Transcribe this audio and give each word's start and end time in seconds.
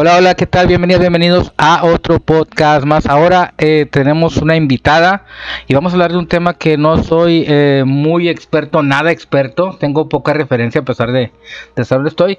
Hola, 0.00 0.16
hola, 0.16 0.36
¿qué 0.36 0.46
tal? 0.46 0.68
Bienvenidos, 0.68 1.00
bienvenidos 1.00 1.52
a 1.56 1.84
otro 1.84 2.20
podcast 2.20 2.86
más. 2.86 3.06
Ahora 3.06 3.54
eh, 3.58 3.84
tenemos 3.90 4.36
una 4.36 4.54
invitada 4.54 5.24
y 5.66 5.74
vamos 5.74 5.90
a 5.90 5.96
hablar 5.96 6.12
de 6.12 6.18
un 6.18 6.28
tema 6.28 6.54
que 6.54 6.76
no 6.76 7.02
soy 7.02 7.44
eh, 7.48 7.82
muy 7.84 8.28
experto, 8.28 8.84
nada 8.84 9.10
experto. 9.10 9.76
Tengo 9.80 10.08
poca 10.08 10.34
referencia 10.34 10.82
a 10.82 10.84
pesar 10.84 11.10
de, 11.10 11.32
de 11.74 11.84
saber 11.84 12.06
estoy. 12.06 12.38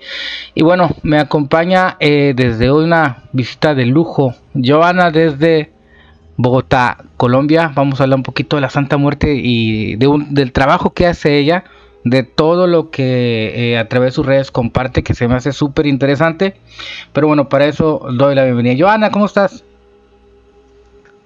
Y 0.56 0.64
bueno, 0.64 0.96
me 1.04 1.20
acompaña 1.20 1.98
eh, 2.00 2.32
desde 2.34 2.72
una 2.72 3.24
visita 3.34 3.76
de 3.76 3.88
lujo. 3.88 4.36
Joana 4.56 5.12
desde 5.12 5.74
Bogotá, 6.38 7.04
Colombia. 7.18 7.74
Vamos 7.76 8.00
a 8.00 8.04
hablar 8.04 8.20
un 8.20 8.24
poquito 8.24 8.56
de 8.56 8.62
la 8.62 8.70
Santa 8.70 8.96
Muerte 8.96 9.36
y 9.36 9.98
de 9.98 10.08
un, 10.08 10.34
del 10.34 10.54
trabajo 10.54 10.94
que 10.94 11.08
hace 11.08 11.38
ella 11.38 11.66
de 12.04 12.24
todo 12.24 12.68
lo 12.68 12.90
que 12.90 13.74
eh, 13.74 13.78
a 13.78 13.88
través 13.88 14.14
de 14.14 14.16
sus 14.16 14.26
redes 14.26 14.52
comparte, 14.52 15.04
que 15.04 15.14
se 15.14 15.28
me 15.28 15.36
hace 15.36 15.52
súper 15.52 15.86
interesante. 15.86 16.56
Pero 17.14 17.28
bueno, 17.28 17.50
para 17.50 17.66
eso 17.66 18.08
doy 18.14 18.36
la 18.36 18.46
bienvenida. 18.46 18.76
Joana, 18.78 19.12
¿cómo 19.12 19.26
estás? 19.26 19.64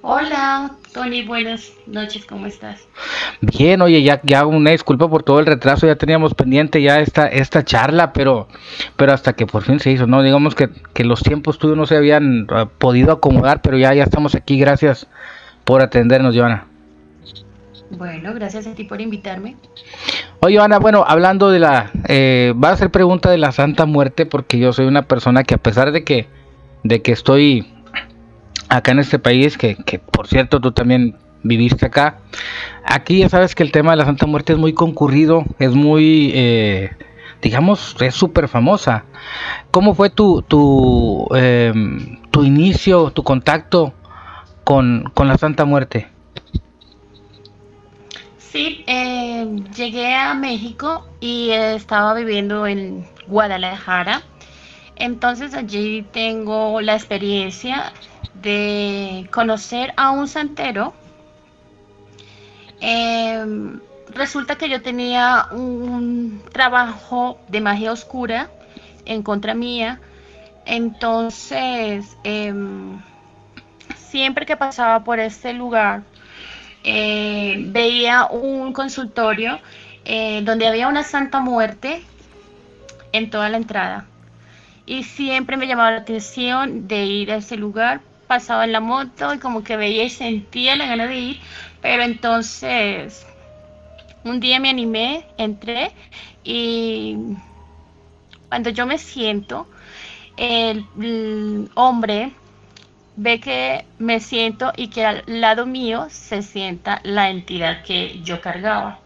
Hola, 0.05 0.75
Tony, 0.93 1.23
buenas 1.23 1.71
noches, 1.87 2.25
¿cómo 2.25 2.45
estás? 2.45 2.85
Bien, 3.39 3.81
oye, 3.81 4.03
ya, 4.03 4.19
ya 4.23 4.45
una 4.45 4.71
disculpa 4.71 5.09
por 5.09 5.23
todo 5.23 5.39
el 5.39 5.45
retraso, 5.45 5.87
ya 5.87 5.95
teníamos 5.95 6.33
pendiente 6.33 6.81
ya 6.81 6.99
esta, 6.99 7.27
esta 7.27 7.63
charla, 7.63 8.11
pero, 8.11 8.49
pero 8.97 9.13
hasta 9.13 9.31
que 9.31 9.47
por 9.47 9.63
fin 9.63 9.79
se 9.79 9.91
hizo, 9.91 10.05
¿no? 10.05 10.21
Digamos 10.21 10.55
que, 10.55 10.69
que 10.93 11.05
los 11.05 11.23
tiempos 11.23 11.57
tuyos 11.57 11.77
no 11.77 11.85
se 11.85 11.95
habían 11.95 12.51
uh, 12.51 12.67
podido 12.77 13.13
acomodar, 13.13 13.61
pero 13.61 13.77
ya, 13.77 13.93
ya 13.93 14.03
estamos 14.03 14.35
aquí, 14.35 14.59
gracias 14.59 15.07
por 15.63 15.81
atendernos, 15.81 16.35
Joana. 16.35 16.67
Bueno, 17.97 18.33
gracias 18.33 18.67
a 18.67 18.73
ti 18.73 18.83
por 18.83 19.01
invitarme. 19.01 19.55
Oye, 20.39 20.59
Ana, 20.59 20.79
bueno, 20.79 21.05
hablando 21.07 21.49
de 21.49 21.59
la... 21.59 21.91
Eh, 22.07 22.53
va 22.61 22.71
a 22.71 22.77
ser 22.77 22.89
pregunta 22.89 23.29
de 23.29 23.37
la 23.37 23.51
Santa 23.51 23.85
Muerte 23.85 24.25
porque 24.25 24.57
yo 24.57 24.73
soy 24.73 24.85
una 24.85 25.03
persona 25.03 25.43
que 25.43 25.55
a 25.55 25.57
pesar 25.57 25.91
de 25.91 26.03
que, 26.03 26.27
de 26.83 27.01
que 27.01 27.11
estoy 27.11 27.71
acá 28.69 28.91
en 28.91 28.99
este 28.99 29.19
país, 29.19 29.57
que, 29.57 29.75
que 29.75 29.99
por 29.99 30.27
cierto 30.27 30.59
tú 30.59 30.71
también 30.71 31.17
viviste 31.43 31.85
acá, 31.85 32.17
aquí 32.85 33.19
ya 33.19 33.29
sabes 33.29 33.53
que 33.53 33.63
el 33.63 33.71
tema 33.71 33.91
de 33.91 33.97
la 33.97 34.05
Santa 34.05 34.25
Muerte 34.25 34.53
es 34.53 34.59
muy 34.59 34.73
concurrido, 34.73 35.45
es 35.59 35.73
muy... 35.73 36.31
Eh, 36.33 36.91
digamos, 37.41 37.97
es 37.99 38.15
súper 38.15 38.47
famosa. 38.47 39.03
¿Cómo 39.69 39.93
fue 39.93 40.09
tu, 40.09 40.41
tu, 40.43 41.27
eh, 41.35 41.73
tu 42.31 42.43
inicio, 42.43 43.11
tu 43.11 43.23
contacto 43.23 43.93
con, 44.63 45.11
con 45.13 45.27
la 45.27 45.37
Santa 45.37 45.65
Muerte? 45.65 46.07
Sí, 48.53 48.83
eh, 48.85 49.47
llegué 49.75 50.13
a 50.13 50.35
México 50.35 51.07
y 51.19 51.49
estaba 51.49 52.13
viviendo 52.13 52.67
en 52.67 53.03
Guadalajara. 53.25 54.21
Entonces 54.95 55.55
allí 55.55 56.03
tengo 56.03 56.79
la 56.79 56.93
experiencia 56.93 57.91
de 58.35 59.27
conocer 59.31 59.91
a 59.97 60.11
un 60.11 60.27
santero. 60.27 60.93
Eh, 62.79 63.43
resulta 64.09 64.55
que 64.55 64.69
yo 64.69 64.83
tenía 64.83 65.47
un 65.49 66.43
trabajo 66.51 67.39
de 67.47 67.59
magia 67.59 67.91
oscura 67.91 68.51
en 69.05 69.23
contra 69.23 69.55
mía. 69.55 69.99
Entonces, 70.67 72.05
eh, 72.23 72.53
siempre 73.95 74.45
que 74.45 74.55
pasaba 74.57 75.03
por 75.03 75.19
este 75.19 75.53
lugar, 75.53 76.03
eh, 76.83 77.55
veía 77.67 78.25
un 78.25 78.73
consultorio 78.73 79.59
eh, 80.05 80.41
donde 80.43 80.67
había 80.67 80.87
una 80.87 81.03
santa 81.03 81.39
muerte 81.39 82.03
en 83.11 83.29
toda 83.29 83.49
la 83.49 83.57
entrada. 83.57 84.05
Y 84.85 85.03
siempre 85.03 85.55
me 85.55 85.67
llamaba 85.67 85.91
la 85.91 85.97
atención 85.99 86.87
de 86.87 87.05
ir 87.05 87.31
a 87.31 87.37
ese 87.37 87.55
lugar. 87.55 88.01
Pasaba 88.27 88.65
en 88.65 88.73
la 88.73 88.81
moto 88.81 89.33
y 89.33 89.39
como 89.39 89.63
que 89.63 89.77
veía 89.77 90.03
y 90.03 90.09
sentía 90.09 90.75
la 90.75 90.87
gana 90.87 91.07
de 91.07 91.15
ir. 91.15 91.39
Pero 91.81 92.03
entonces, 92.03 93.25
un 94.23 94.39
día 94.39 94.59
me 94.59 94.69
animé, 94.69 95.25
entré 95.37 95.91
y 96.43 97.17
cuando 98.49 98.69
yo 98.69 98.85
me 98.85 98.97
siento, 98.97 99.67
el, 100.37 100.85
el 100.99 101.69
hombre 101.75 102.33
ve 103.15 103.39
que 103.39 103.85
me 103.99 104.19
siento 104.19 104.73
y 104.75 104.87
que 104.87 105.05
al 105.05 105.23
lado 105.27 105.65
mío 105.65 106.07
se 106.09 106.41
sienta 106.41 106.99
la 107.03 107.29
entidad 107.29 107.83
que 107.83 108.21
yo 108.21 108.41
cargaba. 108.41 108.99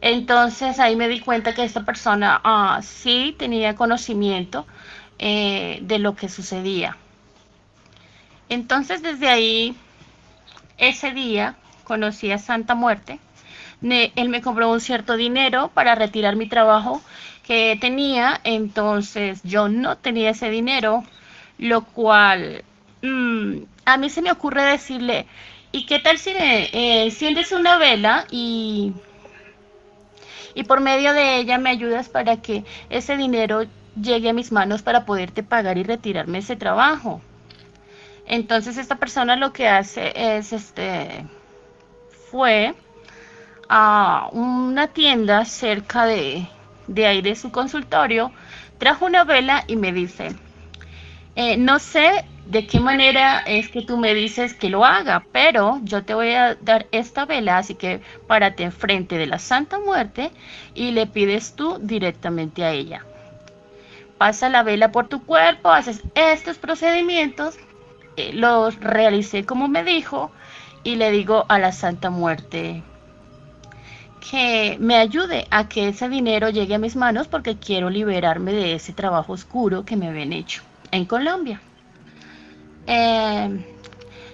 Entonces 0.00 0.78
ahí 0.80 0.96
me 0.96 1.08
di 1.08 1.20
cuenta 1.20 1.54
que 1.54 1.64
esta 1.64 1.84
persona 1.84 2.40
ah, 2.44 2.80
sí 2.82 3.34
tenía 3.38 3.74
conocimiento 3.74 4.66
eh, 5.18 5.78
de 5.82 5.98
lo 5.98 6.14
que 6.14 6.28
sucedía. 6.28 6.98
Entonces 8.50 9.02
desde 9.02 9.28
ahí, 9.28 9.74
ese 10.76 11.12
día, 11.12 11.56
conocí 11.84 12.30
a 12.30 12.38
Santa 12.38 12.74
Muerte. 12.74 13.18
él 13.80 14.28
me 14.28 14.42
compró 14.42 14.70
un 14.70 14.80
cierto 14.80 15.16
dinero 15.16 15.70
para 15.72 15.94
retirar 15.94 16.36
mi 16.36 16.48
trabajo 16.48 17.02
que 17.46 17.78
tenía. 17.80 18.40
Entonces 18.44 19.40
yo 19.42 19.68
no 19.68 19.96
tenía 19.96 20.30
ese 20.30 20.50
dinero, 20.50 21.02
lo 21.56 21.84
cual 21.84 22.62
Mm, 23.04 23.66
a 23.84 23.98
mí 23.98 24.08
se 24.08 24.22
me 24.22 24.32
ocurre 24.32 24.62
decirle, 24.62 25.26
¿y 25.72 25.84
qué 25.84 25.98
tal 25.98 26.16
si 26.16 26.30
eh, 26.30 27.04
enciendes 27.04 27.52
una 27.52 27.76
vela 27.76 28.26
y, 28.30 28.94
y 30.54 30.64
por 30.64 30.80
medio 30.80 31.12
de 31.12 31.36
ella 31.36 31.58
me 31.58 31.68
ayudas 31.68 32.08
para 32.08 32.38
que 32.38 32.64
ese 32.88 33.18
dinero 33.18 33.66
llegue 34.00 34.30
a 34.30 34.32
mis 34.32 34.52
manos 34.52 34.80
para 34.80 35.04
poderte 35.04 35.42
pagar 35.42 35.76
y 35.76 35.82
retirarme 35.82 36.38
ese 36.38 36.56
trabajo? 36.56 37.20
Entonces 38.26 38.78
esta 38.78 38.96
persona 38.96 39.36
lo 39.36 39.52
que 39.52 39.68
hace 39.68 40.38
es, 40.38 40.54
este, 40.54 41.26
fue 42.30 42.74
a 43.68 44.30
una 44.32 44.86
tienda 44.86 45.44
cerca 45.44 46.06
de, 46.06 46.48
de 46.86 47.06
ahí 47.06 47.20
de 47.20 47.36
su 47.36 47.52
consultorio, 47.52 48.32
trajo 48.78 49.04
una 49.04 49.24
vela 49.24 49.64
y 49.66 49.76
me 49.76 49.92
dice, 49.92 50.34
eh, 51.36 51.58
no 51.58 51.78
sé 51.78 52.24
de 52.46 52.66
qué 52.66 52.78
manera 52.78 53.38
es 53.40 53.68
que 53.68 53.82
tú 53.82 53.96
me 53.96 54.14
dices 54.14 54.54
que 54.54 54.68
lo 54.68 54.84
haga, 54.84 55.24
pero 55.32 55.80
yo 55.82 56.04
te 56.04 56.14
voy 56.14 56.32
a 56.32 56.54
dar 56.56 56.86
esta 56.92 57.24
vela, 57.24 57.58
así 57.58 57.74
que 57.74 58.00
párate 58.26 58.64
enfrente 58.64 59.16
de 59.16 59.26
la 59.26 59.38
Santa 59.38 59.78
Muerte 59.78 60.30
y 60.74 60.90
le 60.90 61.06
pides 61.06 61.54
tú 61.56 61.78
directamente 61.80 62.64
a 62.64 62.72
ella. 62.72 63.04
Pasa 64.18 64.48
la 64.48 64.62
vela 64.62 64.92
por 64.92 65.08
tu 65.08 65.24
cuerpo, 65.24 65.70
haces 65.70 66.02
estos 66.14 66.58
procedimientos, 66.58 67.56
eh, 68.16 68.32
los 68.32 68.78
realicé 68.78 69.44
como 69.44 69.66
me 69.68 69.82
dijo 69.82 70.30
y 70.84 70.96
le 70.96 71.10
digo 71.10 71.46
a 71.48 71.58
la 71.58 71.72
Santa 71.72 72.10
Muerte 72.10 72.82
que 74.30 74.76
me 74.80 74.96
ayude 74.96 75.46
a 75.50 75.68
que 75.68 75.88
ese 75.88 76.08
dinero 76.08 76.48
llegue 76.48 76.74
a 76.74 76.78
mis 76.78 76.96
manos 76.96 77.26
porque 77.28 77.56
quiero 77.56 77.90
liberarme 77.90 78.52
de 78.52 78.74
ese 78.74 78.92
trabajo 78.92 79.32
oscuro 79.32 79.84
que 79.84 79.96
me 79.96 80.08
habían 80.08 80.32
hecho 80.32 80.62
en 80.90 81.04
Colombia. 81.04 81.60
Eh, 82.86 83.64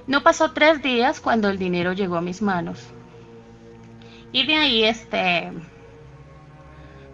no 0.06 0.22
pasó 0.22 0.52
tres 0.52 0.82
días 0.82 1.20
cuando 1.20 1.48
el 1.48 1.58
dinero 1.58 1.92
llegó 1.92 2.16
a 2.16 2.20
mis 2.20 2.42
manos. 2.42 2.80
Y 4.32 4.46
de 4.46 4.56
ahí 4.56 4.84
este 4.84 5.52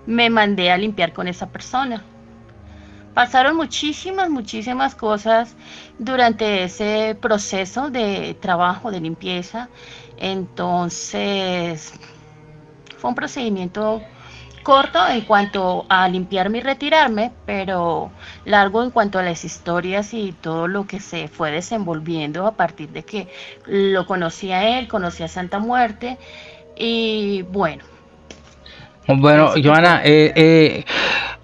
me 0.06 0.30
mandé 0.30 0.70
a 0.70 0.78
limpiar 0.78 1.12
con 1.12 1.28
esa 1.28 1.50
persona. 1.50 2.04
Pasaron 3.14 3.56
muchísimas, 3.56 4.28
muchísimas 4.28 4.94
cosas 4.94 5.56
durante 5.98 6.64
ese 6.64 7.16
proceso 7.20 7.90
de 7.90 8.36
trabajo, 8.40 8.90
de 8.90 9.00
limpieza. 9.00 9.70
Entonces, 10.18 11.94
fue 12.98 13.10
un 13.10 13.16
procedimiento 13.16 14.02
corto 14.66 14.98
en 15.06 15.20
cuanto 15.20 15.86
a 15.88 16.08
limpiarme 16.08 16.58
y 16.58 16.60
retirarme, 16.60 17.30
pero 17.46 18.10
largo 18.44 18.82
en 18.82 18.90
cuanto 18.90 19.20
a 19.20 19.22
las 19.22 19.44
historias 19.44 20.12
y 20.12 20.32
todo 20.32 20.66
lo 20.66 20.88
que 20.88 20.98
se 20.98 21.28
fue 21.28 21.52
desenvolviendo 21.52 22.48
a 22.48 22.56
partir 22.56 22.88
de 22.88 23.04
que 23.04 23.28
lo 23.66 24.06
conocí 24.06 24.50
a 24.50 24.76
él, 24.76 24.88
conocí 24.88 25.22
a 25.22 25.28
Santa 25.28 25.60
Muerte 25.60 26.18
y 26.76 27.42
bueno. 27.42 27.84
Bueno, 29.06 29.52
Joana, 29.62 30.00
eh, 30.02 30.32
eh, 30.34 30.84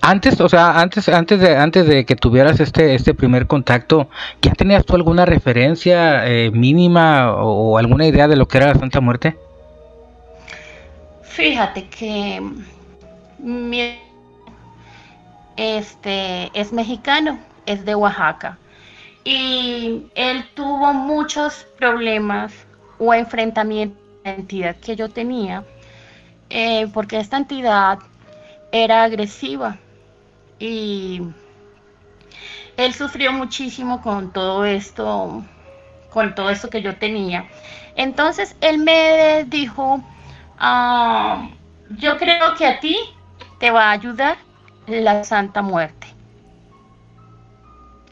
antes, 0.00 0.40
o 0.40 0.48
sea, 0.48 0.80
antes, 0.80 1.08
antes 1.08 1.38
de, 1.38 1.56
antes 1.56 1.86
de 1.86 2.04
que 2.04 2.16
tuvieras 2.16 2.58
este, 2.58 2.96
este 2.96 3.14
primer 3.14 3.46
contacto, 3.46 4.08
¿ya 4.42 4.50
tenías 4.50 4.84
tú 4.84 4.96
alguna 4.96 5.26
referencia 5.26 6.26
eh, 6.26 6.50
mínima 6.50 7.32
o, 7.36 7.74
o 7.74 7.78
alguna 7.78 8.04
idea 8.04 8.26
de 8.26 8.34
lo 8.34 8.48
que 8.48 8.58
era 8.58 8.66
la 8.66 8.80
Santa 8.80 9.00
Muerte? 9.00 9.36
Fíjate 11.22 11.84
que 11.86 12.42
mi 13.42 13.98
este 15.56 16.50
es 16.58 16.72
mexicano, 16.72 17.38
es 17.66 17.84
de 17.84 17.94
Oaxaca. 17.94 18.58
Y 19.24 20.06
él 20.14 20.44
tuvo 20.54 20.92
muchos 20.94 21.66
problemas 21.78 22.52
o 22.98 23.12
enfrentamientos 23.14 23.98
con 23.98 24.24
la 24.24 24.30
entidad 24.32 24.76
que 24.76 24.96
yo 24.96 25.08
tenía, 25.10 25.64
eh, 26.50 26.88
porque 26.92 27.18
esta 27.20 27.36
entidad 27.36 27.98
era 28.72 29.04
agresiva. 29.04 29.76
Y 30.58 31.22
él 32.76 32.94
sufrió 32.94 33.32
muchísimo 33.32 34.00
con 34.00 34.32
todo 34.32 34.64
esto, 34.64 35.44
con 36.10 36.34
todo 36.34 36.50
esto 36.50 36.70
que 36.70 36.82
yo 36.82 36.96
tenía. 36.96 37.46
Entonces 37.96 38.56
él 38.60 38.78
me 38.78 39.44
dijo, 39.48 40.02
ah, 40.58 41.48
yo 41.98 42.16
creo 42.16 42.54
que 42.56 42.66
a 42.66 42.80
ti 42.80 42.96
te 43.62 43.70
va 43.70 43.90
a 43.90 43.92
ayudar 43.92 44.38
la 44.88 45.22
Santa 45.22 45.62
Muerte. 45.62 46.08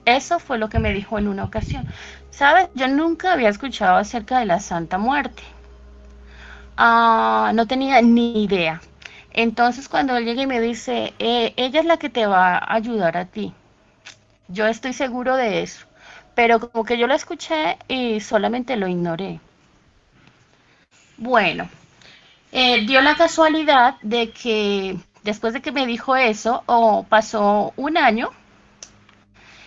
Eso 0.05 0.38
fue 0.38 0.58
lo 0.58 0.69
que 0.69 0.79
me 0.79 0.93
dijo 0.93 1.19
en 1.19 1.26
una 1.26 1.43
ocasión. 1.43 1.88
¿Sabes? 2.31 2.69
Yo 2.76 2.87
nunca 2.87 3.32
había 3.32 3.49
escuchado 3.49 3.97
acerca 3.97 4.38
de 4.38 4.47
la 4.47 4.61
Santa 4.61 4.97
Muerte. 4.97 5.43
Ah, 6.76 7.50
no 7.52 7.67
tenía 7.67 8.00
ni 8.00 8.44
idea. 8.44 8.81
Entonces 9.32 9.88
cuando 9.88 10.17
él 10.17 10.25
llega 10.25 10.43
y 10.43 10.47
me 10.47 10.61
dice, 10.61 11.14
eh, 11.19 11.53
ella 11.56 11.81
es 11.81 11.87
la 11.87 11.96
que 11.96 12.11
te 12.11 12.26
va 12.26 12.56
a 12.56 12.75
ayudar 12.75 13.17
a 13.17 13.25
ti. 13.25 13.53
Yo 14.46 14.69
estoy 14.69 14.93
seguro 14.93 15.35
de 15.35 15.62
eso. 15.64 15.85
Pero 16.37 16.61
como 16.61 16.85
que 16.85 16.96
yo 16.96 17.08
lo 17.08 17.14
escuché 17.14 17.76
y 17.88 18.20
solamente 18.20 18.76
lo 18.76 18.87
ignoré. 18.87 19.41
Bueno, 21.17 21.69
eh, 22.53 22.87
dio 22.87 23.00
la 23.00 23.17
casualidad 23.17 23.96
de 24.03 24.31
que 24.31 24.96
después 25.22 25.52
de 25.52 25.61
que 25.61 25.72
me 25.72 25.87
dijo 25.87 26.17
eso, 26.17 26.64
pasó 27.08 27.72
un 27.76 27.96
año 27.96 28.31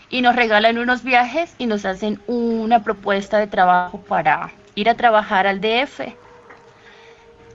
y 0.09 0.21
nos 0.21 0.35
regalan 0.35 0.77
unos 0.77 1.03
viajes 1.03 1.55
y 1.57 1.65
nos 1.65 1.85
hacen 1.85 2.21
una 2.27 2.83
propuesta 2.83 3.39
de 3.39 3.47
trabajo 3.47 3.99
para 3.99 4.51
ir 4.75 4.89
a 4.89 4.95
trabajar 4.95 5.47
al 5.47 5.59
DF. 5.59 6.01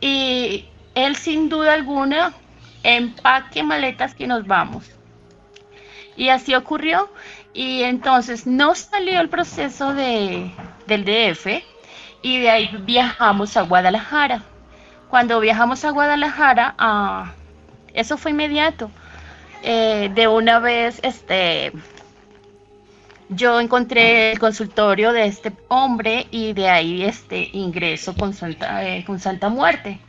Y 0.01 0.69
él 0.95 1.17
sin 1.17 1.49
duda 1.49 1.75
alguna 1.75 2.33
empaque 2.83 3.63
maletas 3.63 4.15
que 4.15 4.27
nos 4.27 4.47
vamos. 4.47 4.91
Y 6.17 6.31
así 6.31 6.55
ocurrió. 6.55 7.09
Y 7.55 7.83
entonces 7.83 8.47
no 8.47 8.75
salió 8.75 9.21
el 9.21 9.29
proceso 9.29 9.95
de, 9.95 10.53
del 10.87 11.05
DF 11.05 11.63
y 12.23 12.39
de 12.41 12.51
ahí 12.51 12.71
viajamos 12.85 13.57
a 13.57 13.63
Guadalajara. 13.63 14.43
Cuando 15.09 15.41
viajamos 15.41 15.85
a 15.85 15.91
Guadalajara, 15.91 16.75
ah, 16.79 17.33
eso 17.95 18.17
fue 18.17 18.31
inmediato. 18.33 18.91
Eh, 19.63 20.11
de 20.15 20.29
una 20.29 20.61
vez, 20.61 21.01
este, 21.03 21.73
yo 23.29 23.61
encontré 23.61 24.33
el 24.33 24.39
consultorio 24.39 25.13
de 25.13 25.27
este 25.27 25.53
hombre 25.69 26.27
y 26.31 26.53
de 26.53 26.69
ahí 26.69 27.03
este 27.03 27.51
ingreso 27.53 28.15
con 28.15 28.33
Santa, 28.33 28.87
eh, 28.89 29.05
con 29.05 29.19
Santa 29.19 29.49
Muerte. 29.49 30.01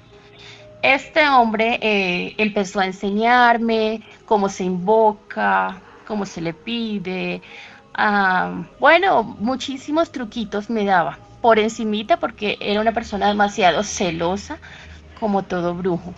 Este 0.82 1.28
hombre 1.28 1.80
eh, 1.82 2.36
empezó 2.38 2.80
a 2.80 2.86
enseñarme 2.86 4.02
cómo 4.26 4.48
se 4.48 4.64
invoca, 4.64 5.82
cómo 6.08 6.26
se 6.26 6.40
le 6.40 6.54
pide. 6.54 7.42
Ah, 7.94 8.64
bueno, 8.80 9.24
muchísimos 9.24 10.12
truquitos 10.12 10.70
me 10.70 10.86
daba 10.86 11.18
por 11.42 11.60
encimita 11.60 12.18
porque 12.18 12.58
era 12.62 12.80
una 12.80 12.94
persona 12.94 13.28
demasiado 13.28 13.84
celosa 13.84 14.58
como 15.20 15.44
todo 15.44 15.74
brujo. 15.76 16.14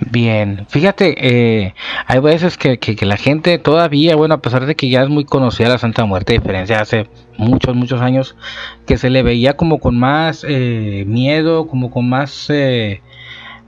Bien, 0.00 0.66
fíjate, 0.68 1.14
eh, 1.18 1.74
hay 2.06 2.20
veces 2.20 2.56
que, 2.56 2.78
que, 2.78 3.04
la 3.04 3.16
gente 3.16 3.58
todavía, 3.58 4.16
bueno, 4.16 4.34
a 4.34 4.40
pesar 4.40 4.66
de 4.66 4.74
que 4.74 4.88
ya 4.88 5.02
es 5.02 5.08
muy 5.08 5.24
conocida 5.24 5.68
la 5.68 5.78
Santa 5.78 6.04
Muerte, 6.04 6.32
diferencia 6.32 6.80
hace 6.80 7.08
muchos, 7.36 7.74
muchos 7.74 8.00
años, 8.00 8.36
que 8.86 8.96
se 8.96 9.10
le 9.10 9.22
veía 9.22 9.56
como 9.56 9.78
con 9.78 9.98
más 9.98 10.44
eh, 10.48 11.04
miedo, 11.06 11.66
como 11.66 11.90
con 11.90 12.08
más 12.08 12.48
eh, 12.48 13.02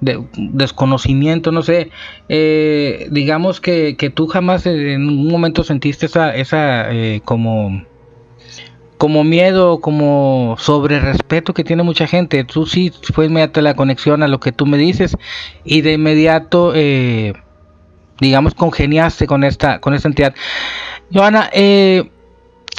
de, 0.00 0.24
desconocimiento, 0.36 1.52
no 1.52 1.62
sé, 1.62 1.90
digamos 3.10 3.60
que, 3.60 3.96
que, 3.96 4.10
tú 4.10 4.26
jamás 4.26 4.66
en 4.66 5.08
un 5.08 5.28
momento 5.28 5.64
sentiste 5.64 6.06
esa, 6.06 6.34
esa 6.34 6.88
como 7.24 7.84
como 9.00 9.24
miedo, 9.24 9.80
como 9.80 10.56
sobre 10.58 11.00
respeto 11.00 11.54
que 11.54 11.64
tiene 11.64 11.82
mucha 11.82 12.06
gente. 12.06 12.44
Tú 12.44 12.66
sí 12.66 12.92
fue 13.14 13.24
inmediata 13.24 13.62
la 13.62 13.74
conexión 13.74 14.22
a 14.22 14.28
lo 14.28 14.40
que 14.40 14.52
tú 14.52 14.66
me 14.66 14.76
dices 14.76 15.16
y 15.64 15.80
de 15.80 15.94
inmediato, 15.94 16.72
eh, 16.74 17.32
digamos, 18.20 18.52
congeniaste 18.52 19.26
con 19.26 19.42
esta, 19.42 19.80
con 19.80 19.94
esta 19.94 20.08
entidad. 20.08 20.34
Joana, 21.10 21.48
eh, 21.54 22.10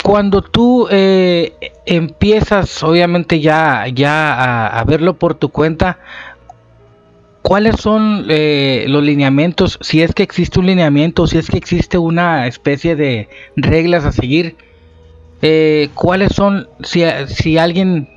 cuando 0.03 0.43
tú 0.43 0.87
eh, 0.91 1.55
empiezas, 1.87 2.83
obviamente 2.83 3.39
ya, 3.39 3.87
ya 3.87 4.67
a, 4.67 4.83
verlo 4.83 5.17
por 5.17 5.33
tu 5.33 5.49
cuenta, 5.49 5.97
¿cuáles 7.41 7.77
son 7.77 8.27
los 8.27 9.03
lineamientos? 9.03 9.79
Si 9.81 10.03
es 10.03 10.13
que 10.13 10.21
existe 10.21 10.59
un 10.59 10.67
lineamiento, 10.67 11.25
si 11.25 11.39
es 11.39 11.49
que 11.49 11.57
existe 11.57 11.97
una 11.97 12.45
especie 12.45 12.95
de 12.95 13.27
reglas 13.55 14.05
a 14.05 14.11
seguir 14.11 14.55
eh, 15.41 15.89
¿cuáles 15.93 16.33
son, 16.33 16.67
si, 16.83 17.03
si 17.27 17.57
alguien, 17.57 18.09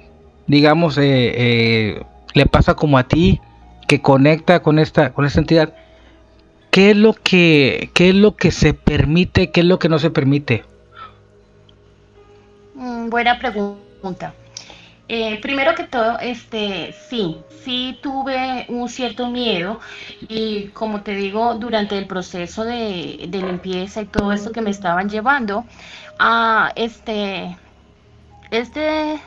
digamos, 0.47 0.99
eh, 0.99 1.03
eh, 1.05 2.03
le 2.35 2.47
pasa 2.47 2.75
como 2.75 2.99
a 2.99 3.05
ti, 3.05 3.41
que 3.87 4.01
conecta 4.01 4.61
con 4.61 4.79
esta, 4.79 5.13
con 5.13 5.25
esta 5.25 5.41
entidad, 5.41 5.75
¿qué 6.71 6.91
es 6.91 6.97
lo 6.97 7.13
que, 7.13 7.91
qué 7.95 8.11
es 8.11 8.15
lo 8.15 8.37
que 8.37 8.51
se 8.51 8.75
permite, 8.75 9.51
qué 9.51 9.61
es 9.61 9.67
lo 9.67 9.79
que 9.79 9.89
no 9.89 9.99
se 9.99 10.11
permite? 10.11 10.65
Mm, 12.75 13.09
buena 13.09 13.39
pregunta. 13.39 14.35
Primero 15.43 15.75
que 15.75 15.85
todo, 15.85 16.19
este, 16.19 16.95
sí, 17.09 17.43
sí 17.63 17.99
tuve 18.03 18.67
un 18.69 18.89
cierto 18.89 19.29
miedo 19.29 19.81
y 20.29 20.69
como 20.69 21.03
te 21.03 21.15
digo, 21.15 21.55
durante 21.55 21.99
el 21.99 22.07
proceso 22.07 22.65
de, 22.65 23.29
limpieza 23.31 24.03
y 24.03 24.07
todo 24.07 24.33
eso 24.33 24.53
que 24.53 24.61
me 24.63 24.71
estaban 24.71 25.09
llevando, 25.11 25.65
a 26.19 26.73
este, 26.77 27.57
este, 28.51 29.21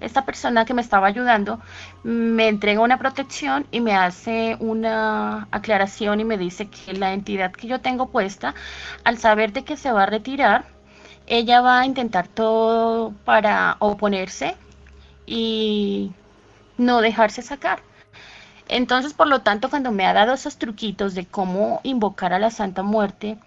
esta 0.00 0.24
persona 0.24 0.64
que 0.64 0.74
me 0.74 0.82
estaba 0.82 1.06
ayudando 1.08 1.60
me 2.04 2.48
entrega 2.48 2.80
una 2.80 2.98
protección 2.98 3.66
y 3.70 3.80
me 3.80 3.94
hace 3.94 4.56
una 4.60 5.48
aclaración 5.50 6.20
y 6.20 6.24
me 6.24 6.38
dice 6.38 6.68
que 6.68 6.92
la 6.94 7.12
entidad 7.12 7.52
que 7.52 7.66
yo 7.66 7.80
tengo 7.80 8.08
puesta, 8.08 8.54
al 9.04 9.18
saber 9.18 9.52
de 9.52 9.64
que 9.64 9.76
se 9.76 9.92
va 9.92 10.04
a 10.04 10.06
retirar, 10.06 10.64
ella 11.26 11.60
va 11.60 11.80
a 11.80 11.86
intentar 11.86 12.26
todo 12.28 13.12
para 13.24 13.76
oponerse 13.80 14.56
y 15.28 16.12
no 16.78 17.00
dejarse 17.00 17.42
sacar. 17.42 17.80
Entonces, 18.68 19.12
por 19.14 19.28
lo 19.28 19.42
tanto, 19.42 19.70
cuando 19.70 19.92
me 19.92 20.06
ha 20.06 20.12
dado 20.12 20.34
esos 20.34 20.56
truquitos 20.56 21.14
de 21.14 21.26
cómo 21.26 21.80
invocar 21.84 22.32
a 22.32 22.38
la 22.38 22.50
Santa 22.50 22.82
Muerte 22.82 23.38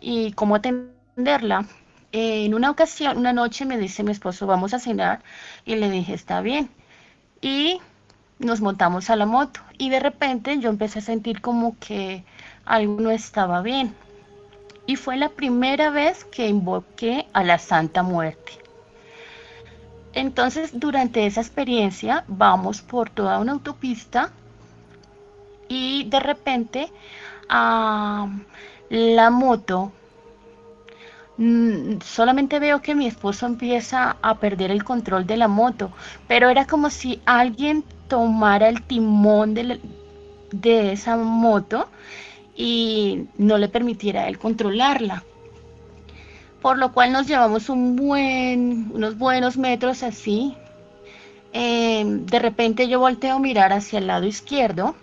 y 0.00 0.32
cómo 0.32 0.54
atenderla, 0.56 1.66
en 2.12 2.54
una 2.54 2.70
ocasión, 2.70 3.18
una 3.18 3.32
noche 3.32 3.64
me 3.64 3.78
dice 3.78 4.04
mi 4.04 4.12
esposo, 4.12 4.46
vamos 4.46 4.72
a 4.74 4.78
cenar, 4.78 5.22
y 5.64 5.74
le 5.76 5.90
dije, 5.90 6.14
está 6.14 6.40
bien. 6.40 6.70
Y 7.40 7.80
nos 8.38 8.60
montamos 8.60 9.10
a 9.10 9.16
la 9.16 9.26
moto 9.26 9.60
y 9.78 9.90
de 9.90 10.00
repente 10.00 10.58
yo 10.58 10.68
empecé 10.68 10.98
a 10.98 11.02
sentir 11.02 11.40
como 11.40 11.78
que 11.78 12.24
algo 12.64 13.00
no 13.00 13.10
estaba 13.10 13.62
bien. 13.62 13.94
Y 14.86 14.96
fue 14.96 15.16
la 15.16 15.30
primera 15.30 15.90
vez 15.90 16.24
que 16.24 16.46
invoqué 16.46 17.26
a 17.32 17.42
la 17.42 17.58
Santa 17.58 18.02
Muerte. 18.02 18.63
Entonces, 20.14 20.78
durante 20.78 21.26
esa 21.26 21.40
experiencia, 21.40 22.24
vamos 22.28 22.82
por 22.82 23.10
toda 23.10 23.38
una 23.38 23.52
autopista 23.52 24.30
y 25.68 26.04
de 26.04 26.20
repente 26.20 26.92
ah, 27.48 28.28
la 28.90 29.30
moto 29.30 29.92
Mm, 31.36 31.98
solamente 32.00 32.60
veo 32.60 32.80
que 32.80 32.94
mi 32.94 33.06
esposo 33.06 33.46
empieza 33.46 34.16
a 34.22 34.36
perder 34.38 34.70
el 34.70 34.84
control 34.84 35.26
de 35.26 35.36
la 35.36 35.48
moto, 35.48 35.90
pero 36.28 36.48
era 36.48 36.64
como 36.66 36.90
si 36.90 37.20
alguien 37.26 37.84
tomara 38.08 38.68
el 38.68 38.82
timón 38.82 39.54
de, 39.54 39.80
de 40.52 40.92
esa 40.92 41.16
moto 41.16 41.88
y 42.56 43.26
no 43.36 43.58
le 43.58 43.68
permitiera 43.68 44.22
a 44.22 44.28
él 44.28 44.38
controlarla. 44.38 45.24
Por 46.64 46.78
lo 46.78 46.92
cual 46.92 47.12
nos 47.12 47.26
llevamos 47.26 47.68
unos 47.68 49.18
buenos 49.18 49.58
metros 49.58 50.02
así. 50.02 50.56
Em, 51.52 52.24
de 52.24 52.38
repente 52.38 52.88
yo 52.88 53.00
volteo 53.00 53.34
a 53.36 53.38
mirar 53.38 53.74
hacia 53.74 53.98
el 53.98 54.06
lado 54.06 54.24
izquierdo 54.24 54.94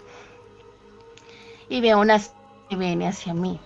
y 1.70 1.80
veo 1.80 2.02
una 2.02 2.20
que 2.68 2.76
viene 2.76 3.08
hacia 3.08 3.36
mí. 3.36 3.60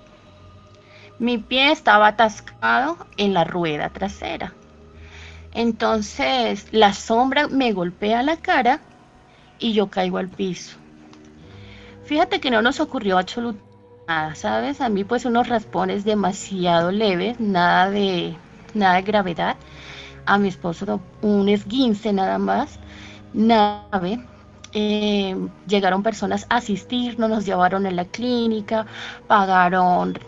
Mi 1.19 1.37
pie 1.37 1.71
estaba 1.71 2.07
atascado 2.07 2.97
en 3.15 3.33
la 3.33 3.45
rueda 3.45 3.87
trasera. 3.87 4.53
Entonces 5.53 6.67
la 6.73 6.91
sombra 6.91 7.47
me 7.47 7.71
golpea 7.71 8.23
la 8.23 8.35
cara 8.35 8.81
y 9.57 9.71
yo 9.71 9.89
caigo 9.89 10.17
al 10.17 10.27
piso. 10.27 10.75
Fíjate 12.03 12.41
que 12.41 12.51
no 12.51 12.61
nos 12.61 12.81
ocurrió 12.81 13.17
absolutamente 13.17 13.64
¿sabes? 14.35 14.81
A 14.81 14.89
mí 14.89 15.03
pues 15.03 15.25
unos 15.25 15.47
raspones 15.49 16.05
demasiado 16.05 16.91
leves, 16.91 17.39
nada 17.39 17.89
de, 17.89 18.35
nada 18.73 18.95
de 18.95 19.01
gravedad. 19.01 19.57
A 20.25 20.37
mi 20.37 20.47
esposo 20.49 21.01
un 21.21 21.49
esguince 21.49 22.13
nada 22.13 22.37
más, 22.37 22.79
nave. 23.33 24.19
Eh, 24.73 25.35
llegaron 25.67 26.03
personas 26.03 26.45
a 26.49 26.57
asistirnos, 26.57 27.29
nos 27.29 27.45
llevaron 27.45 27.85
a 27.85 27.91
la 27.91 28.05
clínica, 28.05 28.85
pagaron 29.27 30.19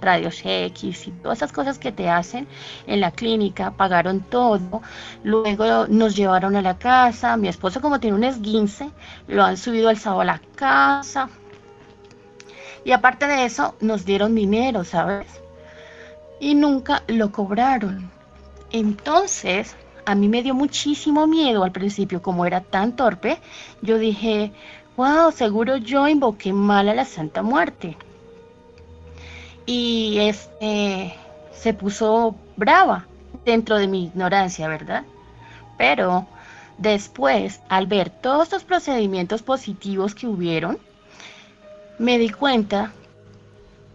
radios 0.00 0.40
X 0.44 1.08
y 1.08 1.10
todas 1.10 1.38
esas 1.38 1.52
cosas 1.52 1.78
que 1.78 1.92
te 1.92 2.08
hacen 2.08 2.46
en 2.86 3.00
la 3.00 3.10
clínica, 3.10 3.72
pagaron 3.72 4.20
todo, 4.20 4.82
luego 5.24 5.86
nos 5.88 6.14
llevaron 6.16 6.56
a 6.56 6.62
la 6.62 6.78
casa, 6.78 7.36
mi 7.36 7.48
esposo 7.48 7.80
como 7.80 7.98
tiene 8.00 8.16
un 8.16 8.24
esguince, 8.24 8.90
lo 9.26 9.44
han 9.44 9.56
subido 9.56 9.88
al 9.88 9.98
sábado 9.98 10.20
a 10.22 10.24
la 10.26 10.40
casa, 10.54 11.28
y 12.88 12.92
aparte 12.92 13.26
de 13.26 13.44
eso, 13.44 13.74
nos 13.82 14.06
dieron 14.06 14.34
dinero, 14.34 14.82
¿sabes? 14.82 15.26
Y 16.40 16.54
nunca 16.54 17.02
lo 17.06 17.30
cobraron. 17.32 18.10
Entonces, 18.72 19.76
a 20.06 20.14
mí 20.14 20.26
me 20.26 20.42
dio 20.42 20.54
muchísimo 20.54 21.26
miedo 21.26 21.64
al 21.64 21.72
principio, 21.72 22.22
como 22.22 22.46
era 22.46 22.62
tan 22.62 22.96
torpe, 22.96 23.40
yo 23.82 23.98
dije, 23.98 24.52
wow, 24.96 25.30
seguro 25.32 25.76
yo 25.76 26.08
invoqué 26.08 26.54
mal 26.54 26.88
a 26.88 26.94
la 26.94 27.04
Santa 27.04 27.42
Muerte. 27.42 27.94
Y 29.66 30.20
este 30.20 31.14
se 31.52 31.74
puso 31.74 32.36
brava 32.56 33.04
dentro 33.44 33.76
de 33.76 33.86
mi 33.86 34.04
ignorancia, 34.04 34.66
¿verdad? 34.66 35.04
Pero 35.76 36.26
después, 36.78 37.60
al 37.68 37.86
ver 37.86 38.08
todos 38.08 38.50
los 38.50 38.64
procedimientos 38.64 39.42
positivos 39.42 40.14
que 40.14 40.26
hubieron, 40.26 40.78
me 41.98 42.18
di 42.18 42.30
cuenta 42.30 42.92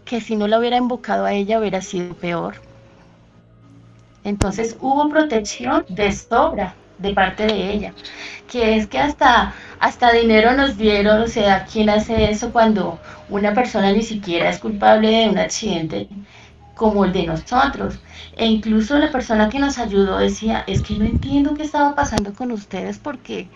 que 0.04 0.20
si 0.20 0.36
no 0.36 0.46
la 0.46 0.58
hubiera 0.58 0.76
invocado 0.76 1.24
a 1.24 1.32
ella 1.32 1.58
hubiera 1.58 1.80
sido 1.80 2.14
peor. 2.14 2.56
Entonces 4.22 4.76
hubo 4.80 5.08
protección 5.08 5.84
de 5.88 6.12
sobra 6.12 6.74
de 6.98 7.12
parte 7.12 7.46
de 7.46 7.72
ella, 7.72 7.92
que 8.50 8.76
es 8.76 8.86
que 8.86 8.98
hasta, 8.98 9.54
hasta 9.80 10.12
dinero 10.12 10.52
nos 10.52 10.76
dieron, 10.76 11.22
o 11.22 11.26
sea, 11.26 11.66
¿quién 11.70 11.90
hace 11.90 12.30
eso 12.30 12.52
cuando 12.52 13.00
una 13.28 13.52
persona 13.52 13.92
ni 13.92 14.02
siquiera 14.02 14.48
es 14.48 14.58
culpable 14.58 15.10
de 15.10 15.28
un 15.28 15.38
accidente 15.38 16.08
como 16.74 17.04
el 17.04 17.12
de 17.12 17.26
nosotros? 17.26 17.98
E 18.36 18.46
incluso 18.46 18.98
la 18.98 19.10
persona 19.10 19.48
que 19.48 19.58
nos 19.58 19.78
ayudó 19.78 20.18
decía, 20.18 20.64
es 20.66 20.82
que 20.82 20.94
no 20.94 21.04
entiendo 21.04 21.54
qué 21.54 21.62
estaba 21.62 21.94
pasando 21.94 22.32
con 22.32 22.52
ustedes 22.52 22.98
porque 22.98 23.48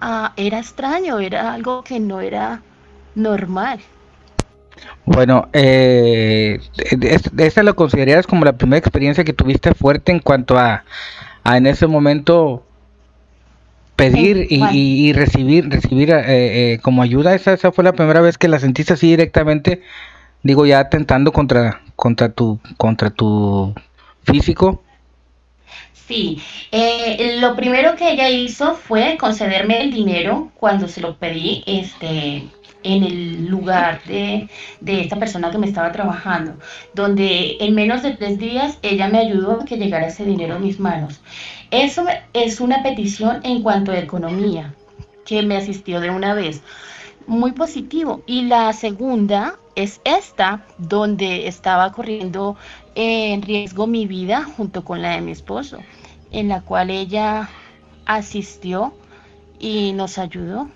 ah, 0.00 0.32
era 0.36 0.58
extraño, 0.58 1.18
era 1.18 1.52
algo 1.52 1.82
que 1.84 2.00
no 2.00 2.20
era 2.20 2.62
normal. 3.18 3.80
Bueno, 5.04 5.48
eh, 5.52 6.60
¿esta 7.36 7.62
lo 7.62 7.74
considerarías 7.74 8.26
como 8.26 8.44
la 8.44 8.56
primera 8.56 8.78
experiencia 8.78 9.24
que 9.24 9.32
tuviste 9.32 9.74
fuerte 9.74 10.12
en 10.12 10.20
cuanto 10.20 10.58
a, 10.58 10.84
en 11.44 11.66
ese 11.66 11.86
momento 11.86 12.64
pedir 13.96 14.46
y, 14.50 15.12
recibir 15.14 15.68
recibir 15.68 16.10
eh, 16.10 16.24
eh, 16.74 16.78
como 16.82 17.02
ayuda? 17.02 17.34
¿Esa, 17.34 17.54
¿Esa 17.54 17.72
fue 17.72 17.84
la 17.84 17.92
primera 17.92 18.20
vez 18.20 18.38
que 18.38 18.48
la 18.48 18.60
sentiste 18.60 18.92
así 18.92 19.08
directamente? 19.08 19.82
Digo, 20.42 20.66
ya 20.66 20.78
atentando 20.78 21.32
contra, 21.32 21.80
contra, 21.96 22.28
tu, 22.28 22.60
contra 22.76 23.10
tu 23.10 23.74
físico. 24.22 24.82
Sí, 26.08 26.40
eh, 26.72 27.36
lo 27.40 27.54
primero 27.54 27.94
que 27.96 28.10
ella 28.10 28.30
hizo 28.30 28.74
fue 28.74 29.18
concederme 29.18 29.82
el 29.82 29.92
dinero 29.92 30.50
cuando 30.54 30.88
se 30.88 31.02
lo 31.02 31.16
pedí, 31.16 31.62
este, 31.66 32.44
en 32.88 33.04
el 33.04 33.46
lugar 33.46 34.00
de, 34.04 34.48
esta 34.86 35.16
persona 35.16 35.50
que 35.50 35.58
me 35.58 35.66
estaba 35.66 35.92
trabajando, 35.92 36.54
donde 36.94 37.58
en 37.60 37.74
menos 37.74 38.02
de 38.02 38.12
tres 38.12 38.38
días 38.38 38.78
ella 38.82 39.08
me 39.08 39.18
ayudó 39.18 39.60
a 39.60 39.64
que 39.66 39.76
llegara 39.76 40.06
ese 40.06 40.24
dinero 40.24 40.54
a 40.54 40.58
mis 40.58 40.80
manos. 40.80 41.20
Eso 41.70 42.06
es 42.32 42.60
una 42.60 42.82
petición 42.82 43.40
en 43.44 43.62
cuanto 43.62 43.92
a 43.92 43.98
economía, 43.98 44.74
que 45.26 45.42
me 45.42 45.58
asistió 45.58 46.00
de 46.00 46.08
una 46.08 46.32
vez. 46.32 46.62
Muy 47.26 47.52
positivo. 47.52 48.22
Y 48.24 48.44
la 48.44 48.72
segunda 48.72 49.56
es 49.74 50.00
esta, 50.04 50.64
donde 50.78 51.46
estaba 51.46 51.92
corriendo 51.92 52.56
en 52.94 53.42
riesgo 53.42 53.86
mi 53.86 54.06
vida 54.06 54.44
junto 54.56 54.82
con 54.82 55.02
la 55.02 55.10
de 55.10 55.20
mi 55.20 55.32
esposo, 55.32 55.78
en 56.30 56.48
la 56.48 56.62
cual 56.62 56.88
ella 56.88 57.50
asistió 58.06 58.94
y 59.58 59.92
nos 59.92 60.16
ayudó. 60.16 60.68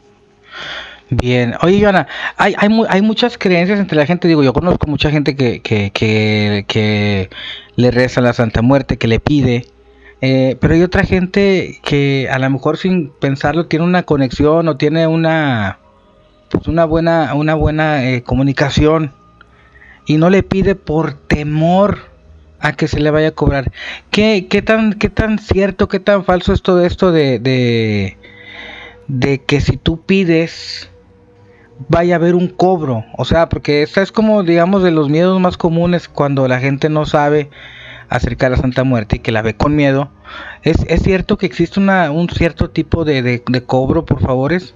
Bien, 1.11 1.55
oye 1.61 1.79
Joana, 1.81 2.07
hay, 2.39 2.55
hay, 2.57 2.71
hay, 2.89 3.03
muchas 3.03 3.37
creencias 3.37 3.79
entre 3.79 3.99
la 3.99 4.07
gente, 4.07 4.29
digo, 4.29 4.43
yo 4.43 4.55
conozco 4.55 4.87
mucha 4.87 5.11
gente 5.11 5.37
que, 5.37 5.61
que, 5.61 5.91
que, 5.93 7.29
le 7.77 7.91
reza 7.91 8.21
a 8.21 8.23
la 8.23 8.33
Santa 8.33 8.63
Muerte, 8.63 8.97
que 8.97 9.09
le 9.09 9.21
pide, 9.21 9.67
eh, 10.23 10.57
pero 10.59 10.73
hay 10.73 10.83
otra 10.83 11.05
gente 11.05 11.81
que 11.83 12.29
a 12.31 12.39
lo 12.39 12.49
mejor 12.49 12.79
sin 12.79 13.11
pensarlo 13.11 13.67
tiene 13.67 13.85
una 13.85 14.05
conexión 14.05 14.69
o 14.69 14.79
tiene 14.79 15.07
una, 15.07 15.81
pues 16.51 16.67
una 16.67 16.87
buena, 16.87 17.35
una 17.35 17.55
buena 17.57 18.09
eh, 18.09 18.23
comunicación 18.23 19.13
y 20.07 20.17
no 20.17 20.31
le 20.31 20.43
pide 20.43 20.75
por 20.75 21.13
temor 21.13 21.99
a 22.61 22.73
que 22.73 22.89
se 22.89 23.01
le 23.01 23.11
vaya 23.11 23.29
a 23.29 23.33
cobrar. 23.33 23.73
¿Qué, 24.11 24.47
qué, 24.49 24.63
tan, 24.63 24.95
qué 24.95 25.11
tan 25.11 25.39
cierto, 25.39 25.89
qué 25.89 26.01
tan 26.01 26.25
falso 26.25 26.53
es 26.53 26.63
todo 26.63 26.85
esto 26.85 27.13
de, 27.13 27.39
de, 27.39 28.17
de 29.09 29.43
que 29.43 29.61
si 29.61 29.77
tú 29.77 30.01
pides 30.01 30.91
vaya 31.89 32.15
a 32.15 32.19
haber 32.19 32.35
un 32.35 32.49
cobro. 32.49 33.05
O 33.17 33.25
sea, 33.25 33.49
porque 33.49 33.83
esta 33.83 34.03
es 34.03 34.13
como, 34.13 34.43
digamos, 34.43 34.83
de 34.83 34.91
los 34.91 35.09
miedos 35.09 35.41
más 35.41 35.57
comunes 35.57 36.09
cuando 36.09 36.49
la 36.49 36.61
gente 36.61 36.89
no 36.89 37.07
sabe 37.07 37.51
acerca 38.09 38.47
de 38.47 38.57
la 38.57 38.63
Santa 38.63 38.85
Muerte 38.85 39.17
y 39.17 39.19
que 39.21 39.33
la 39.33 39.43
ve 39.43 39.57
con 39.57 39.75
miedo. 39.75 40.11
¿Es, 40.63 40.77
es 40.89 41.03
cierto 41.03 41.39
que 41.39 41.47
existe 41.47 41.81
una, 41.81 42.11
un 42.11 42.29
cierto 42.29 42.71
tipo 42.71 43.05
de, 43.05 43.23
de, 43.23 43.65
cobro 43.65 44.05
por 44.05 44.21
favores? 44.21 44.75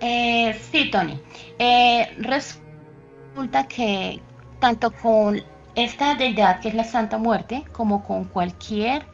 Eh, 0.00 0.58
sí, 0.70 0.90
Tony. 0.90 1.18
Eh, 1.58 2.08
resulta 2.18 3.66
que 3.68 4.20
tanto 4.58 4.90
con 4.90 5.42
esta 5.74 6.14
deidad 6.14 6.60
que 6.60 6.68
es 6.68 6.74
la 6.74 6.84
Santa 6.84 7.18
Muerte, 7.18 7.64
como 7.72 8.04
con 8.04 8.24
cualquier 8.24 9.04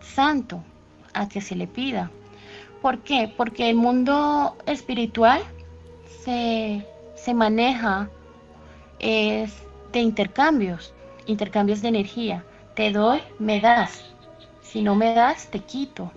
santo 0.00 0.62
a 1.14 1.28
que 1.28 1.40
se 1.40 1.54
le 1.56 1.66
pida. 1.66 2.10
¿Por 2.84 2.98
qué? 2.98 3.32
Porque 3.34 3.70
el 3.70 3.76
mundo 3.76 4.58
espiritual 4.66 5.42
se, 6.22 6.84
maneja 7.32 8.10
es 8.98 9.54
de 9.90 10.00
intercambios, 10.00 10.92
intercambios 11.24 11.80
de 11.80 11.88
energía. 11.88 12.44
Te 12.76 12.92
doy, 12.92 13.22
me 13.38 13.58
das. 13.62 14.04
Si 14.60 14.82
no 14.82 14.96
me 14.96 15.14
das, 15.14 15.46
te 15.50 15.60
quito. 15.60 16.12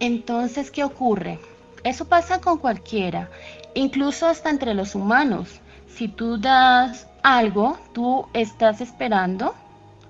Entonces, 0.00 0.72
¿qué 0.72 0.82
ocurre? 0.82 1.38
Eso 1.84 2.06
pasa 2.06 2.40
con 2.40 2.58
cualquiera, 2.58 3.30
incluso 3.74 4.26
hasta 4.26 4.50
entre 4.50 4.74
los 4.74 4.96
humanos. 4.96 5.60
Si 5.86 6.08
tú 6.08 6.38
das 6.38 7.06
algo, 7.22 7.78
tú 7.92 8.26
estás 8.32 8.80
esperando 8.80 9.54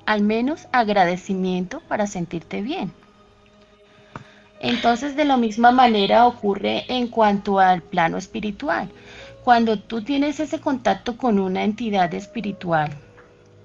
al 0.06 0.22
menos 0.22 0.66
agradecimiento 0.72 1.80
para 1.88 2.06
sentirte 2.06 2.62
bien. 2.62 3.01
Entonces, 4.62 5.16
de 5.16 5.25
la 5.25 5.37
misma 5.37 5.73
manera 5.73 6.25
ocurre 6.26 6.85
en 6.88 7.09
cuanto 7.09 7.59
al 7.59 7.83
plano 7.83 8.16
espiritual. 8.16 8.88
Cuando 9.45 9.78
tú 9.81 10.02
tienes 10.02 10.38
ese 10.38 10.61
contacto 10.61 11.16
con 11.16 11.40
una 11.40 11.64
entidad 11.64 12.14
espiritual 12.14 12.90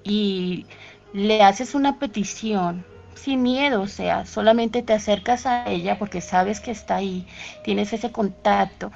y 0.04 0.66
le 1.14 1.44
haces 1.44 1.76
una 1.76 2.00
petición 2.00 2.84
sin 3.14 3.44
miedo, 3.44 3.82
o 3.82 3.88
sea, 3.88 4.26
solamente 4.26 4.82
te 4.82 4.94
acercas 4.94 5.46
a 5.46 5.70
ella 5.70 6.00
porque 6.00 6.20
sabes 6.20 6.60
que 6.60 6.72
está 6.72 6.96
ahí, 6.96 7.28
tienes 7.64 7.94
ese 7.94 8.12
contacto 8.12 8.92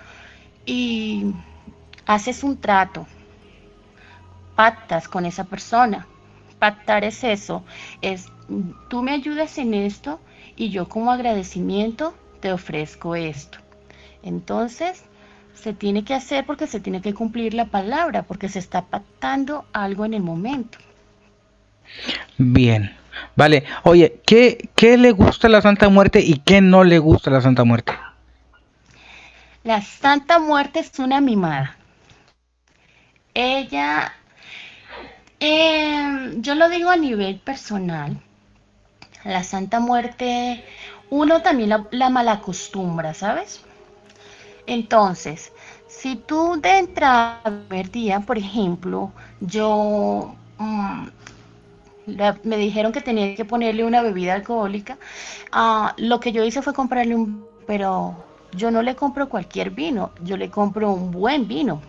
y 0.65 1.33
haces 2.07 2.43
un 2.43 2.57
trato, 2.57 3.05
pactas 4.55 5.07
con 5.07 5.27
esa 5.27 5.43
persona. 5.43 6.07
Pactar 6.57 7.03
es 7.03 7.23
eso, 7.23 7.63
es 8.01 8.25
tú 8.89 9.03
me 9.03 9.11
ayudas 9.11 9.57
en 9.59 9.73
esto 9.75 10.19
y 10.61 10.69
yo 10.69 10.87
como 10.87 11.11
agradecimiento 11.11 12.13
te 12.39 12.53
ofrezco 12.53 13.15
esto. 13.15 13.57
Entonces, 14.21 15.03
se 15.55 15.73
tiene 15.73 16.03
que 16.03 16.13
hacer 16.13 16.45
porque 16.45 16.67
se 16.67 16.79
tiene 16.79 17.01
que 17.01 17.15
cumplir 17.15 17.55
la 17.55 17.65
palabra, 17.65 18.21
porque 18.21 18.47
se 18.47 18.59
está 18.59 18.83
pactando 18.83 19.65
algo 19.73 20.05
en 20.05 20.13
el 20.13 20.21
momento. 20.21 20.77
Bien, 22.37 22.95
vale. 23.35 23.63
Oye, 23.81 24.21
¿qué, 24.23 24.69
¿qué 24.75 24.97
le 24.97 25.13
gusta 25.13 25.47
a 25.47 25.49
la 25.49 25.63
Santa 25.63 25.89
Muerte 25.89 26.21
y 26.21 26.37
qué 26.37 26.61
no 26.61 26.83
le 26.83 26.99
gusta 26.99 27.31
a 27.31 27.33
la 27.33 27.41
Santa 27.41 27.63
Muerte? 27.63 27.93
La 29.63 29.81
Santa 29.81 30.37
Muerte 30.37 30.81
es 30.81 30.99
una 30.99 31.21
mimada. 31.21 31.75
Ella, 33.33 34.13
eh, 35.39 36.33
yo 36.35 36.53
lo 36.53 36.69
digo 36.69 36.91
a 36.91 36.97
nivel 36.97 37.39
personal, 37.39 38.21
la 39.25 39.43
Santa 39.43 39.79
Muerte, 39.79 40.63
uno 41.09 41.41
también 41.41 41.69
la, 41.69 41.87
la 41.91 42.09
malacostumbra, 42.09 43.13
¿sabes? 43.13 43.61
Entonces, 44.65 45.51
si 45.87 46.15
tú 46.15 46.59
de 46.61 46.77
entrada 46.79 47.41
primer 47.43 47.91
día, 47.91 48.21
por 48.21 48.37
ejemplo, 48.37 49.11
yo 49.39 50.35
mm, 50.57 51.07
me 52.43 52.57
dijeron 52.57 52.91
que 52.91 53.01
tenía 53.01 53.35
que 53.35 53.45
ponerle 53.45 53.83
una 53.83 54.01
bebida 54.01 54.33
alcohólica, 54.33 54.97
ah, 55.51 55.93
lo 55.97 56.19
que 56.19 56.31
yo 56.31 56.43
hice 56.43 56.61
fue 56.61 56.73
comprarle 56.73 57.15
un, 57.15 57.47
pero 57.67 58.15
yo 58.53 58.71
no 58.71 58.81
le 58.81 58.95
compro 58.95 59.29
cualquier 59.29 59.71
vino, 59.71 60.11
yo 60.23 60.37
le 60.37 60.49
compro 60.51 60.91
un 60.91 61.11
buen 61.11 61.47
vino. 61.47 61.81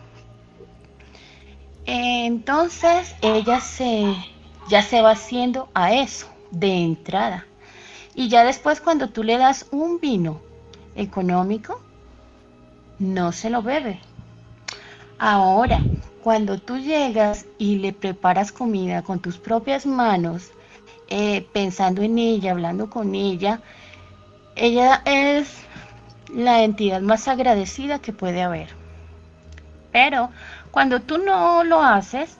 Entonces 1.86 3.14
ella 3.22 3.60
se 3.60 4.16
ya 4.68 4.82
se 4.82 5.00
va 5.02 5.12
haciendo 5.12 5.68
a 5.74 5.94
eso 5.94 6.31
de 6.52 6.84
entrada. 6.84 7.46
Y 8.14 8.28
ya 8.28 8.44
después 8.44 8.80
cuando 8.80 9.08
tú 9.08 9.24
le 9.24 9.38
das 9.38 9.66
un 9.72 9.98
vino 9.98 10.40
económico, 10.94 11.80
no 12.98 13.32
se 13.32 13.50
lo 13.50 13.62
bebe. 13.62 13.98
Ahora, 15.18 15.82
cuando 16.22 16.58
tú 16.58 16.78
llegas 16.78 17.46
y 17.58 17.78
le 17.78 17.92
preparas 17.92 18.52
comida 18.52 19.02
con 19.02 19.20
tus 19.20 19.38
propias 19.38 19.86
manos, 19.86 20.52
eh, 21.08 21.46
pensando 21.52 22.02
en 22.02 22.18
ella, 22.18 22.52
hablando 22.52 22.88
con 22.90 23.14
ella, 23.14 23.60
ella 24.54 25.02
es 25.04 25.64
la 26.32 26.62
entidad 26.62 27.00
más 27.00 27.28
agradecida 27.28 27.98
que 27.98 28.12
puede 28.12 28.42
haber. 28.42 28.68
Pero 29.90 30.30
cuando 30.70 31.00
tú 31.00 31.18
no 31.18 31.64
lo 31.64 31.82
haces, 31.82 32.38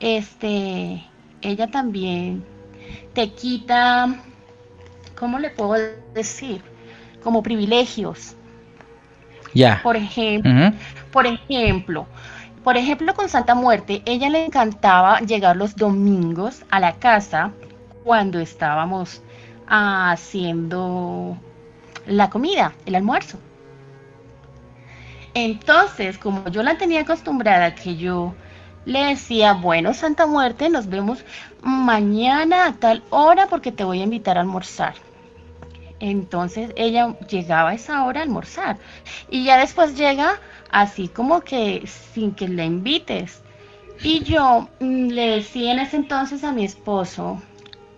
este, 0.00 1.04
ella 1.42 1.70
también 1.70 2.44
te 3.12 3.30
quita, 3.30 4.16
¿cómo 5.18 5.38
le 5.38 5.50
puedo 5.50 5.74
decir? 6.14 6.62
Como 7.22 7.42
privilegios. 7.42 8.34
Ya. 9.54 9.80
Por 9.82 9.96
ejemplo, 9.96 10.72
por 11.12 11.26
ejemplo, 11.26 12.06
por 12.64 12.76
ejemplo 12.76 13.14
con 13.14 13.28
Santa 13.28 13.54
Muerte, 13.54 14.02
ella 14.04 14.28
le 14.28 14.46
encantaba 14.46 15.20
llegar 15.20 15.56
los 15.56 15.76
domingos 15.76 16.64
a 16.70 16.80
la 16.80 16.94
casa 16.94 17.52
cuando 18.02 18.40
estábamos 18.40 19.22
haciendo 19.66 21.36
la 22.06 22.30
comida, 22.30 22.72
el 22.86 22.96
almuerzo. 22.96 23.38
Entonces, 25.34 26.18
como 26.18 26.48
yo 26.48 26.62
la 26.62 26.78
tenía 26.78 27.00
acostumbrada 27.00 27.74
que 27.74 27.96
yo 27.96 28.34
le 28.84 29.04
decía, 29.04 29.54
bueno, 29.54 29.94
Santa 29.94 30.26
Muerte, 30.26 30.68
nos 30.68 30.88
vemos 30.88 31.24
mañana 31.62 32.66
a 32.66 32.72
tal 32.74 33.02
hora 33.10 33.46
porque 33.46 33.72
te 33.72 33.84
voy 33.84 34.00
a 34.00 34.04
invitar 34.04 34.36
a 34.36 34.42
almorzar. 34.42 34.94
Entonces 36.00 36.72
ella 36.76 37.16
llegaba 37.28 37.70
a 37.70 37.74
esa 37.74 38.04
hora 38.04 38.20
a 38.20 38.24
almorzar 38.24 38.76
y 39.30 39.44
ya 39.44 39.58
después 39.58 39.96
llega 39.96 40.40
así 40.70 41.08
como 41.08 41.40
que 41.40 41.86
sin 41.86 42.34
que 42.34 42.48
la 42.48 42.64
invites. 42.64 43.42
Y 44.02 44.22
yo 44.24 44.68
mm, 44.80 45.08
le 45.08 45.36
decía 45.36 45.72
en 45.72 45.78
ese 45.78 45.96
entonces 45.96 46.44
a 46.44 46.52
mi 46.52 46.64
esposo, 46.64 47.40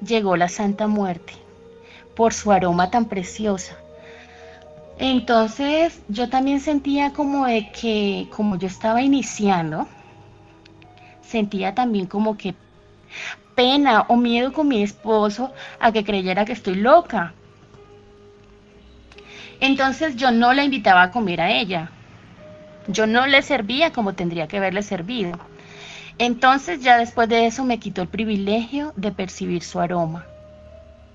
llegó 0.06 0.36
la 0.36 0.48
Santa 0.48 0.86
Muerte 0.86 1.32
por 2.14 2.32
su 2.32 2.52
aroma 2.52 2.90
tan 2.90 3.06
preciosa. 3.06 3.76
Entonces 4.98 6.00
yo 6.08 6.28
también 6.28 6.60
sentía 6.60 7.12
como 7.12 7.46
de 7.46 7.70
que 7.72 8.28
como 8.34 8.56
yo 8.56 8.66
estaba 8.66 9.02
iniciando, 9.02 9.88
sentía 11.26 11.74
también 11.74 12.06
como 12.06 12.36
que 12.36 12.54
pena 13.54 14.02
o 14.08 14.16
miedo 14.16 14.52
con 14.52 14.68
mi 14.68 14.82
esposo 14.82 15.52
a 15.80 15.92
que 15.92 16.04
creyera 16.04 16.44
que 16.44 16.52
estoy 16.52 16.76
loca. 16.76 17.34
Entonces 19.60 20.16
yo 20.16 20.30
no 20.30 20.52
la 20.52 20.64
invitaba 20.64 21.02
a 21.02 21.10
comer 21.10 21.40
a 21.40 21.50
ella. 21.50 21.90
Yo 22.88 23.06
no 23.06 23.26
le 23.26 23.42
servía 23.42 23.92
como 23.92 24.14
tendría 24.14 24.46
que 24.46 24.58
haberle 24.58 24.82
servido. 24.82 25.38
Entonces 26.18 26.80
ya 26.80 26.98
después 26.98 27.28
de 27.28 27.46
eso 27.46 27.64
me 27.64 27.78
quitó 27.78 28.02
el 28.02 28.08
privilegio 28.08 28.92
de 28.96 29.12
percibir 29.12 29.62
su 29.62 29.80
aroma. 29.80 30.26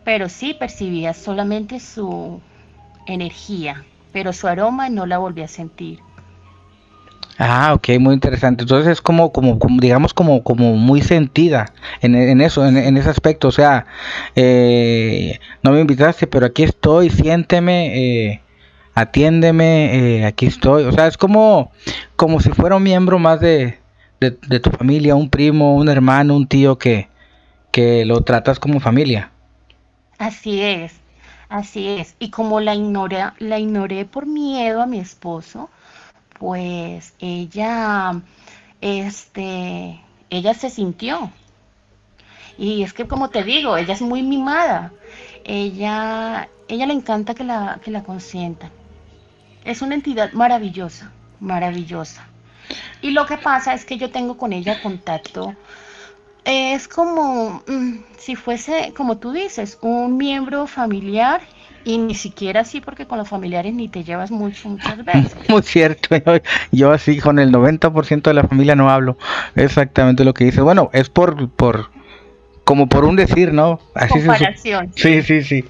Pero 0.03 0.27
sí 0.29 0.53
percibía 0.53 1.13
solamente 1.13 1.79
su 1.79 2.41
energía, 3.05 3.85
pero 4.11 4.33
su 4.33 4.47
aroma 4.47 4.89
no 4.89 5.05
la 5.05 5.19
volví 5.19 5.43
a 5.43 5.47
sentir. 5.47 5.99
Ah, 7.37 7.73
ok, 7.73 7.89
muy 7.99 8.13
interesante. 8.13 8.63
Entonces 8.63 8.91
es 8.91 9.01
como, 9.01 9.31
como, 9.31 9.57
digamos, 9.79 10.13
como, 10.13 10.43
como 10.43 10.75
muy 10.75 11.01
sentida 11.01 11.73
en, 12.01 12.41
eso, 12.41 12.65
en, 12.67 12.97
ese 12.97 13.09
aspecto. 13.09 13.47
O 13.47 13.51
sea, 13.51 13.85
eh, 14.35 15.39
no 15.63 15.71
me 15.71 15.81
invitaste, 15.81 16.27
pero 16.27 16.45
aquí 16.45 16.63
estoy, 16.63 17.09
siénteme, 17.09 17.97
eh, 17.97 18.41
atiéndeme, 18.93 20.19
eh, 20.19 20.25
aquí 20.25 20.45
estoy. 20.45 20.83
O 20.83 20.91
sea, 20.91 21.07
es 21.07 21.17
como, 21.17 21.71
como 22.15 22.39
si 22.41 22.51
fuera 22.51 22.75
un 22.75 22.83
miembro 22.83 23.17
más 23.17 23.39
de, 23.39 23.79
de, 24.19 24.59
tu 24.59 24.69
familia, 24.69 25.15
un 25.15 25.29
primo, 25.29 25.75
un 25.75 25.89
hermano, 25.89 26.35
un 26.35 26.47
tío 26.47 26.77
que, 26.77 27.09
que 27.71 28.05
lo 28.05 28.21
tratas 28.21 28.59
como 28.59 28.79
familia. 28.79 29.31
Así 30.19 30.61
es, 30.61 30.93
así 31.49 31.87
es. 31.87 32.15
Y 32.19 32.29
como 32.29 32.59
la 32.59 32.75
ignoré, 32.75 33.23
la 33.39 33.57
ignoré 33.57 34.05
por 34.05 34.27
miedo 34.27 34.81
a 34.81 34.85
mi 34.85 34.99
esposo, 34.99 35.71
pues 36.41 37.13
ella, 37.19 38.19
este, 38.81 40.01
ella 40.31 40.53
se 40.55 40.71
sintió. 40.71 41.31
Y 42.57 42.81
es 42.81 42.93
que 42.93 43.07
como 43.07 43.29
te 43.29 43.43
digo, 43.43 43.77
ella 43.77 43.93
es 43.93 44.01
muy 44.01 44.23
mimada. 44.23 44.91
Ella, 45.43 46.49
ella 46.67 46.87
le 46.87 46.93
encanta 46.93 47.35
que 47.35 47.43
la, 47.43 47.79
que 47.83 47.91
la. 47.91 48.03
Es 49.65 49.83
una 49.83 49.93
entidad 49.93 50.31
maravillosa, 50.31 51.11
maravillosa. 51.39 52.25
Y 53.03 53.11
lo 53.11 53.27
que 53.27 53.37
pasa 53.37 53.75
es 53.75 53.85
que 53.85 53.99
yo 53.99 54.09
tengo 54.09 54.35
con 54.35 54.51
ella 54.51 54.81
contacto. 54.81 55.55
Es 56.43 56.87
como 56.87 57.61
mm, 57.67 57.97
si 58.17 58.35
fuese, 58.35 58.93
como 58.97 59.19
tú 59.19 59.31
dices, 59.31 59.77
un 59.83 60.17
miembro 60.17 60.65
familiar 60.65 61.41
y 61.83 61.97
ni 61.97 62.15
siquiera 62.15 62.61
así 62.61 62.81
porque 62.81 63.05
con 63.05 63.17
los 63.17 63.27
familiares 63.27 63.73
ni 63.73 63.87
te 63.87 64.03
llevas 64.03 64.31
mucho 64.31 64.69
muchas 64.69 65.03
veces. 65.03 65.35
Muy 65.49 65.61
cierto, 65.63 66.15
yo, 66.71 66.91
así 66.91 67.19
con 67.19 67.39
el 67.39 67.51
90% 67.51 68.21
de 68.21 68.33
la 68.33 68.43
familia 68.43 68.75
no 68.75 68.89
hablo 68.89 69.17
exactamente 69.55 70.23
lo 70.23 70.33
que 70.33 70.45
dice. 70.45 70.61
Bueno, 70.61 70.89
es 70.93 71.09
por, 71.09 71.49
por, 71.49 71.89
como 72.63 72.87
por 72.87 73.05
un 73.05 73.15
decir, 73.15 73.53
¿no? 73.53 73.79
Así 73.95 74.13
Comparación. 74.13 74.91
sí, 74.95 75.21
sí, 75.21 75.43
sí. 75.43 75.65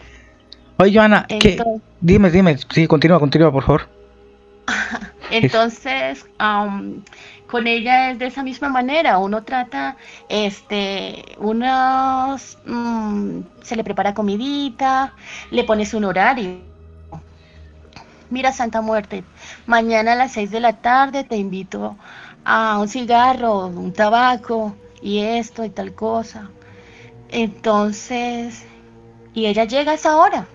Oye, 0.78 0.98
Joana, 0.98 1.28
¿qué? 1.28 1.62
dime, 2.00 2.32
dime, 2.32 2.58
sí, 2.74 2.88
continúa, 2.88 3.20
continúa, 3.20 3.52
por 3.52 3.64
favor. 3.64 3.88
Entonces, 5.32 6.26
con 7.52 7.68
ella 7.68 8.12
es 8.12 8.20
de 8.20 8.28
esa 8.28 8.44
misma 8.44 8.70
manera. 8.70 9.20
Uno 9.20 9.44
trata, 9.44 9.98
este, 10.30 11.36
unos, 11.38 12.58
mm, 12.66 13.42
se 13.62 13.76
le 13.76 13.84
prepara 13.84 14.14
comidita, 14.14 15.14
le 15.52 15.64
pones 15.66 15.94
un 15.94 16.06
horario. 16.06 16.62
Mira, 18.30 18.54
Santa 18.54 18.82
Muerte, 18.82 19.24
mañana 19.66 20.14
a 20.14 20.16
las 20.16 20.32
6 20.32 20.52
de 20.52 20.62
la 20.62 20.74
tarde 20.74 21.26
te 21.26 21.36
invito 21.36 21.98
a 22.46 22.80
un 22.80 22.88
cigarro, 22.88 23.68
un 23.68 23.92
tabaco 23.94 24.74
y 25.02 25.20
esto 25.20 25.66
y 25.66 25.70
tal 25.70 25.94
cosa. 25.94 26.50
Entonces, 27.30 28.66
y 29.34 29.48
ella 29.48 29.66
llega 29.66 29.92
a 29.92 29.96
esa 29.96 30.18
hora 30.18 30.48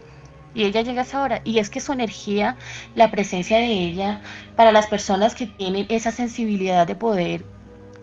y 0.57 0.64
ella 0.64 0.81
llega 0.81 1.03
a 1.03 1.05
esa 1.05 1.23
hora. 1.23 1.42
Y 1.45 1.59
es 1.59 1.69
que 1.69 1.81
su 1.81 1.92
energía, 1.92 2.57
la 2.95 3.11
presencia 3.11 3.59
de 3.59 3.66
ella, 3.66 4.23
para 4.57 4.73
las 4.73 4.87
personas 4.87 5.35
que 5.35 5.47
tienen 5.47 5.87
esa 5.90 6.11
sensibilidad 6.11 6.87
de 6.87 6.95
poder 6.95 7.45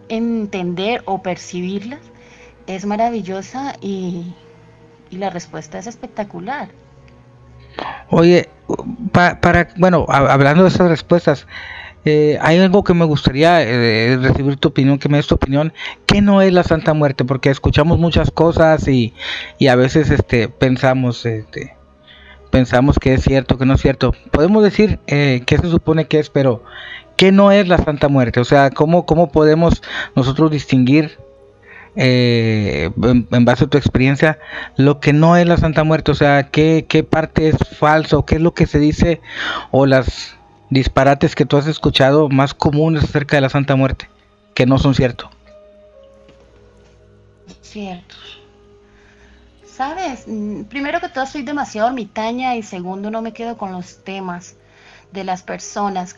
entender 0.07 1.01
o 1.05 1.23
percibirlas, 1.23 1.99
es 2.67 2.85
maravillosa 2.85 3.75
y, 3.81 4.33
la 5.09 5.29
respuesta 5.29 5.77
es 5.77 5.85
espectacular. 5.87 6.69
Oye, 8.09 8.49
para, 9.11 9.69
bueno, 9.77 10.05
hablando 10.07 10.63
de 10.63 10.69
esas 10.69 10.89
respuestas, 10.89 11.47
eh, 12.05 12.37
hay 12.41 12.59
algo 12.59 12.83
que 12.83 12.95
me 12.95 13.05
gustaría 13.05 13.61
eh, 13.61 14.17
recibir 14.17 14.57
tu 14.57 14.69
opinión, 14.69 14.97
que 14.97 15.09
me 15.09 15.17
des 15.17 15.27
tu 15.27 15.35
opinión, 15.35 15.71
¿qué 16.07 16.21
no 16.21 16.41
es 16.41 16.51
la 16.51 16.63
Santa 16.63 16.93
Muerte? 16.93 17.25
Porque 17.25 17.51
escuchamos 17.51 17.99
muchas 17.99 18.31
cosas 18.31 18.87
y, 18.87 19.13
y 19.59 19.67
a 19.67 19.75
veces 19.75 20.09
este, 20.09 20.49
pensamos, 20.49 21.27
este, 21.27 21.75
pensamos 22.53 22.99
que 22.99 23.15
es 23.15 23.23
cierto, 23.23 23.57
que 23.57 23.65
no 23.65 23.73
es 23.73 23.81
cierto. 23.81 24.13
Podemos 24.29 24.63
decir 24.63 24.99
eh, 25.07 25.41
que 25.43 25.57
se 25.57 25.71
supone 25.71 26.05
que 26.05 26.19
es, 26.19 26.29
pero 26.29 26.63
¿qué 27.17 27.31
no 27.31 27.51
es 27.51 27.67
la 27.67 27.79
Santa 27.79 28.09
Muerte? 28.09 28.39
O 28.39 28.45
sea, 28.45 28.69
¿cómo, 28.69 29.07
cómo 29.07 29.31
podemos 29.31 29.81
nosotros 30.15 30.51
distinguir 30.51 31.17
eh, 31.95 32.91
en, 33.01 33.45
base 33.45 33.63
a 33.63 33.67
tu 33.67 33.79
experiencia 33.79 34.37
lo 34.77 34.99
que 34.99 35.13
no 35.13 35.35
es 35.35 35.47
la 35.47 35.57
Santa 35.57 35.83
Muerte? 35.83 36.11
O 36.11 36.13
sea, 36.13 36.51
¿qué, 36.51 36.85
¿qué 36.87 37.03
parte 37.03 37.47
es 37.47 37.57
falso? 37.57 38.23
¿Qué 38.23 38.35
es 38.35 38.41
lo 38.41 38.53
que 38.53 38.67
se 38.67 38.77
dice? 38.77 39.19
O 39.71 39.87
las 39.87 40.37
disparates 40.69 41.33
que 41.33 41.47
tú 41.47 41.57
has 41.57 41.65
escuchado 41.65 42.29
más 42.29 42.53
comunes 42.53 43.03
acerca 43.03 43.35
de 43.35 43.41
la 43.41 43.49
Santa 43.49 43.75
Muerte, 43.75 44.07
que 44.53 44.67
no 44.67 44.77
son 44.77 44.93
ciertos. 44.93 45.27
Cierto. 47.61 48.15
¿Sabes? 49.83 50.23
Mm, 50.27 50.63
primero 50.63 51.01
que 51.01 51.09
todo 51.09 51.25
soy 51.25 51.43
demasiado 51.43 51.89
ermitaña 51.89 52.55
y 52.55 52.63
segundo 52.63 53.11
no 53.11 53.21
me 53.21 53.33
quedo 53.33 53.57
con 53.57 53.73
los 53.73 54.01
temas 54.05 54.55
de 55.11 55.25
las 55.25 55.43
personas. 55.43 56.15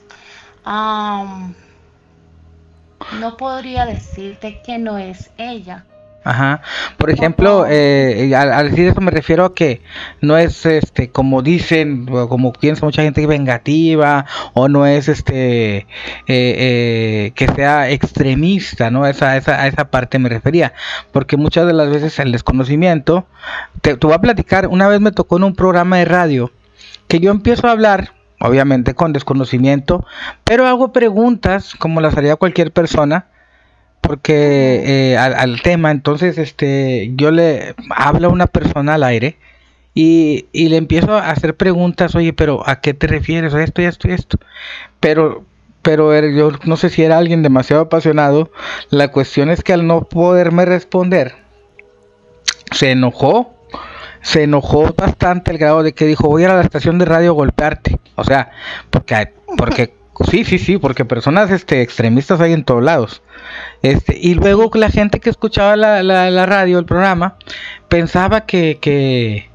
no 3.19 3.37
podría 3.37 3.87
decirte 3.87 4.61
que 4.63 4.77
no 4.77 4.99
es 4.99 5.31
ella, 5.39 5.83
Ajá. 6.25 6.61
Por 6.97 7.11
ejemplo, 7.11 7.67
eh, 7.69 8.33
al, 8.35 8.71
decir 8.71 8.87
eso 8.87 8.99
me 8.99 9.11
refiero 9.11 9.45
a 9.45 9.53
que 9.53 9.83
no 10.21 10.39
es 10.39 10.65
este 10.65 11.11
como 11.11 11.43
dicen 11.43 12.07
como 12.07 12.51
piensa 12.51 12.83
mucha 12.83 13.03
gente 13.03 13.27
vengativa 13.27 14.25
o 14.53 14.67
no 14.67 14.87
es 14.87 15.07
este 15.07 15.77
eh, 15.77 15.85
eh, 16.27 17.31
que 17.35 17.47
sea 17.49 17.91
extremista, 17.91 18.89
¿no? 18.89 19.05
Esa, 19.05 19.37
esa, 19.37 19.61
a 19.61 19.67
esa 19.67 19.91
parte 19.91 20.17
me 20.17 20.27
refería, 20.27 20.73
porque 21.11 21.37
muchas 21.37 21.67
de 21.67 21.73
las 21.73 21.91
veces 21.91 22.17
el 22.17 22.31
desconocimiento, 22.31 23.27
te, 23.81 23.95
te 23.95 24.07
voy 24.07 24.15
a 24.15 24.19
platicar, 24.19 24.67
una 24.67 24.87
vez 24.87 24.99
me 25.01 25.11
tocó 25.11 25.37
en 25.37 25.43
un 25.43 25.55
programa 25.55 25.97
de 25.97 26.05
radio 26.05 26.51
que 27.07 27.19
yo 27.19 27.29
empiezo 27.29 27.67
a 27.67 27.71
hablar 27.71 28.13
obviamente 28.39 28.95
con 28.95 29.13
desconocimiento, 29.13 30.07
pero 30.43 30.65
hago 30.65 30.91
preguntas 30.91 31.75
como 31.77 32.01
las 32.01 32.17
haría 32.17 32.35
cualquier 32.35 32.71
persona 32.71 33.27
porque 34.05 35.13
eh, 35.13 35.17
al, 35.17 35.61
tema, 35.61 35.91
entonces 35.91 36.37
este, 36.37 37.11
yo 37.15 37.31
le 37.31 37.75
hablo 37.89 38.27
a 38.27 38.31
una 38.31 38.47
persona 38.47 38.95
al 38.95 39.03
aire 39.03 39.37
y, 39.93 40.45
y, 40.51 40.69
le 40.69 40.77
empiezo 40.77 41.13
a 41.13 41.29
hacer 41.29 41.55
preguntas, 41.55 42.15
oye, 42.15 42.33
pero 42.33 42.67
¿a 42.67 42.81
qué 42.81 42.93
te 42.93 43.07
refieres? 43.07 43.53
A 43.53 43.63
esto 43.63 43.81
esto 43.81 44.09
y 44.09 44.11
esto. 44.11 44.37
Pero, 44.99 45.45
pero 45.81 46.19
yo 46.29 46.51
no 46.65 46.75
sé 46.75 46.89
si 46.89 47.03
era 47.03 47.17
alguien 47.17 47.43
demasiado 47.43 47.83
apasionado. 47.83 48.51
La 48.89 49.09
cuestión 49.09 49.49
es 49.49 49.63
que 49.63 49.71
al 49.71 49.87
no 49.87 50.01
poderme 50.01 50.65
responder, 50.65 51.35
se 52.71 52.91
enojó. 52.91 53.53
Se 54.21 54.43
enojó 54.43 54.93
bastante 54.97 55.51
el 55.51 55.59
grado 55.59 55.83
de 55.83 55.93
que 55.93 56.05
dijo, 56.05 56.27
voy 56.27 56.43
a, 56.43 56.51
a 56.51 56.55
la 56.55 56.61
estación 56.61 56.97
de 56.97 57.05
radio 57.05 57.29
a 57.29 57.33
golpearte. 57.33 57.99
O 58.15 58.23
sea, 58.23 58.51
porque, 58.89 59.31
porque 59.55 59.93
Sí, 60.29 60.45
sí, 60.45 60.57
sí, 60.57 60.77
porque 60.77 61.03
personas 61.03 61.51
este, 61.51 61.81
extremistas 61.81 62.39
hay 62.39 62.53
en 62.53 62.63
todos 62.63 62.83
lados. 62.83 63.21
Este, 63.81 64.17
y 64.19 64.35
luego 64.35 64.69
la 64.73 64.89
gente 64.89 65.19
que 65.19 65.29
escuchaba 65.29 65.75
la, 65.75 66.01
la, 66.03 66.45
radio, 66.45 66.79
el 66.79 66.85
programa, 66.85 67.35
pensaba 67.89 68.45
que, 68.45 68.79
que, 68.81 69.49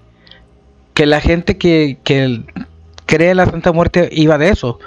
que 0.92 1.06
la 1.06 1.20
gente 1.20 1.56
que, 1.56 1.98
que 2.04 2.42
cree 3.06 3.34
la 3.34 3.46
Santa 3.46 3.72
Muerte 3.72 4.08
iba 4.12 4.38
de 4.38 4.50
eso. 4.50 4.78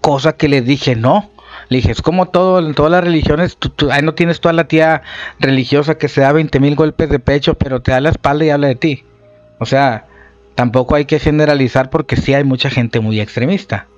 Cosa 0.00 0.34
que 0.34 0.48
le 0.48 0.62
dije, 0.62 0.94
no. 0.94 1.30
Le 1.68 1.78
dije, 1.78 1.92
es 1.92 2.02
como 2.02 2.26
todo, 2.28 2.58
en 2.58 2.74
todas 2.74 2.92
las 2.92 3.02
religiones, 3.02 3.56
tú, 3.56 3.90
ahí 3.90 4.02
no 4.02 4.14
tienes 4.14 4.40
toda 4.40 4.52
la 4.52 4.68
tía 4.68 5.02
religiosa 5.40 5.96
que 5.96 6.08
se 6.08 6.20
da 6.20 6.32
20 6.32 6.60
mil 6.60 6.76
golpes 6.76 7.08
de 7.08 7.18
pecho, 7.18 7.54
pero 7.54 7.82
te 7.82 7.90
da 7.90 8.00
la 8.00 8.10
espalda 8.10 8.44
y 8.44 8.50
habla 8.50 8.68
de 8.68 8.76
ti. 8.76 9.04
O 9.58 9.66
sea, 9.66 10.06
tampoco 10.54 10.94
hay 10.94 11.06
que 11.06 11.18
generalizar 11.18 11.90
porque 11.90 12.16
sí 12.16 12.34
hay 12.34 12.44
mucha 12.44 12.70
gente 12.70 13.00
muy 13.00 13.20
extremista. 13.20 13.88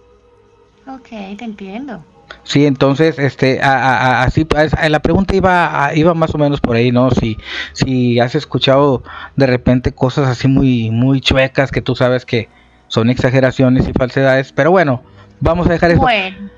Ok, 0.86 1.08
te 1.36 1.44
entiendo. 1.44 2.04
Sí, 2.42 2.66
entonces, 2.66 3.18
este, 3.18 3.60
así, 3.60 4.44
pues, 4.44 4.72
la 4.88 5.00
pregunta 5.00 5.34
iba, 5.34 5.90
iba 5.94 6.14
más 6.14 6.34
o 6.34 6.38
menos 6.38 6.60
por 6.60 6.76
ahí, 6.76 6.92
¿no? 6.92 7.10
Si, 7.10 7.36
si 7.72 8.18
has 8.20 8.34
escuchado 8.34 9.02
de 9.36 9.46
repente 9.46 9.92
cosas 9.92 10.28
así 10.28 10.48
muy, 10.48 10.90
muy 10.90 11.20
chuecas 11.20 11.70
que 11.70 11.82
tú 11.82 11.94
sabes 11.94 12.24
que 12.24 12.48
son 12.88 13.10
exageraciones 13.10 13.88
y 13.88 13.92
falsedades, 13.92 14.52
pero 14.52 14.70
bueno, 14.70 15.02
vamos 15.40 15.66
a 15.68 15.72
dejar 15.72 15.92
eso. 15.92 16.00
Bueno, 16.00 16.50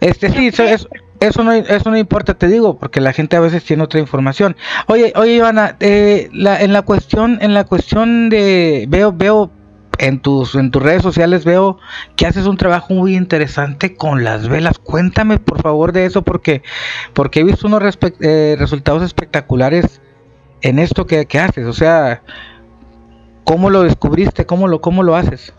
este, 0.00 0.30
sí, 0.30 0.48
eso, 0.48 0.64
eso, 1.20 1.44
no, 1.44 1.52
eso 1.52 1.90
no 1.90 1.96
importa, 1.96 2.34
te 2.34 2.48
digo, 2.48 2.78
porque 2.78 3.00
la 3.00 3.12
gente 3.12 3.36
a 3.36 3.40
veces 3.40 3.64
tiene 3.64 3.82
otra 3.82 4.00
información. 4.00 4.56
Oye, 4.86 5.12
oye, 5.16 5.34
Ivana, 5.34 5.76
eh, 5.80 6.28
la, 6.32 6.60
en 6.60 6.72
la 6.72 6.82
cuestión, 6.82 7.38
en 7.40 7.54
la 7.54 7.64
cuestión 7.64 8.28
de, 8.28 8.86
veo, 8.88 9.12
veo 9.12 9.50
en 9.98 10.20
tus, 10.20 10.54
en 10.54 10.70
tus 10.70 10.82
redes 10.82 11.02
sociales 11.02 11.44
veo 11.44 11.78
que 12.16 12.26
haces 12.26 12.46
un 12.46 12.56
trabajo 12.56 12.94
muy 12.94 13.16
interesante 13.16 13.96
con 13.96 14.24
las 14.24 14.48
velas. 14.48 14.78
Cuéntame 14.78 15.38
por 15.38 15.62
favor 15.62 15.92
de 15.92 16.06
eso 16.06 16.22
porque, 16.22 16.62
porque 17.12 17.40
he 17.40 17.44
visto 17.44 17.66
unos 17.66 17.82
eh, 18.20 18.56
resultados 18.58 19.02
espectaculares 19.02 20.00
en 20.62 20.78
esto 20.78 21.06
que, 21.06 21.26
haces. 21.38 21.66
O 21.66 21.72
sea, 21.72 22.22
¿cómo 23.44 23.70
lo 23.70 23.82
descubriste? 23.82 24.46
¿Cómo 24.46 24.68
lo, 24.68 24.80
cómo 24.80 25.02
lo 25.02 25.16
haces? 25.16 25.52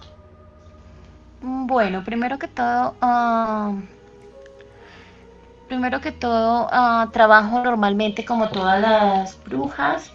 Bueno, 1.41 2.03
primero 2.03 2.39
que 2.39 2.47
todo, 2.47 2.95
ah, 3.01 3.73
primero 5.67 6.01
que 6.01 6.11
todo, 6.11 6.67
ah, 6.71 7.09
trabajo 7.11 7.63
normalmente 7.63 8.25
como 8.25 8.49
todas 8.49 8.81
las 8.81 9.43
brujas 9.43 10.11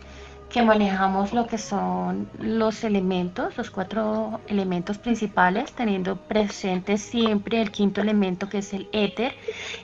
que 0.53 0.63
manejamos 0.63 1.33
lo 1.33 1.47
que 1.47 1.57
son 1.57 2.29
los 2.39 2.85
elementos, 2.85 3.57
los 3.57 3.71
cuatro 3.71 4.41
elementos 4.49 4.99
principales, 4.99 5.73
teniendo 5.73 6.17
presente 6.17 6.99
siempre 6.99 7.63
el 7.63 7.71
quinto 7.71 8.03
elemento 8.03 8.51
que 8.51 8.59
es 8.59 8.75
el 8.75 8.87
éter, 8.93 9.35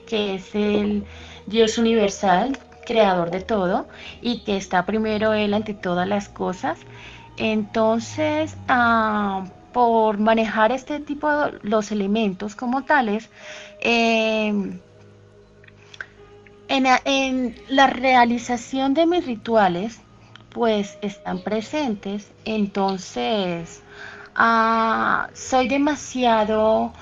que 0.07 0.35
es 0.35 0.55
el 0.55 1.05
Dios 1.47 1.79
universal, 1.79 2.59
creador 2.85 3.31
de 3.31 3.41
todo, 3.41 3.89
y 4.21 4.45
que 4.45 4.59
está 4.59 4.85
primero 4.85 5.33
Él 5.33 5.55
ante 5.55 5.73
todas 5.73 6.07
las 6.07 6.29
cosas. 6.29 6.79
Entonces, 7.39 8.55
ah, 8.69 9.47
por 9.73 10.19
manejar 10.19 10.71
este 10.73 11.01
tipo 11.01 11.31
de 11.31 11.59
los 11.63 11.91
elementos 11.93 12.55
como 12.55 12.85
tales, 12.85 13.31
en, 13.81 14.83
en 16.69 17.55
la 17.69 17.87
realización 17.87 18.93
de 18.93 19.07
mis 19.07 19.25
rituales, 19.25 20.01
pues 20.51 20.99
están 21.03 21.43
presentes, 21.43 22.31
entonces 22.45 23.83
ah, 24.35 25.29
soy 25.35 25.69
demasiado, 25.69 26.93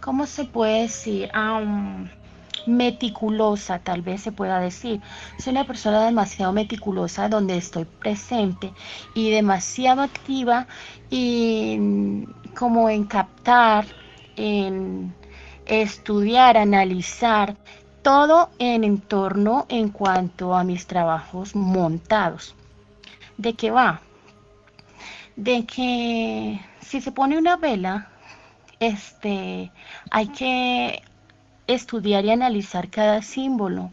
¿cómo 0.00 0.26
se 0.26 0.44
puede 0.44 0.82
decir? 0.82 1.30
meticulosa, 2.66 3.80
tal 3.80 4.02
vez 4.02 4.22
se 4.22 4.32
pueda 4.32 4.60
decir. 4.60 5.00
Soy 5.38 5.52
una 5.52 5.66
persona 5.66 6.04
demasiado 6.04 6.52
meticulosa 6.52 7.28
donde 7.28 7.56
estoy 7.56 7.84
presente 7.84 8.72
y 9.14 9.30
demasiado 9.30 10.02
activa 10.02 10.66
y 11.10 12.24
como 12.54 12.88
en 12.88 13.04
captar, 13.04 13.86
en 14.36 15.14
estudiar, 15.66 16.56
analizar 16.56 17.56
todo 18.02 18.50
en 18.58 18.84
entorno 18.84 19.66
en 19.68 19.88
cuanto 19.88 20.54
a 20.54 20.64
mis 20.64 20.86
trabajos 20.86 21.54
montados. 21.54 22.54
¿De 23.36 23.54
qué 23.54 23.70
va? 23.70 24.00
De 25.36 25.64
que 25.64 26.60
si 26.80 27.00
se 27.00 27.12
pone 27.12 27.38
una 27.38 27.56
vela, 27.56 28.08
este, 28.80 29.70
hay 30.10 30.28
que 30.28 31.02
estudiar 31.66 32.24
y 32.24 32.30
analizar 32.30 32.88
cada 32.90 33.22
símbolo, 33.22 33.92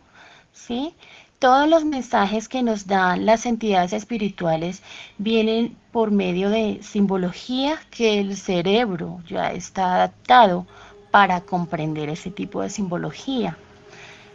¿sí? 0.52 0.93
Todos 1.39 1.69
los 1.69 1.86
mensajes 1.86 2.49
que 2.49 2.63
nos 2.63 2.88
dan 2.88 3.25
las 3.25 3.45
entidades 3.45 3.93
espirituales 3.93 4.82
vienen 5.17 5.78
por 5.93 6.12
medio 6.12 6.49
de 6.49 6.80
simbología 6.82 7.80
que 7.91 8.19
el 8.19 8.36
cerebro 8.36 9.21
ya 9.25 9.54
está 9.54 9.95
adaptado 9.95 10.67
para 11.12 11.41
comprender 11.41 12.10
ese 12.10 12.30
tipo 12.30 12.62
de 12.62 12.69
simbología. 12.69 13.58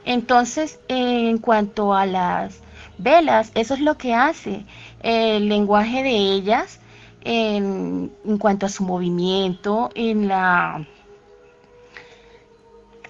Entonces, 0.07 0.81
en 0.89 1.39
cuanto 1.39 1.95
a 1.95 2.07
las 2.07 2.61
velas, 2.97 3.53
eso 3.55 3.75
es 3.75 3.81
lo 3.81 3.99
que 3.99 4.15
hace 4.15 4.65
el 5.05 5.49
lenguaje 5.51 6.03
de 6.03 6.17
ellas 6.17 6.81
en, 7.21 8.11
cuanto 8.39 8.67
a 8.67 8.71
su 8.71 8.85
movimiento, 8.85 9.91
en 9.95 10.29
la 10.29 10.87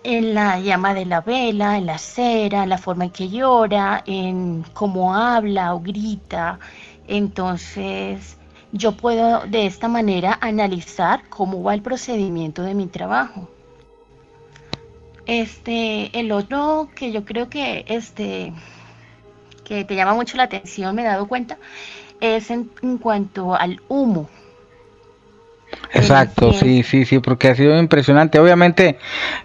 en 0.02 0.34
la 0.34 0.60
llama 0.60 0.92
de 0.92 1.06
la 1.06 1.22
vela, 1.22 1.78
en 1.78 1.86
la 1.86 1.96
cera, 1.96 2.64
en 2.64 2.68
la 2.68 2.76
forma 2.78 3.04
en 3.04 3.10
que 3.10 3.30
llora, 3.30 4.02
en 4.06 4.62
cómo 4.74 5.14
habla 5.14 5.72
o 5.74 5.80
grita. 5.80 6.58
Entonces, 7.06 8.36
yo 8.72 8.92
puedo 8.92 9.46
de 9.46 9.64
esta 9.64 9.88
manera 9.88 10.36
analizar 10.42 11.26
cómo 11.30 11.62
va 11.62 11.72
el 11.72 11.80
procedimiento 11.80 12.62
de 12.62 12.74
mi 12.74 12.86
trabajo. 12.86 13.48
Este, 15.26 16.18
el 16.18 16.32
otro 16.32 16.90
que 16.94 17.10
yo 17.10 17.24
creo 17.24 17.48
que 17.48 17.86
este 17.88 18.52
que 19.64 19.84
te 19.84 19.96
llama 19.96 20.14
mucho 20.14 20.36
la 20.36 20.44
atención, 20.44 20.94
me 20.94 21.02
he 21.02 21.06
dado 21.06 21.26
cuenta, 21.26 21.58
es 22.20 22.50
en, 22.50 22.68
cuanto 23.00 23.54
al 23.54 23.80
humo. 23.88 24.28
Exacto, 25.92 26.52
sí, 26.52 26.82
sí, 26.84 27.04
sí, 27.04 27.18
porque 27.18 27.48
ha 27.48 27.56
sido 27.56 27.76
impresionante. 27.78 28.38
Obviamente, 28.38 28.98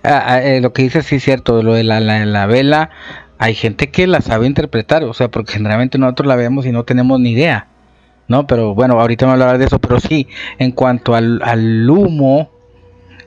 eh, 0.04 0.60
lo 0.62 0.74
que 0.74 0.84
dices 0.84 1.06
sí 1.06 1.16
es 1.16 1.24
cierto, 1.24 1.64
lo 1.64 1.74
de 1.74 1.84
la, 1.84 2.00
la, 2.00 2.46
vela, 2.46 2.92
hay 3.40 3.56
gente 3.56 3.90
que 3.90 4.06
la 4.06 4.22
sabe 4.22 4.46
interpretar, 4.46 5.04
o 5.04 5.14
sea, 5.14 5.30
porque 5.30 5.54
generalmente 5.54 5.98
nosotros 5.98 6.28
la 6.28 6.36
vemos 6.36 6.66
y 6.66 6.72
no 6.72 6.84
tenemos 6.84 7.20
ni 7.20 7.32
idea, 7.32 7.68
¿no? 8.28 8.46
Pero 8.46 8.76
bueno, 8.76 9.00
ahorita 9.00 9.26
me 9.26 9.32
hablar 9.34 9.58
de 9.58 9.66
eso, 9.66 9.80
pero 9.80 10.00
sí, 10.00 10.28
en 10.60 10.72
cuanto 10.72 11.16
al, 11.16 11.42
al 11.44 11.90
humo, 11.90 12.52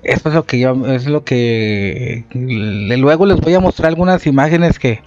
eso 0.03 0.29
es 0.29 0.35
lo 0.35 0.45
que 0.45 0.59
yo, 0.59 0.87
es 0.87 1.07
lo 1.07 1.25
que 1.25 2.25
luego 2.35 3.27
les 3.27 3.41
voy 3.41 3.55
a 3.55 3.61
mostrar 3.61 3.89
algunas 3.89 4.27
imágenes 4.27 4.79
que, 4.79 5.01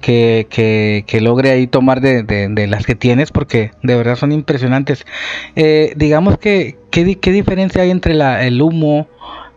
que, 0.00 1.04
que, 1.06 1.20
logre 1.20 1.50
ahí 1.50 1.66
tomar 1.66 2.00
de, 2.00 2.22
de, 2.22 2.66
las 2.66 2.84
que 2.84 2.94
tienes 2.94 3.30
porque 3.30 3.70
de 3.82 3.94
verdad 3.94 4.16
son 4.16 4.32
impresionantes. 4.32 5.06
Eh, 5.54 5.92
digamos 5.96 6.38
que, 6.38 6.76
¿qué, 6.90 7.16
¿qué, 7.18 7.30
diferencia 7.30 7.82
hay 7.82 7.90
entre 7.90 8.14
la, 8.14 8.44
el 8.44 8.60
humo? 8.60 9.06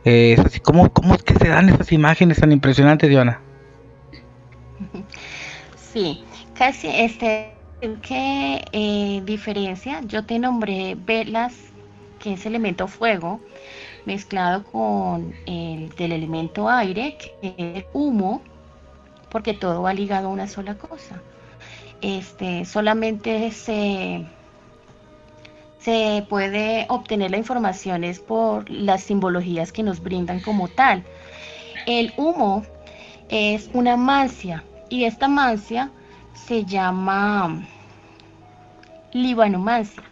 Eh, 0.04 0.36
es 0.38 0.46
así, 0.46 0.60
¿cómo, 0.60 0.92
¿Cómo 0.94 1.16
es 1.16 1.24
que 1.24 1.34
se 1.34 1.48
dan 1.48 1.70
esas 1.70 1.92
imágenes 1.92 2.40
tan 2.40 2.52
impresionantes, 2.52 3.10
Diana? 3.10 3.42
Sí, 5.94 6.26
casi 6.58 6.90
este 6.90 7.56
qué 8.02 8.66
eh, 8.72 9.22
diferencia? 9.26 10.02
Yo 10.06 10.26
te 10.26 10.40
nombré 10.40 10.96
velas, 10.96 11.54
que 12.20 12.34
es 12.34 12.46
elemento 12.46 12.88
fuego, 12.88 13.40
mezclado 14.06 14.64
con 14.64 15.34
el 15.46 15.90
del 15.96 16.12
elemento 16.12 16.70
aire, 16.70 17.18
que 17.42 17.56
es 17.58 17.86
humo, 17.94 18.42
porque 19.30 19.54
todo 19.54 19.82
va 19.82 19.94
ligado 19.94 20.28
a 20.28 20.32
una 20.32 20.48
sola 20.48 20.76
cosa. 20.76 21.22
Este, 22.02 22.66
solamente 22.66 23.52
se, 23.52 24.26
se 25.80 26.26
puede 26.30 26.86
obtener 26.90 27.32
la 27.32 27.38
información 27.38 28.04
es 28.04 28.20
por 28.20 28.70
las 28.70 29.04
simbologías 29.04 29.72
que 29.72 29.84
nos 29.84 30.02
brindan 30.02 30.40
como 30.40 30.68
tal. 30.68 31.04
El 31.86 32.14
humo 32.18 32.64
es 33.30 33.70
una 33.74 33.98
mancia 33.98 34.64
y 34.90 35.06
esta 35.06 35.28
mancia 35.28 35.92
se 36.34 36.64
llama 36.66 37.66
libanomancia, 39.14 40.04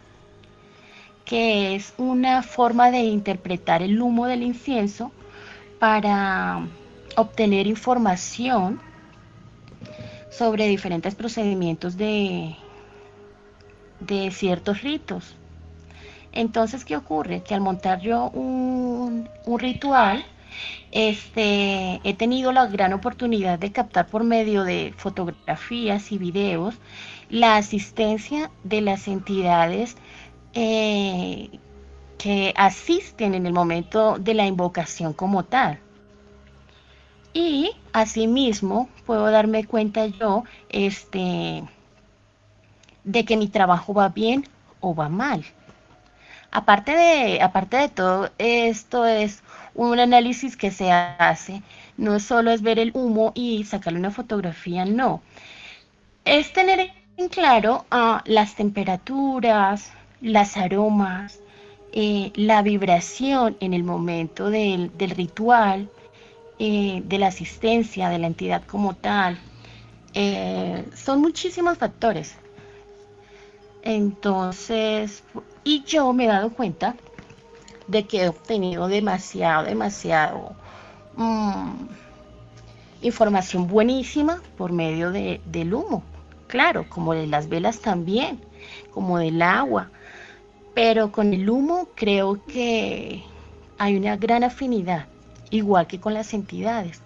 que 1.25 1.75
es 1.75 1.93
una 1.97 2.43
forma 2.43 2.91
de 2.91 2.99
interpretar 2.99 3.81
el 3.81 4.01
humo 4.01 4.27
del 4.27 4.43
incienso 4.43 5.11
para 5.79 6.67
obtener 7.15 7.67
información 7.67 8.79
sobre 10.29 10.67
diferentes 10.67 11.15
procedimientos 11.15 11.97
de, 11.97 12.55
de 13.99 14.31
ciertos 14.31 14.81
ritos. 14.81 15.35
Entonces, 16.31 16.83
¿qué 16.83 16.97
ocurre? 16.97 17.43
Que 17.43 17.53
al 17.53 17.61
montar 17.61 18.01
yo 18.01 18.29
un, 18.31 19.29
un 19.45 19.59
ritual, 19.59 20.25
este, 20.91 22.01
he 22.03 22.13
tenido 22.15 22.51
la 22.51 22.65
gran 22.67 22.93
oportunidad 22.93 23.59
de 23.59 23.71
captar 23.71 24.07
por 24.07 24.23
medio 24.23 24.63
de 24.63 24.93
fotografías 24.97 26.11
y 26.11 26.17
videos 26.17 26.75
la 27.29 27.57
asistencia 27.57 28.51
de 28.63 28.81
las 28.81 29.07
entidades 29.07 29.95
eh, 30.53 31.49
que 32.17 32.53
asisten 32.55 33.33
en 33.35 33.45
el 33.45 33.53
momento 33.53 34.17
de 34.19 34.33
la 34.33 34.45
invocación 34.45 35.13
como 35.13 35.43
tal. 35.43 35.79
Y 37.33 37.71
asimismo 37.93 38.89
puedo 39.05 39.29
darme 39.31 39.65
cuenta 39.65 40.05
yo 40.05 40.43
este, 40.69 41.63
de 43.03 43.25
que 43.25 43.37
mi 43.37 43.47
trabajo 43.47 43.93
va 43.93 44.09
bien 44.09 44.47
o 44.79 44.93
va 44.95 45.09
mal. 45.09 45.43
Aparte 46.51 46.91
de, 46.95 47.41
aparte 47.41 47.77
de 47.77 47.89
todo, 47.89 48.29
esto 48.37 49.05
es 49.05 49.41
un 49.73 49.99
análisis 49.99 50.55
que 50.55 50.69
se 50.69 50.91
hace, 50.91 51.63
no 51.97 52.19
solo 52.19 52.51
es 52.51 52.61
ver 52.61 52.77
el 52.79 52.91
humo 52.93 53.31
y 53.33 53.63
sacarle 53.63 53.99
una 53.99 54.11
fotografía, 54.11 54.85
no. 54.85 55.21
Es 56.25 56.53
tener 56.53 56.91
en 57.17 57.29
claro 57.29 57.85
ah, 57.91 58.21
las 58.25 58.55
temperaturas, 58.55 59.91
las 60.23 60.57
aromas, 60.57 61.39
eh, 61.91 62.31
la 62.35 62.63
vibración 62.63 63.57
en 63.59 63.73
el 63.73 63.83
momento 63.83 64.49
del, 64.49 64.89
ritual, 64.97 65.89
eh, 66.57 67.03
de 67.05 67.17
la 67.19 67.27
asistencia 67.27 68.09
de 68.09 68.17
la 68.19 68.27
entidad 68.27 68.63
como 68.65 68.95
tal. 68.95 69.37
Eh, 70.13 70.85
son 70.95 71.21
muchísimos 71.21 71.77
factores. 71.77 72.35
Entonces, 73.83 75.23
y 75.65 75.83
yo 75.83 76.13
me 76.13 76.23
he 76.23 76.27
dado 76.27 76.51
cuenta 76.53 76.95
de 77.87 78.05
que 78.07 78.23
he 78.23 78.29
obtenido 78.29 78.87
demasiado, 78.87 79.65
demasiado 79.65 80.55
mm, 81.17 81.87
información 83.01 83.67
buenísima 83.67 84.41
por 84.57 84.71
medio 84.71 85.11
de, 85.11 85.41
del 85.45 85.73
humo. 85.73 86.01
Claro, 86.47 86.87
como 86.87 87.13
de 87.13 87.27
las 87.27 87.49
velas 87.49 87.79
también, 87.79 88.39
como 88.93 89.17
del 89.19 89.41
agua. 89.41 89.89
Pero 90.73 91.11
con 91.11 91.33
el 91.33 91.49
humo 91.49 91.89
creo 91.95 92.43
que 92.45 93.23
hay 93.77 93.97
una 93.97 94.17
gran 94.17 94.43
afinidad, 94.43 95.07
igual 95.49 95.87
que 95.87 95.99
con 95.99 96.13
las 96.13 96.33
entidades. 96.33 97.01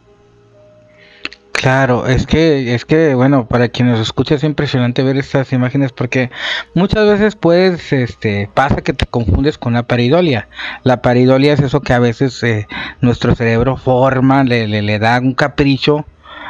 Claro, 1.57 2.05
es 2.05 2.27
que, 2.27 2.75
es 2.75 2.85
que, 2.85 3.15
bueno, 3.15 3.47
para 3.47 3.67
quien 3.67 3.89
nos 3.89 3.99
escucha 3.99 4.35
es 4.35 4.43
impresionante 4.43 5.01
ver 5.01 5.17
estas 5.17 5.51
imágenes 5.53 5.91
porque 5.91 6.29
muchas 6.75 7.09
veces 7.09 7.35
puedes, 7.35 7.91
este, 7.91 8.47
pasa 8.53 8.81
que 8.83 8.93
te 8.93 9.07
confundes 9.07 9.57
con 9.57 9.73
la 9.73 9.81
paridolia. 9.81 10.47
La 10.83 11.01
paridolia 11.01 11.53
es 11.53 11.59
eso 11.59 11.81
que 11.81 11.93
a 11.93 11.99
veces 11.99 12.43
eh, 12.43 12.67
nuestro 13.01 13.33
cerebro 13.33 13.75
forma, 13.75 14.43
le, 14.43 14.67
le, 14.67 14.99
da 14.99 15.19
un 15.19 15.33
capricho 15.33 16.05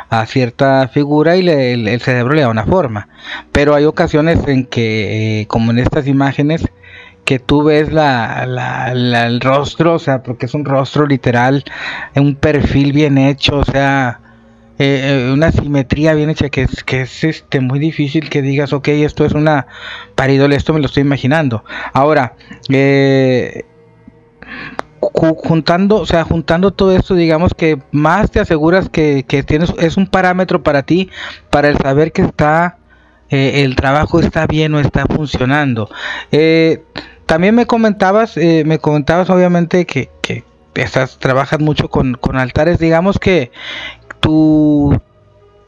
a 0.10 0.26
cierta 0.26 0.90
figura 0.90 1.38
y 1.38 1.42
le, 1.42 1.72
el, 1.74 2.02
cerebro 2.02 2.34
le 2.34 2.42
da 2.42 2.50
una 2.50 2.66
forma. 2.66 3.08
Pero 3.54 3.76
hay 3.76 3.86
ocasiones 3.86 4.46
en 4.46 4.66
que, 4.66 5.42
eh, 5.42 5.48
como 5.48 5.72
en 5.72 5.80
estas 5.80 6.08
imágenes, 6.08 6.68
que 7.28 7.40
tú 7.40 7.62
ves 7.62 7.92
la, 7.92 8.46
el 8.88 9.42
rostro, 9.42 9.96
o 9.96 10.00
sea, 10.00 10.24
porque 10.24 10.46
es 10.46 10.54
un 10.54 10.64
rostro 10.64 11.06
literal, 11.06 11.66
un 12.16 12.36
perfil 12.36 12.94
bien 12.94 13.18
hecho, 13.18 13.58
o 13.58 13.66
sea, 13.66 14.22
eh, 14.80 15.26
eh, 15.28 15.32
una 15.34 15.52
simetría 15.52 16.14
bien 16.14 16.30
hecha 16.30 16.48
que 16.48 16.62
es, 16.62 16.86
que 16.86 17.02
es 17.02 17.26
este, 17.26 17.60
muy 17.60 17.80
difícil 17.80 18.30
que 18.30 18.42
digas, 18.42 18.72
ok, 18.72 18.88
esto 18.88 19.26
es 19.26 19.34
una 19.34 19.68
paridole, 20.16 20.56
esto 20.56 20.72
me 20.72 20.80
lo 20.80 20.86
estoy 20.86 21.02
imaginando. 21.02 21.66
Ahora, 21.92 22.36
eh, 22.70 23.66
juntando, 25.02 25.98
o 25.98 26.06
sea, 26.06 26.24
juntando 26.24 26.72
todo 26.72 26.96
esto, 26.96 27.14
digamos 27.14 27.54
que 27.54 27.78
más 27.92 28.32
te 28.32 28.40
aseguras 28.40 28.88
que, 28.88 29.26
que 29.28 29.44
tienes, 29.44 29.74
es 29.80 29.98
un 29.98 30.08
parámetro 30.08 30.64
para 30.64 30.84
ti, 30.84 31.10
para 31.50 31.68
el 31.68 31.78
saber 31.78 32.14
que 32.14 32.22
está, 32.22 32.78
el 33.30 33.76
trabajo 33.76 34.22
está 34.22 34.48
bien 34.48 34.74
o 34.76 34.80
está 34.80 35.06
funcionando. 35.08 35.90
También 37.28 37.54
me 37.54 37.68
comentabas, 37.68 38.36
me 38.38 38.80
comentabas 38.80 39.30
obviamente 39.30 39.86
que, 39.86 40.10
que 40.22 40.44
estás, 40.74 41.20
trabajas 41.20 41.60
mucho 41.60 41.90
con, 41.90 42.16
con 42.16 42.38
altares, 42.38 42.80
digamos 42.80 43.20
que, 43.20 43.52
tu, 44.20 45.00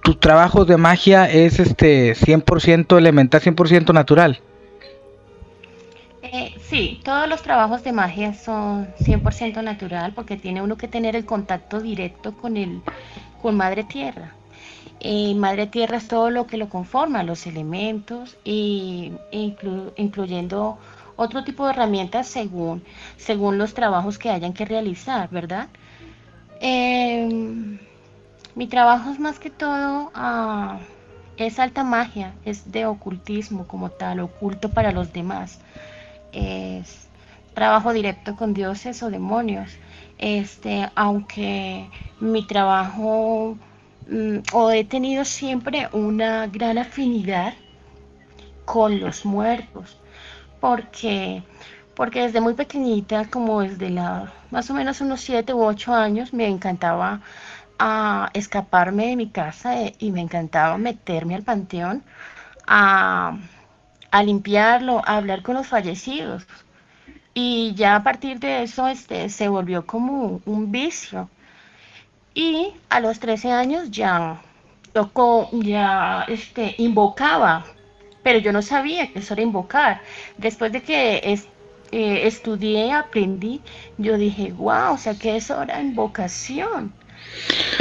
tu 0.03 0.15
trabajo 0.15 0.65
de 0.65 0.77
magia 0.77 1.29
es 1.29 1.59
este 1.59 2.13
100% 2.13 2.97
elemental, 2.97 3.41
100% 3.41 3.93
natural. 3.93 4.41
Eh, 6.21 6.53
sí, 6.61 6.99
todos 7.03 7.27
los 7.27 7.41
trabajos 7.41 7.83
de 7.83 7.93
magia 7.93 8.33
son 8.33 8.87
100% 8.99 9.63
natural 9.63 10.13
porque 10.13 10.37
tiene 10.37 10.61
uno 10.61 10.77
que 10.77 10.87
tener 10.87 11.15
el 11.15 11.25
contacto 11.25 11.79
directo 11.79 12.33
con 12.33 12.57
el 12.57 12.81
con 13.41 13.55
Madre 13.55 13.83
Tierra. 13.83 14.33
Eh, 14.99 15.33
Madre 15.35 15.65
Tierra 15.67 15.97
es 15.97 16.07
todo 16.09 16.29
lo 16.29 16.45
que 16.45 16.57
lo 16.57 16.67
conforma, 16.67 17.23
los 17.23 17.47
elementos, 17.47 18.37
y, 18.43 19.13
incluyendo 19.31 20.77
otro 21.19 21.43
tipo 21.43 21.65
de 21.65 21.71
herramientas 21.73 22.27
según, 22.27 22.81
según 23.17 23.57
los 23.57 23.73
trabajos 23.73 24.17
que 24.17 24.29
hayan 24.29 24.53
que 24.53 24.63
realizar, 24.63 25.29
¿verdad? 25.29 25.67
Eh, 26.61 27.77
mi 28.55 28.67
trabajo 28.67 29.11
es 29.11 29.19
más 29.19 29.37
que 29.37 29.49
todo, 29.49 30.11
ah, 30.15 30.79
es 31.35 31.59
alta 31.59 31.83
magia, 31.83 32.33
es 32.45 32.71
de 32.71 32.85
ocultismo 32.85 33.67
como 33.67 33.89
tal, 33.89 34.21
oculto 34.21 34.69
para 34.69 34.93
los 34.93 35.11
demás. 35.11 35.59
Es 36.31 37.09
trabajo 37.53 37.91
directo 37.91 38.37
con 38.37 38.53
dioses 38.53 39.03
o 39.03 39.09
demonios. 39.09 39.71
Este, 40.17 40.89
aunque 40.95 41.89
mi 42.21 42.45
trabajo 42.47 43.57
mm, 44.09 44.37
o 44.53 44.71
he 44.71 44.85
tenido 44.85 45.25
siempre 45.25 45.89
una 45.91 46.47
gran 46.47 46.77
afinidad 46.77 47.53
con 48.63 48.99
los 49.01 49.25
muertos, 49.25 49.97
porque 50.59 51.43
porque 51.95 52.21
desde 52.21 52.39
muy 52.39 52.53
pequeñita, 52.53 53.25
como 53.29 53.61
desde 53.61 53.89
la 53.89 54.31
más 54.51 54.69
o 54.69 54.73
menos 54.73 55.01
unos 55.01 55.21
7 55.21 55.53
u 55.53 55.63
8 55.63 55.93
años, 55.93 56.33
me 56.33 56.47
encantaba 56.47 57.21
a 57.79 58.29
escaparme 58.33 59.07
de 59.07 59.15
mi 59.15 59.29
casa 59.29 59.81
eh, 59.81 59.95
y 59.99 60.11
me 60.11 60.21
encantaba 60.21 60.77
meterme 60.77 61.35
al 61.35 61.43
panteón 61.43 62.03
a, 62.67 63.37
limpiarlo, 64.23 65.01
a 65.05 65.17
hablar 65.17 65.41
con 65.41 65.55
los 65.55 65.67
fallecidos. 65.67 66.45
Y 67.33 67.73
ya 67.75 67.95
a 67.95 68.03
partir 68.03 68.39
de 68.39 68.63
eso 68.63 68.87
este, 68.87 69.29
se 69.29 69.47
volvió 69.47 69.85
como 69.85 70.41
un 70.45 70.71
vicio. 70.71 71.29
Y 72.33 72.73
a 72.89 72.99
los 72.99 73.19
13 73.19 73.51
años 73.51 73.91
ya 73.91 74.41
tocó, 74.93 75.49
ya 75.53 76.25
este, 76.27 76.75
invocaba, 76.77 77.65
pero 78.23 78.39
yo 78.39 78.51
no 78.51 78.61
sabía 78.61 79.11
que 79.11 79.19
eso 79.19 79.33
era 79.33 79.43
invocar. 79.43 80.01
Después 80.37 80.71
de 80.71 80.81
que 80.81 81.21
es, 81.23 81.47
eh, 81.91 82.27
estudié, 82.27 82.91
aprendí, 82.91 83.61
yo 83.97 84.17
dije, 84.17 84.53
wow, 84.57 84.93
o 84.93 84.97
sea 84.97 85.15
que 85.15 85.35
eso 85.35 85.61
era 85.61 85.81
invocación. 85.81 86.93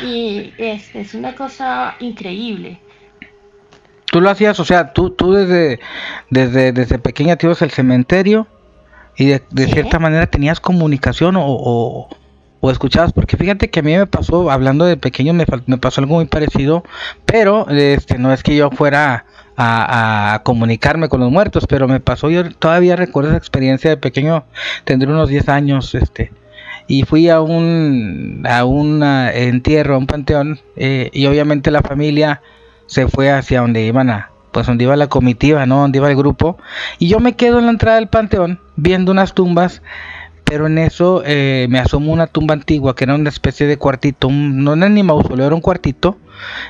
Y 0.02 0.52
es, 0.58 0.94
es 0.94 1.14
una 1.14 1.34
cosa 1.34 1.96
increíble. 2.00 2.80
Tú 4.06 4.20
lo 4.20 4.30
hacías, 4.30 4.58
o 4.60 4.64
sea, 4.64 4.92
tú, 4.92 5.10
tú 5.10 5.32
desde, 5.32 5.80
desde, 6.30 6.72
desde 6.72 6.98
pequeña 6.98 7.36
te 7.36 7.46
ibas 7.46 7.60
al 7.60 7.70
cementerio 7.70 8.46
y 9.16 9.26
de, 9.26 9.66
cierta 9.66 9.98
manera 9.98 10.26
tenías 10.26 10.60
comunicación 10.60 11.36
o, 11.36 12.08
o, 12.60 12.70
escuchabas, 12.70 13.12
porque 13.12 13.36
fíjate 13.36 13.68
que 13.68 13.80
a 13.80 13.82
mí 13.82 13.96
me 13.96 14.06
pasó, 14.06 14.50
hablando 14.50 14.84
de 14.84 14.96
pequeño, 14.96 15.34
me, 15.34 15.44
me 15.66 15.78
pasó 15.78 16.00
algo 16.00 16.14
muy 16.14 16.26
parecido, 16.26 16.84
pero 17.26 17.68
este 17.68 18.18
no 18.18 18.32
es 18.32 18.42
que 18.42 18.56
yo 18.56 18.70
fuera 18.70 19.26
a, 19.60 20.40
comunicarme 20.44 21.08
con 21.08 21.20
los 21.20 21.32
muertos, 21.32 21.66
pero 21.66 21.88
me 21.88 22.00
pasó, 22.00 22.30
yo 22.30 22.48
todavía 22.50 22.94
recuerdo 22.94 23.30
esa 23.30 23.38
experiencia 23.38 23.90
de 23.90 23.96
pequeño, 23.96 24.44
tendré 24.84 25.10
unos 25.10 25.28
10 25.28 25.48
años, 25.48 25.94
este, 25.94 26.32
y 26.86 27.02
fui 27.02 27.28
a 27.28 27.40
un, 27.40 28.46
a 28.48 28.64
un 28.64 29.02
entierro, 29.02 29.96
a 29.96 29.98
un 29.98 30.06
panteón, 30.06 30.60
eh, 30.76 31.10
y 31.12 31.26
obviamente 31.26 31.72
la 31.72 31.82
familia 31.82 32.40
se 32.86 33.08
fue 33.08 33.30
hacia 33.30 33.60
donde 33.60 33.82
iban 33.82 34.10
a, 34.10 34.30
pues 34.52 34.66
donde 34.66 34.84
iba 34.84 34.96
la 34.96 35.08
comitiva, 35.08 35.66
¿no? 35.66 35.80
Donde 35.80 35.98
iba 35.98 36.08
el 36.08 36.16
grupo, 36.16 36.56
y 37.00 37.08
yo 37.08 37.18
me 37.18 37.34
quedo 37.34 37.58
en 37.58 37.66
la 37.66 37.72
entrada 37.72 37.96
del 37.96 38.08
panteón 38.08 38.60
viendo 38.76 39.10
unas 39.10 39.34
tumbas, 39.34 39.82
pero 40.48 40.66
en 40.66 40.78
eso 40.78 41.22
eh, 41.26 41.66
me 41.68 41.78
asomó 41.78 42.12
una 42.12 42.26
tumba 42.26 42.54
antigua 42.54 42.96
que 42.96 43.04
era 43.04 43.14
una 43.14 43.28
especie 43.28 43.66
de 43.66 43.76
cuartito, 43.76 44.30
no 44.30 44.74
era 44.74 44.88
ni 44.88 45.02
mausoleo, 45.02 45.46
era 45.46 45.54
un 45.54 45.60
cuartito, 45.60 46.16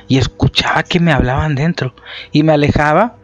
y 0.07 0.17
escuchaba 0.17 0.83
que 0.83 0.99
me 0.99 1.13
hablaban 1.13 1.55
dentro, 1.55 1.93
y 2.31 2.43
me 2.43 2.51
alejaba, 2.51 3.15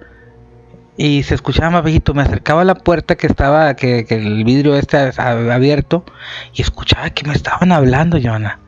y 0.98 1.24
se 1.24 1.36
escuchaba 1.36 1.72
más 1.72 1.84
viejito, 1.84 2.14
me 2.14 2.22
acercaba 2.22 2.62
a 2.62 2.66
la 2.66 2.76
puerta 2.76 3.16
que 3.18 3.28
estaba, 3.28 3.76
que, 3.76 4.06
el 4.10 4.46
vidrio 4.46 4.76
este 4.76 4.98
abierto, 4.98 6.06
y 6.54 6.62
escuchaba 6.62 7.10
que 7.10 7.28
me 7.28 7.34
estaban 7.34 7.74
hablando, 7.74 8.18
Joana. 8.22 8.60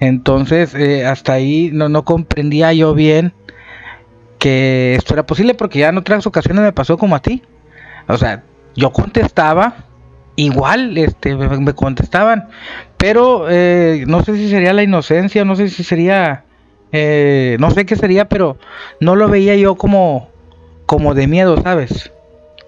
Entonces, 0.00 0.74
eh, 0.74 1.06
hasta 1.06 1.32
ahí 1.32 1.70
no, 1.72 1.88
no 1.88 2.04
comprendía 2.04 2.72
yo 2.74 2.92
bien 2.92 3.32
que 4.38 4.94
esto 4.96 5.14
era 5.14 5.24
posible, 5.24 5.54
porque 5.54 5.78
ya 5.78 5.88
en 5.88 5.96
otras 5.96 6.26
ocasiones 6.26 6.62
me 6.62 6.72
pasó 6.72 6.98
como 6.98 7.16
a 7.16 7.22
ti. 7.22 7.42
O 8.08 8.18
sea, 8.18 8.42
yo 8.76 8.92
contestaba, 8.92 9.86
igual 10.36 10.96
este, 10.98 11.34
me, 11.34 11.74
contestaban, 11.74 12.48
pero 12.96 13.46
eh, 13.48 14.04
no 14.06 14.24
sé 14.24 14.36
si 14.36 14.48
sería 14.48 14.72
la 14.72 14.82
inocencia, 14.82 15.44
no 15.44 15.56
sé 15.56 15.68
si 15.68 15.84
sería, 15.84 16.44
eh, 16.92 17.56
no 17.60 17.70
sé 17.70 17.86
qué 17.86 17.96
sería, 17.96 18.28
pero 18.28 18.56
no 19.00 19.16
lo 19.16 19.28
veía 19.28 19.56
yo 19.56 19.76
como, 19.76 20.28
como 20.86 21.14
de 21.14 21.26
miedo, 21.26 21.60
¿sabes? 21.62 22.10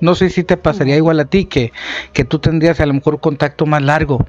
No 0.00 0.14
sé 0.14 0.30
si 0.30 0.44
te 0.44 0.56
pasaría 0.56 0.96
igual 0.96 1.20
a 1.20 1.24
ti, 1.24 1.46
que, 1.46 1.72
que 2.12 2.24
tú 2.24 2.38
tendrías 2.38 2.80
a 2.80 2.86
lo 2.86 2.94
mejor 2.94 3.20
contacto 3.20 3.66
más 3.66 3.82
largo. 3.82 4.24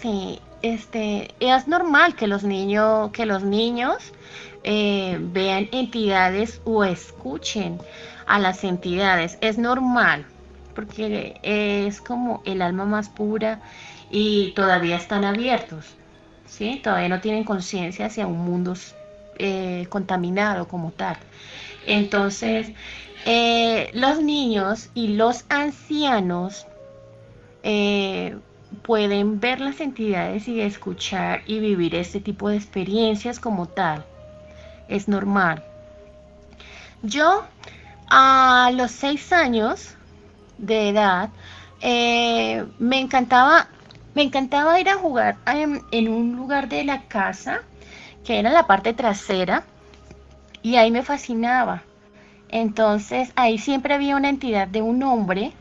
Sí, 0.00 0.40
este, 0.62 1.28
es 1.40 1.68
normal 1.68 2.14
que 2.14 2.26
los 2.26 2.42
niños, 2.42 3.10
que 3.12 3.26
los 3.26 3.42
niños 3.42 4.12
eh, 4.62 5.18
vean 5.20 5.68
entidades 5.72 6.60
o 6.64 6.84
escuchen 6.84 7.78
a 8.26 8.38
las 8.38 8.64
entidades. 8.64 9.36
Es 9.40 9.58
normal, 9.58 10.26
porque 10.80 11.38
es 11.42 12.00
como 12.00 12.40
el 12.46 12.62
alma 12.62 12.86
más 12.86 13.10
pura 13.10 13.60
y 14.10 14.52
todavía 14.52 14.96
están 14.96 15.26
abiertos, 15.26 15.84
¿sí? 16.46 16.80
Todavía 16.82 17.10
no 17.10 17.20
tienen 17.20 17.44
conciencia 17.44 18.06
hacia 18.06 18.26
un 18.26 18.38
mundo 18.38 18.72
eh, 19.36 19.86
contaminado 19.90 20.68
como 20.68 20.90
tal. 20.92 21.18
Entonces, 21.86 22.72
eh, 23.26 23.90
los 23.92 24.22
niños 24.22 24.88
y 24.94 25.08
los 25.08 25.44
ancianos 25.50 26.66
eh, 27.62 28.38
pueden 28.80 29.38
ver 29.38 29.60
las 29.60 29.80
entidades 29.80 30.48
y 30.48 30.62
escuchar 30.62 31.42
y 31.46 31.58
vivir 31.58 31.94
este 31.94 32.20
tipo 32.20 32.48
de 32.48 32.56
experiencias 32.56 33.38
como 33.38 33.68
tal. 33.68 34.02
Es 34.88 35.08
normal. 35.08 35.62
Yo 37.02 37.44
a 38.08 38.70
los 38.74 38.90
seis 38.90 39.30
años 39.34 39.96
de 40.60 40.90
edad 40.90 41.30
eh, 41.80 42.64
me 42.78 43.00
encantaba 43.00 43.68
me 44.14 44.22
encantaba 44.22 44.80
ir 44.80 44.88
a 44.88 44.96
jugar 44.96 45.36
en, 45.46 46.08
un 46.08 46.36
lugar 46.36 46.68
de 46.68 46.84
la 46.84 47.02
casa 47.02 47.62
que 48.24 48.38
era 48.38 48.50
la 48.50 48.66
parte 48.66 48.92
trasera 48.92 49.64
y 50.62 50.76
ahí 50.76 50.90
me 50.90 51.02
fascinaba. 51.02 51.82
Entonces 52.48 53.32
ahí 53.36 53.58
siempre 53.58 53.94
había 53.94 54.16
una 54.16 54.28
entidad 54.28 54.66
de 54.66 54.82
un 54.82 55.02
hombre 55.02 55.52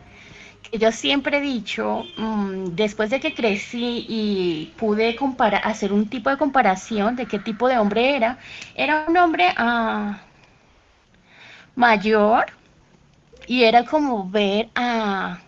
que 0.63 0.77
yo 0.79 0.91
siempre 0.91 1.37
he 1.37 1.41
dicho, 1.41 2.03
mm, 2.17 2.75
después 2.75 3.09
de 3.11 3.19
que 3.19 3.33
crecí 3.33 4.05
y 4.09 4.73
pude 4.77 5.15
comparar, 5.15 5.61
hacer 5.63 5.93
un 5.93 6.09
tipo 6.09 6.29
de 6.29 6.37
comparación 6.37 7.15
de 7.15 7.27
qué 7.27 7.39
tipo 7.39 7.67
de 7.67 7.77
hombre 7.77 8.15
era, 8.15 8.39
era 8.75 9.05
un 9.07 9.15
hombre 9.17 9.53
uh, 9.59 10.13
mayor 11.75 12.58
y 13.49 13.63
era 13.63 13.83
como 13.83 14.29
ver 14.29 14.69
a 14.75 15.39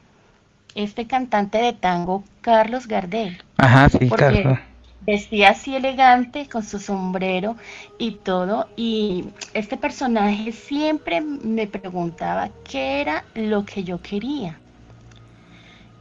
este 0.73 1.05
cantante 1.05 1.59
de 1.59 1.73
tango, 1.73 2.23
Carlos 2.41 2.87
Gardel. 2.87 3.43
Ajá, 3.57 3.89
sí, 3.89 4.09
Carlos. 4.09 4.57
Vestía 5.01 5.51
así 5.51 5.75
elegante 5.75 6.49
con 6.49 6.63
su 6.63 6.79
sombrero 6.79 7.57
y 7.99 8.13
todo. 8.13 8.67
Y 8.75 9.25
este 9.53 9.77
personaje 9.77 10.51
siempre 10.51 11.21
me 11.21 11.67
preguntaba 11.67 12.49
qué 12.67 13.01
era 13.01 13.23
lo 13.35 13.65
que 13.65 13.83
yo 13.83 14.01
quería. 14.01 14.57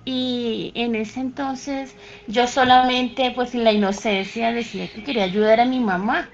Y 0.07 0.73
en 0.75 0.95
ese 0.95 1.21
entonces 1.21 1.95
yo 2.27 2.47
solamente, 2.47 3.31
pues 3.33 3.55
en 3.55 3.63
la 3.63 3.73
inocencia, 3.73 4.53
decía 4.53 4.91
que 4.91 5.05
quería 5.05 5.25
ayudar 5.25 5.61
a 5.61 5.67
mi 5.67 5.81
mamá 5.81 6.31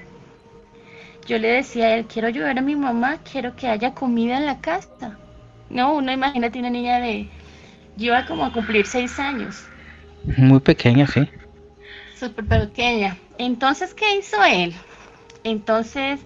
yo 1.26 1.38
le 1.38 1.48
decía 1.48 1.86
a 1.86 1.94
él, 1.96 2.06
quiero 2.06 2.28
ayudar 2.28 2.56
a 2.56 2.62
mi 2.62 2.76
mamá, 2.76 3.18
quiero 3.28 3.56
que 3.56 3.66
haya 3.66 3.94
comida 3.94 4.38
en 4.38 4.46
la 4.46 4.60
casa. 4.60 5.18
No, 5.70 5.94
uno 5.94 6.12
imagínate 6.12 6.58
una 6.58 6.70
niña 6.70 7.00
de, 7.00 7.28
iba 7.96 8.24
como 8.26 8.44
a 8.44 8.52
cumplir 8.52 8.86
seis 8.86 9.18
años. 9.18 9.64
Muy 10.36 10.60
pequeña, 10.60 11.06
sí. 11.06 11.28
Súper 12.18 12.44
pequeña. 12.46 13.16
Entonces, 13.38 13.94
¿qué 13.94 14.16
hizo 14.16 14.42
él? 14.44 14.74
Entonces, 15.44 16.20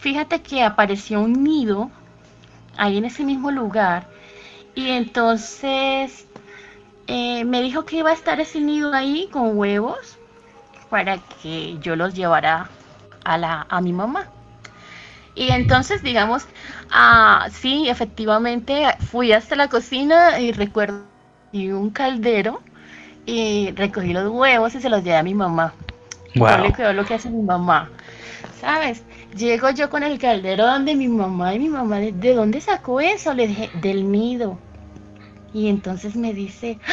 fíjate 0.00 0.40
que 0.42 0.62
apareció 0.62 1.20
un 1.20 1.44
nido 1.44 1.90
ahí 2.76 2.98
en 2.98 3.04
ese 3.04 3.24
mismo 3.24 3.50
lugar. 3.50 4.06
Y 4.74 4.90
entonces 4.90 6.26
eh, 7.08 7.44
me 7.44 7.62
dijo 7.62 7.84
que 7.84 7.96
iba 7.96 8.10
a 8.10 8.14
estar 8.14 8.40
ese 8.40 8.60
nido 8.60 8.92
ahí 8.94 9.28
con 9.32 9.58
huevos 9.58 10.16
para 10.88 11.18
que 11.42 11.78
yo 11.80 11.96
los 11.96 12.14
llevara 12.14 12.68
a, 13.24 13.38
la, 13.38 13.66
a 13.68 13.80
mi 13.80 13.92
mamá. 13.92 14.28
Y 15.38 15.52
entonces, 15.52 16.02
digamos, 16.02 16.46
ah, 16.90 17.46
sí, 17.52 17.88
efectivamente, 17.88 18.86
fui 19.08 19.32
hasta 19.32 19.54
la 19.54 19.68
cocina 19.68 20.40
y 20.40 20.50
recuerdo 20.50 21.04
y 21.52 21.70
un 21.70 21.90
caldero 21.90 22.60
y 23.24 23.70
recogí 23.70 24.12
los 24.12 24.32
huevos 24.32 24.74
y 24.74 24.80
se 24.80 24.88
los 24.88 25.04
llevé 25.04 25.16
a 25.16 25.22
mi 25.22 25.34
mamá. 25.34 25.72
Wow. 26.34 26.64
le 26.64 26.72
quedó 26.72 26.92
lo 26.92 27.04
que 27.04 27.14
hace 27.14 27.30
mi 27.30 27.42
mamá. 27.42 27.88
¿Sabes? 28.60 29.04
Llego 29.36 29.70
yo 29.70 29.88
con 29.90 30.02
el 30.02 30.18
caldero 30.18 30.66
donde 30.66 30.96
mi 30.96 31.06
mamá 31.06 31.54
y 31.54 31.60
mi 31.60 31.68
mamá, 31.68 32.00
¿de, 32.00 32.34
dónde 32.34 32.60
sacó 32.60 33.00
eso? 33.00 33.32
Le 33.32 33.46
dije, 33.46 33.70
del 33.80 34.10
nido. 34.10 34.58
Y 35.54 35.68
entonces 35.68 36.16
me 36.16 36.34
dice, 36.34 36.80
¡Ah! 36.84 36.92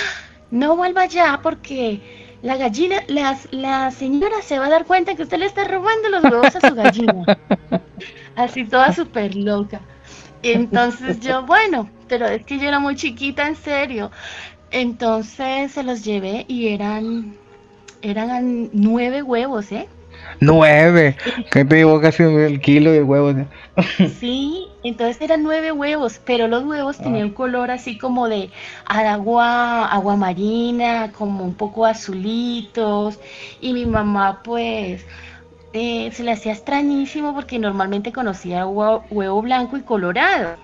no 0.52 0.76
vuelva 0.76 1.08
ya 1.08 1.40
porque 1.42 2.38
la 2.44 2.58
gallina, 2.58 2.98
la, 3.08 3.40
la 3.50 3.90
señora 3.90 4.44
se 4.44 4.60
va 4.60 4.68
a 4.68 4.70
dar 4.70 4.86
cuenta 4.86 5.16
que 5.16 5.24
usted 5.24 5.40
le 5.40 5.48
está 5.48 5.64
robando 5.64 6.10
los 6.10 6.24
huevos 6.26 6.56
a 6.56 6.70
su 6.70 6.76
gallina. 6.76 7.26
Así 8.36 8.66
toda 8.66 8.94
súper 8.94 9.36
loca. 9.36 9.82
Entonces 10.44 11.20
yo, 11.20 11.44
bueno, 11.46 11.90
pero 12.08 12.26
es 12.28 12.46
que 12.46 12.60
yo 12.60 12.68
era 12.68 12.80
muy 12.80 12.96
chiquita, 12.96 13.48
en 13.48 13.56
serio. 13.56 14.12
Entonces 14.72 15.72
se 15.72 15.84
los 15.84 16.04
llevé 16.04 16.46
y 16.48 16.68
eran, 16.70 17.36
eran 18.02 18.70
nueve 18.74 19.24
huevos, 19.24 19.72
¿eh? 19.72 19.88
Nueve. 20.40 21.16
Que 21.52 21.64
te 21.64 21.76
llevó 21.78 22.02
casi 22.02 22.24
el 22.24 22.60
kilo 22.60 22.92
de 22.92 23.04
huevos. 23.04 23.36
Sí, 24.20 24.68
entonces 24.84 25.22
eran 25.22 25.44
nueve 25.44 25.72
huevos, 25.72 26.20
pero 26.26 26.48
los 26.48 26.64
huevos 26.64 26.98
tenían 26.98 27.28
un 27.28 27.32
ah. 27.32 27.36
color 27.36 27.72
así 27.72 27.98
como 27.98 28.28
de 28.28 28.50
agua, 28.86 29.86
agua 29.88 30.16
marina, 30.16 31.12
como 31.12 31.44
un 31.44 31.54
poco 31.54 31.86
azulitos. 31.86 33.20
Y 33.62 33.74
mi 33.74 33.86
mamá, 33.86 34.42
pues, 34.44 35.06
eh, 35.76 36.10
se 36.12 36.24
le 36.24 36.32
hacía 36.32 36.54
extrañísimo 36.54 37.36
porque 37.36 37.60
normalmente 37.60 38.12
conocía 38.12 38.66
huevo, 38.66 39.06
huevo 39.12 39.42
blanco 39.42 39.78
y 39.78 39.82
colorado. 39.82 40.58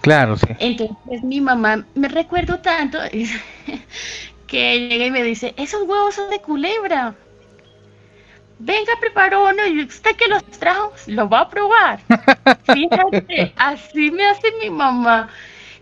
Claro, 0.00 0.36
sí. 0.36 0.46
Entonces 0.58 1.22
mi 1.22 1.40
mamá, 1.40 1.84
me 1.94 2.08
recuerdo 2.08 2.58
tanto 2.60 2.98
que 4.46 4.88
llega 4.88 5.06
y 5.06 5.10
me 5.10 5.22
dice, 5.22 5.54
esos 5.56 5.82
huevos 5.82 6.14
son 6.14 6.30
de 6.30 6.40
culebra 6.40 7.14
venga, 8.58 8.92
preparó 9.00 9.48
uno 9.48 9.66
y 9.66 9.84
usted 9.84 10.16
que 10.16 10.28
los 10.28 10.44
trajo, 10.58 10.92
lo 11.06 11.28
va 11.28 11.40
a 11.40 11.48
probar. 11.48 12.00
Fíjate, 12.64 13.52
así 13.56 14.10
me 14.10 14.26
hace 14.26 14.48
mi 14.60 14.70
mamá. 14.70 15.28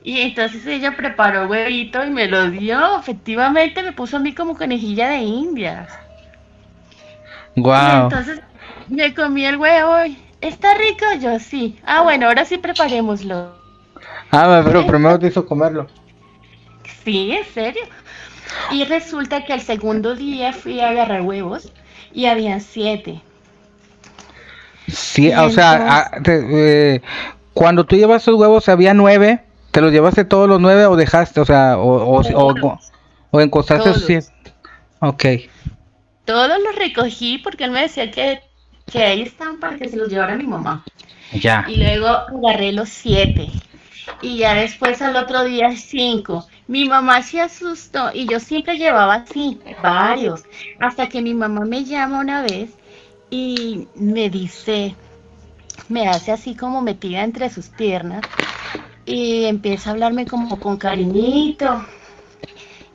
Y 0.02 0.20
entonces 0.20 0.64
ella 0.66 0.96
preparó 0.96 1.48
huevito 1.48 2.04
y 2.04 2.10
me 2.10 2.28
lo 2.28 2.50
dio. 2.50 2.98
Efectivamente 2.98 3.82
me 3.82 3.92
puso 3.92 4.18
a 4.18 4.20
mí 4.20 4.34
como 4.34 4.56
conejilla 4.56 5.08
de 5.08 5.18
indias. 5.18 5.92
Wow. 7.56 8.02
entonces 8.02 8.42
me 8.88 9.14
comí 9.14 9.44
el 9.44 9.56
huevo 9.56 9.94
¿está 10.40 10.74
rico? 10.74 11.04
Yo 11.20 11.38
sí. 11.38 11.78
Ah, 11.84 12.02
bueno, 12.02 12.26
ahora 12.26 12.44
sí 12.44 12.58
preparémoslo. 12.58 13.54
Ah, 14.30 14.62
pero 14.64 14.86
primero 14.86 15.18
te 15.18 15.28
hizo 15.28 15.46
comerlo. 15.46 15.86
Sí, 17.04 17.32
en 17.32 17.44
serio. 17.44 17.82
Y 18.70 18.84
resulta 18.84 19.44
que 19.44 19.52
al 19.52 19.60
segundo 19.60 20.14
día 20.14 20.52
fui 20.52 20.80
a 20.80 20.90
agarrar 20.90 21.22
huevos 21.22 21.72
y 22.12 22.26
habían 22.26 22.60
siete. 22.60 23.20
Sí, 24.88 25.32
o 25.32 25.50
sea, 25.50 25.86
ah, 25.88 26.10
eh, 26.24 27.00
cuando 27.52 27.84
tú 27.84 27.96
llevas 27.96 28.22
esos 28.22 28.36
huevos 28.36 28.68
había 28.68 28.94
nueve, 28.94 29.42
¿te 29.72 29.80
los 29.80 29.90
llevaste 29.92 30.24
todos 30.24 30.48
los 30.48 30.60
nueve 30.60 30.86
o 30.86 30.96
dejaste, 30.96 31.40
o 31.40 31.44
sea, 31.44 31.76
o, 31.76 32.20
o, 32.20 32.20
o, 32.20 32.78
o 33.30 33.40
encostaste 33.40 33.94
siete? 33.94 34.28
Ok. 35.00 35.24
Todos 36.24 36.58
los 36.62 36.76
recogí 36.76 37.38
porque 37.38 37.64
él 37.64 37.72
me 37.72 37.82
decía 37.82 38.10
que, 38.10 38.40
que 38.90 39.02
ahí 39.02 39.22
están 39.22 39.58
para 39.58 39.76
que 39.76 39.88
se 39.88 39.96
los 39.96 40.08
llevara 40.08 40.36
mi 40.36 40.46
mamá. 40.46 40.84
Ya. 41.32 41.64
Y 41.68 41.76
luego 41.76 42.06
agarré 42.08 42.72
los 42.72 42.88
siete. 42.88 43.48
Y 44.22 44.38
ya 44.38 44.54
después 44.54 45.02
al 45.02 45.16
otro 45.16 45.44
día 45.44 45.74
cinco. 45.76 46.46
Mi 46.68 46.88
mamá 46.88 47.22
se 47.22 47.40
asustó 47.40 48.10
y 48.12 48.26
yo 48.26 48.40
siempre 48.40 48.76
llevaba 48.76 49.14
así, 49.14 49.60
varios. 49.82 50.44
Hasta 50.80 51.08
que 51.08 51.22
mi 51.22 51.34
mamá 51.34 51.64
me 51.64 51.84
llama 51.84 52.20
una 52.20 52.42
vez 52.42 52.70
y 53.30 53.86
me 53.94 54.30
dice, 54.30 54.94
me 55.88 56.08
hace 56.08 56.32
así 56.32 56.54
como 56.54 56.82
metida 56.82 57.22
entre 57.22 57.50
sus 57.50 57.68
piernas 57.68 58.22
y 59.04 59.44
empieza 59.44 59.90
a 59.90 59.92
hablarme 59.92 60.26
como 60.26 60.58
con 60.58 60.76
cariñito 60.76 61.84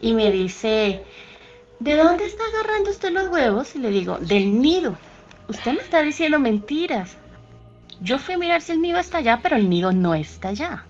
y 0.02 0.14
me 0.14 0.32
dice, 0.32 1.04
¿de 1.80 1.96
dónde 1.96 2.26
está 2.26 2.44
agarrando 2.54 2.89
usted 2.89 3.12
los 3.12 3.30
huevos? 3.30 3.76
Y 3.76 3.80
le 3.80 3.89
digo, 3.89 4.18
del 4.18 4.62
nido. 4.62 4.98
Usted 5.52 5.74
me 5.74 5.82
está 5.82 6.02
diciendo 6.02 6.39
mentiras. 6.39 7.18
Yo 7.99 8.20
fui 8.20 8.36
a 8.36 8.38
mirar 8.38 8.62
si 8.62 8.72
el 8.72 8.82
nido 8.82 8.99
está 8.99 9.18
allá, 9.18 9.41
pero 9.43 9.58
el 9.58 9.70
nido 9.70 9.91
no 9.91 10.16
está 10.16 10.47
allá. 10.47 10.86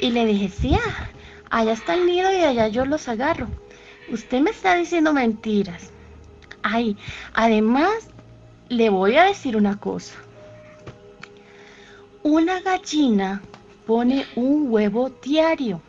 Y 0.00 0.10
le 0.10 0.26
dije, 0.26 0.48
sí, 0.48 0.74
ah, 0.74 1.08
allá 1.48 1.74
está 1.74 1.94
el 1.94 2.06
nido 2.06 2.32
y 2.32 2.40
allá 2.40 2.66
yo 2.66 2.84
los 2.84 3.06
agarro. 3.06 3.46
Usted 4.10 4.40
me 4.40 4.50
está 4.50 4.74
diciendo 4.74 5.12
mentiras. 5.12 5.92
Ay, 6.64 6.96
además, 7.32 8.08
le 8.68 8.90
voy 8.90 9.16
a 9.16 9.26
decir 9.26 9.56
una 9.56 9.78
cosa. 9.78 10.16
Una 12.24 12.60
gallina 12.62 13.42
pone 13.86 14.26
un 14.34 14.72
huevo 14.72 15.08
diario. 15.22 15.80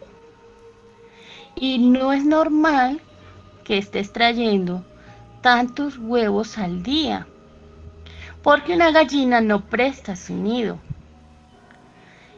Y 1.55 1.79
no 1.79 2.13
es 2.13 2.23
normal 2.23 3.01
que 3.63 3.79
estés 3.79 4.13
trayendo 4.13 4.85
tantos 5.41 5.97
huevos 5.97 6.59
al 6.59 6.83
día. 6.83 7.27
Porque 8.43 8.73
una 8.73 8.91
gallina 8.91 9.41
no 9.41 9.61
presta 9.61 10.15
su 10.15 10.35
nido. 10.35 10.79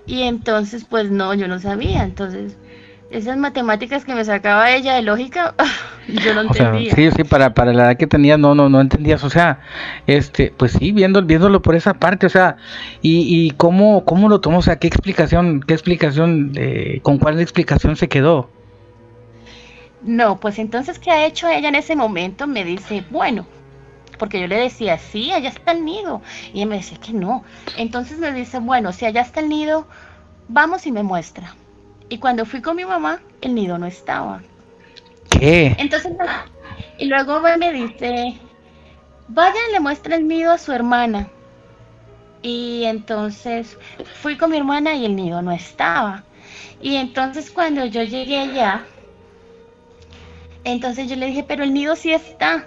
Y 0.06 0.24
entonces, 0.24 0.86
pues 0.86 1.10
no, 1.12 1.34
yo 1.34 1.48
no 1.48 1.60
sabía. 1.60 2.04
Entonces, 2.04 2.58
esas 3.10 3.38
matemáticas 3.38 4.04
que 4.04 4.16
me 4.16 4.26
sacaba 4.26 4.72
ella 4.72 4.96
de 4.96 5.02
lógica, 5.02 5.56
yo 6.08 6.34
no 6.34 6.42
entendía. 6.42 6.94
sí, 6.94 7.10
sí, 7.12 7.24
para, 7.24 7.54
para 7.54 7.72
la 7.72 7.86
edad 7.86 7.98
que 7.98 8.08
tenía, 8.08 8.38
no, 8.38 8.54
no, 8.54 8.68
no 8.70 8.82
entendías. 8.82 9.24
O 9.24 9.30
sea, 9.30 9.60
este, 10.08 10.54
pues 10.58 10.74
sí, 10.74 10.92
viendo, 10.92 11.22
viéndolo 11.22 11.62
por 11.62 11.76
esa 11.76 11.94
parte, 11.94 12.26
o 12.26 12.30
sea, 12.30 12.58
y, 13.02 13.46
y 13.46 13.52
cómo, 13.52 14.04
cómo 14.04 14.28
lo 14.28 14.42
tomó, 14.42 14.58
o 14.58 14.62
sea, 14.62 14.78
qué 14.78 14.88
explicación, 14.88 15.62
qué 15.62 15.74
explicación, 15.74 16.52
eh, 16.56 17.00
con 17.02 17.18
cuál 17.18 17.40
explicación 17.40 17.96
se 17.96 18.10
quedó. 18.10 18.50
No, 20.02 20.38
pues 20.40 20.60
entonces, 20.60 21.00
¿qué 21.00 21.12
ha 21.12 21.26
hecho 21.26 21.48
ella 21.48 21.70
en 21.70 21.76
ese 21.76 21.96
momento? 21.96 22.46
Me 22.46 22.66
dice, 22.66 23.06
bueno, 23.10 23.46
porque 24.18 24.40
yo 24.40 24.48
le 24.48 24.58
decía, 24.58 24.98
sí, 24.98 25.32
allá 25.32 25.50
está 25.50 25.72
el 25.72 25.86
nido. 25.86 26.22
Y 26.54 26.58
ella 26.58 26.68
me 26.68 26.78
decía 26.78 26.98
que 27.00 27.14
no. 27.14 27.44
Entonces 27.78 28.18
me 28.20 28.32
dice, 28.34 28.60
bueno, 28.60 28.92
si 28.92 29.06
allá 29.06 29.22
está 29.22 29.40
el 29.40 29.50
nido, 29.50 29.88
vamos 30.48 30.86
y 30.86 30.92
me 30.92 31.04
muestra. 31.04 31.56
Y 32.10 32.18
cuando 32.18 32.46
fui 32.46 32.62
con 32.62 32.76
mi 32.76 32.86
mamá, 32.86 33.22
el 33.42 33.56
nido 33.56 33.78
no 33.78 33.88
estaba. 33.88 34.42
¿Qué? 35.30 35.76
Entonces, 35.80 36.14
y 36.98 37.06
luego 37.06 37.40
me 37.40 37.72
dice, 37.72 38.38
vaya 39.28 39.56
le 39.72 39.80
muestra 39.80 40.16
el 40.16 40.28
nido 40.28 40.52
a 40.52 40.58
su 40.58 40.72
hermana. 40.72 41.30
Y 42.42 42.84
entonces 42.84 43.78
fui 44.22 44.38
con 44.38 44.52
mi 44.52 44.58
hermana 44.58 44.96
y 44.96 45.06
el 45.06 45.16
nido 45.16 45.42
no 45.42 45.52
estaba. 45.52 46.24
Y 46.82 46.98
entonces 46.98 47.50
cuando 47.50 47.86
yo 47.86 48.04
llegué 48.04 48.40
allá, 48.40 48.84
entonces 50.66 51.10
yo 51.10 51.16
le 51.16 51.28
dije, 51.28 51.44
pero 51.44 51.64
el 51.64 51.74
nido 51.74 51.96
sí 51.96 52.12
está. 52.12 52.66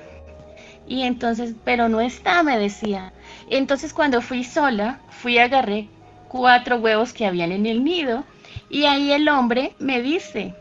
Y 0.87 1.03
entonces, 1.03 1.55
pero 1.64 1.89
no 1.89 2.01
está, 2.01 2.43
me 2.43 2.59
decía. 2.59 3.12
Entonces 3.51 3.93
cuando 3.93 4.22
fui 4.22 4.45
sola, 4.45 5.01
fui 5.11 5.39
agarré 5.39 5.89
cuatro 6.28 6.76
huevos 6.76 7.12
que 7.12 7.26
habían 7.26 7.53
en 7.53 7.66
el 7.66 7.84
nido 7.84 8.24
y 8.68 8.84
ahí 8.84 9.12
el 9.12 9.28
hombre 9.28 9.72
me 9.78 10.03
dice, 10.03 10.55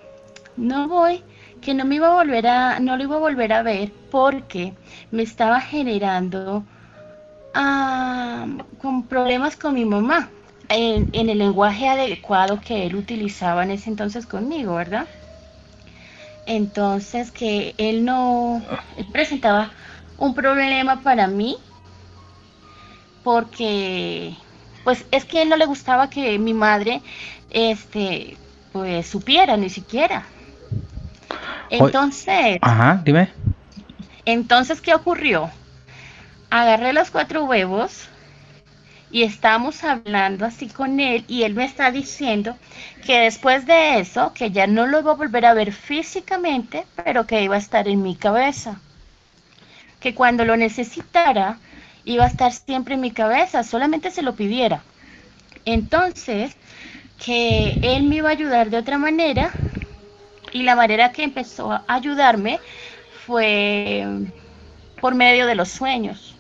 no 0.57 0.88
voy, 0.88 1.23
que 1.61 1.73
no 1.73 1.86
me 1.86 1.95
iba 1.95 2.07
a 2.07 2.15
volver 2.15 2.47
a, 2.47 2.80
no 2.80 2.97
lo 2.97 3.03
iba 3.03 3.15
a 3.15 3.19
volver 3.19 3.53
a 3.53 3.63
ver 3.63 3.91
porque 4.11 4.73
me 5.11 5.23
estaba 5.23 5.59
generando 5.61 6.63
con 8.82 9.07
problemas 9.07 9.55
con 9.55 9.73
mi 9.73 9.86
mamá 9.86 10.30
en, 10.69 11.07
en 11.13 11.30
el 11.30 11.38
lenguaje 11.38 11.88
adecuado 11.88 12.59
que 12.59 12.86
él 12.86 12.95
utilizaba 12.95 13.63
en 13.63 13.71
ese 13.71 13.89
entonces 13.89 14.26
conmigo, 14.26 14.76
¿verdad? 14.76 15.07
Entonces 16.45 17.32
que 17.32 17.73
él 17.78 18.03
no, 18.05 18.61
él 18.97 19.05
presentaba 19.11 19.71
un 20.18 20.34
problema 20.34 21.01
para 21.01 21.28
mí 21.28 21.57
porque 23.24 24.36
pues 24.84 25.03
es 25.11 25.26
que 25.26 25.45
no 25.45 25.57
le 25.57 25.66
gustaba 25.66 26.09
que 26.09 26.38
mi 26.38 26.53
madre 26.53 27.01
este, 27.49 28.38
pues 28.72 29.07
supiera 29.07 29.57
ni 29.57 29.70
siquiera. 29.70 30.26
Entonces. 31.70 32.59
Ajá, 32.61 33.01
dime. 33.03 33.32
Entonces, 34.26 34.82
¿qué 34.82 34.93
ocurrió? 34.93 35.49
Agarré 36.51 36.93
los 36.93 37.09
cuatro 37.09 37.45
huevos 37.45 38.07
y 39.09 39.24
estamos 39.24 39.84
hablando 39.84 40.45
así 40.45 40.68
con 40.68 40.99
él 40.99 41.26
y 41.28 41.43
él 41.43 41.55
me 41.55 41.66
está 41.66 41.89
diciendo 41.89 42.55
que 43.05 43.22
después 43.22 43.66
de 43.66 43.99
eso, 43.99 44.34
que 44.34 44.51
ya 44.51 44.68
no 44.68 44.86
lo 44.86 44.99
iba 44.99 45.11
a 45.11 45.16
volver 45.16 45.45
a 45.45 45.53
ver 45.53 45.72
físicamente, 45.72 46.86
pero 47.03 47.26
que 47.26 47.41
iba 47.41 47.55
a 47.55 47.59
estar 47.59 47.88
en 47.88 48.03
mi 48.03 48.16
cabeza. 48.16 48.80
Que 50.06 50.14
cuando 50.14 50.45
lo 50.45 50.56
necesitara, 50.56 51.64
iba 52.03 52.26
a 52.26 52.28
estar 52.28 52.51
siempre 52.53 52.93
en 52.93 53.01
mi 53.01 53.12
cabeza, 53.12 53.64
solamente 53.64 54.12
se 54.12 54.22
lo 54.22 54.36
pidiera. 54.36 54.88
Entonces, 55.66 56.60
que 57.18 57.80
él 57.82 58.03
me 58.06 58.18
iba 58.18 58.30
a 58.30 58.34
ayudar 58.34 58.70
de 58.70 58.78
otra 58.78 58.99
manera 58.99 59.60
y 60.51 60.64
la 60.64 60.76
manera 60.76 61.12
que 61.12 61.24
empezó 61.24 61.72
a 61.72 61.86
ayudarme 61.88 62.64
fue 63.10 64.06
por 65.01 65.16
medio 65.16 65.47
de 65.47 65.56
los 65.56 65.72
sueños. 65.72 66.39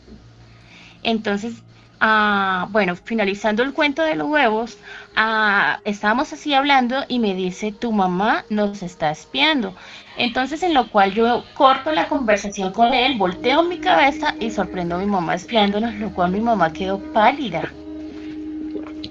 Entonces, 1.03 1.64
ah, 2.07 2.67
bueno, 2.69 2.95
finalizando 2.95 3.63
el 3.63 3.73
cuento 3.73 4.03
de 4.03 4.15
los 4.15 4.27
huevos, 4.27 4.77
ah, 5.15 5.79
estábamos 5.85 6.31
así 6.33 6.53
hablando 6.53 7.03
y 7.07 7.17
me 7.17 7.33
dice, 7.33 7.71
tu 7.71 7.91
mamá 7.91 8.45
nos 8.49 8.83
está 8.83 9.09
espiando. 9.09 9.73
Entonces, 10.15 10.61
en 10.61 10.75
lo 10.75 10.87
cual 10.89 11.13
yo 11.13 11.43
corto 11.55 11.91
la 11.91 12.07
conversación 12.07 12.71
con 12.71 12.93
él, 12.93 13.17
volteo 13.17 13.63
mi 13.63 13.79
cabeza 13.79 14.35
y 14.39 14.51
sorprendo 14.51 14.95
a 14.95 14.99
mi 14.99 15.07
mamá 15.07 15.33
espiándonos, 15.33 15.95
lo 15.95 16.11
cual 16.11 16.31
mi 16.31 16.41
mamá 16.41 16.71
quedó 16.71 16.99
pálida. 17.11 17.71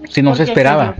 Si 0.08 0.22
no 0.22 0.36
se 0.36 0.44
esperaba. 0.44 0.94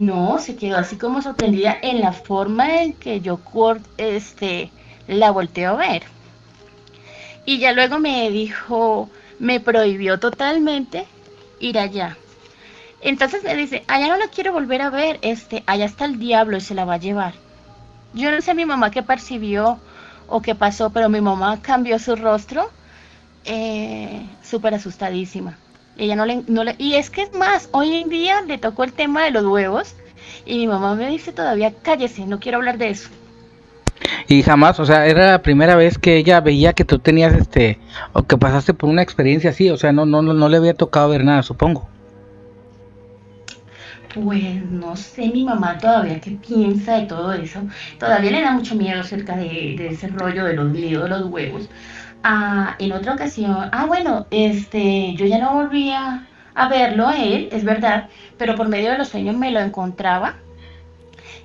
No, 0.00 0.38
se 0.38 0.56
quedó 0.56 0.78
así 0.78 0.96
como 0.96 1.22
sorprendida 1.22 1.78
en 1.80 2.00
la 2.00 2.12
forma 2.12 2.82
en 2.82 2.92
que 2.92 3.20
yo 3.20 3.38
este, 3.98 4.70
la 5.06 5.30
volteo 5.30 5.74
a 5.74 5.76
ver. 5.76 6.02
Y 7.46 7.58
ya 7.58 7.72
luego 7.72 7.98
me 7.98 8.28
dijo, 8.30 9.08
me 9.42 9.58
prohibió 9.58 10.20
totalmente 10.20 11.04
ir 11.58 11.76
allá. 11.76 12.16
Entonces 13.00 13.42
me 13.42 13.56
dice, 13.56 13.82
allá 13.88 14.06
no 14.06 14.16
la 14.16 14.28
quiero 14.28 14.52
volver 14.52 14.80
a 14.82 14.88
ver, 14.88 15.18
este, 15.22 15.64
allá 15.66 15.84
está 15.84 16.04
el 16.04 16.20
diablo 16.20 16.58
y 16.58 16.60
se 16.60 16.76
la 16.76 16.84
va 16.84 16.94
a 16.94 16.98
llevar. 16.98 17.34
Yo 18.14 18.30
no 18.30 18.40
sé 18.40 18.54
mi 18.54 18.64
mamá 18.64 18.92
qué 18.92 19.02
percibió 19.02 19.80
o 20.28 20.40
qué 20.42 20.54
pasó, 20.54 20.90
pero 20.90 21.08
mi 21.08 21.20
mamá 21.20 21.60
cambió 21.60 21.98
su 21.98 22.14
rostro 22.14 22.70
eh, 23.44 24.24
súper 24.44 24.74
asustadísima. 24.74 25.58
Ella 25.98 26.14
no 26.14 26.24
le, 26.24 26.44
no 26.46 26.62
le, 26.62 26.76
y 26.78 26.94
es 26.94 27.10
que 27.10 27.22
es 27.22 27.34
más, 27.34 27.68
hoy 27.72 27.96
en 27.96 28.10
día 28.10 28.42
le 28.42 28.58
tocó 28.58 28.84
el 28.84 28.92
tema 28.92 29.24
de 29.24 29.32
los 29.32 29.44
huevos 29.44 29.96
y 30.46 30.58
mi 30.58 30.68
mamá 30.68 30.94
me 30.94 31.08
dice 31.08 31.32
todavía, 31.32 31.74
cállese, 31.82 32.26
no 32.26 32.38
quiero 32.38 32.58
hablar 32.58 32.78
de 32.78 32.90
eso. 32.90 33.08
Y 34.28 34.42
jamás, 34.42 34.80
o 34.80 34.86
sea, 34.86 35.06
era 35.06 35.32
la 35.32 35.42
primera 35.42 35.76
vez 35.76 35.98
que 35.98 36.16
ella 36.16 36.40
veía 36.40 36.72
que 36.72 36.84
tú 36.84 36.98
tenías 36.98 37.34
este, 37.34 37.78
o 38.12 38.22
que 38.22 38.36
pasaste 38.36 38.74
por 38.74 38.88
una 38.88 39.02
experiencia 39.02 39.50
así, 39.50 39.70
o 39.70 39.76
sea, 39.76 39.92
no, 39.92 40.06
no, 40.06 40.22
no, 40.22 40.48
le 40.48 40.56
había 40.56 40.74
tocado 40.74 41.10
ver 41.10 41.24
nada, 41.24 41.42
supongo. 41.42 41.88
Pues 44.14 44.62
no 44.70 44.94
sé 44.94 45.28
mi 45.28 45.44
mamá 45.44 45.78
todavía 45.78 46.20
qué 46.20 46.32
piensa 46.32 46.98
de 46.98 47.06
todo 47.06 47.32
eso. 47.32 47.60
Todavía 47.98 48.30
le 48.30 48.42
da 48.42 48.52
mucho 48.52 48.74
miedo 48.74 49.00
acerca 49.00 49.36
de, 49.36 49.74
de 49.78 49.88
ese 49.88 50.08
rollo 50.08 50.44
de 50.44 50.54
los 50.54 50.70
nidos 50.70 51.04
de 51.04 51.08
los 51.08 51.24
huevos. 51.30 51.68
Ah, 52.24 52.76
en 52.78 52.92
otra 52.92 53.14
ocasión, 53.14 53.68
ah, 53.72 53.86
bueno, 53.86 54.26
este, 54.30 55.14
yo 55.14 55.26
ya 55.26 55.38
no 55.38 55.54
volvía 55.54 56.26
a 56.54 56.68
verlo 56.68 57.08
a 57.08 57.16
él, 57.16 57.48
es 57.50 57.64
verdad, 57.64 58.08
pero 58.38 58.54
por 58.54 58.68
medio 58.68 58.92
de 58.92 58.98
los 58.98 59.08
sueños 59.08 59.36
me 59.36 59.50
lo 59.50 59.60
encontraba. 59.60 60.36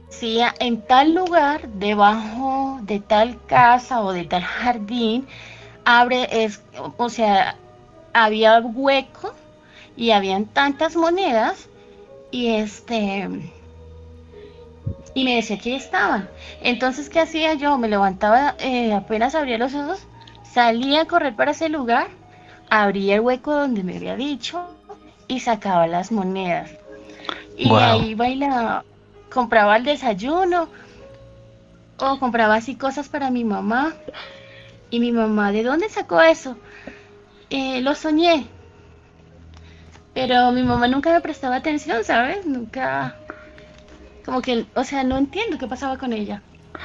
Sí, 0.10 0.40
en 0.60 0.82
tal 0.82 1.14
lugar, 1.14 1.68
debajo 1.70 2.80
de 2.82 3.00
tal 3.00 3.40
casa 3.46 4.02
o 4.02 4.14
de 4.14 4.24
tal 4.24 4.44
jardín, 4.44 5.28
abre, 5.86 6.28
es, 6.44 6.62
o 6.98 7.10
sea, 7.10 7.56
había 8.14 8.60
hueco 8.60 9.34
y 9.96 10.12
habían 10.12 10.46
tantas 10.46 10.96
monedas 10.96 11.68
y 12.32 12.48
este 12.48 13.28
y 15.14 15.24
me 15.24 15.36
decía 15.36 15.58
que 15.58 15.76
estaban. 15.76 16.30
Entonces, 16.62 17.10
¿qué 17.10 17.20
hacía 17.20 17.56
yo? 17.56 17.78
Me 17.80 17.88
levantaba, 17.88 18.56
eh, 18.60 18.94
apenas 18.94 19.34
abría 19.34 19.58
los 19.58 19.74
ojos, 19.74 20.00
salía 20.44 21.02
a 21.02 21.06
correr 21.06 21.36
para 21.36 21.52
ese 21.52 21.70
lugar, 21.70 22.08
abría 22.70 23.16
el 23.16 23.22
hueco 23.22 23.56
donde 23.56 23.84
me 23.84 23.98
había 23.98 24.16
dicho 24.16 24.64
y 25.28 25.40
sacaba 25.40 25.88
las 25.88 26.12
monedas. 26.12 26.70
Y 27.58 27.74
ahí 27.74 28.14
bailaba, 28.14 28.86
compraba 29.32 29.78
el 29.78 29.84
desayuno 29.84 30.70
o 31.98 32.20
compraba 32.20 32.56
así 32.56 32.76
cosas 32.76 33.10
para 33.10 33.30
mi 33.30 33.44
mamá. 33.44 33.94
Y 34.90 35.00
mi 35.00 35.12
mamá, 35.12 35.52
¿de 35.52 35.64
dónde 35.64 35.90
sacó 35.90 36.22
eso? 36.22 36.56
Eh, 37.50 37.82
lo 37.82 37.94
soñé. 37.96 38.48
Pero 40.14 40.52
mi 40.52 40.64
mamá 40.64 40.88
nunca 40.88 41.12
me 41.12 41.22
prestaba 41.22 41.58
atención, 41.58 42.04
¿sabes? 42.04 42.46
Nunca... 42.46 43.18
Como 44.26 44.42
que, 44.42 44.66
o 44.76 44.84
sea, 44.84 45.04
no 45.04 45.18
entiendo 45.18 45.58
qué 45.58 45.68
pasaba 45.68 45.98
con 45.98 46.12
ella. 46.12 46.42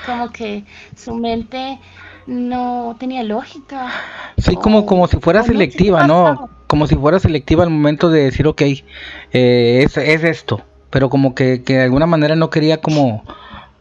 Como 0.07 0.31
que 0.31 0.65
su 0.97 1.15
mente 1.15 1.81
no 2.27 2.97
tenía 2.99 3.23
lógica. 3.23 3.91
Sí, 4.39 4.55
como, 4.55 4.87
como 4.87 5.07
si 5.07 5.19
fuera 5.19 5.43
selectiva, 5.43 6.07
¿no? 6.07 6.49
Como 6.67 6.87
si 6.87 6.95
fuera 6.95 7.19
selectiva 7.19 7.65
al 7.65 7.71
momento 7.71 8.11
de 8.11 8.25
decir, 8.25 8.47
ok, 8.47 8.63
eh, 8.63 9.83
es, 9.85 9.97
es, 9.97 10.25
esto. 10.25 10.63
Pero 10.93 11.09
como 11.09 11.35
que, 11.35 11.63
que, 11.65 11.79
de 11.79 11.85
alguna 11.85 12.07
manera 12.07 12.37
no 12.37 12.51
quería 12.51 12.83
como, 12.83 13.25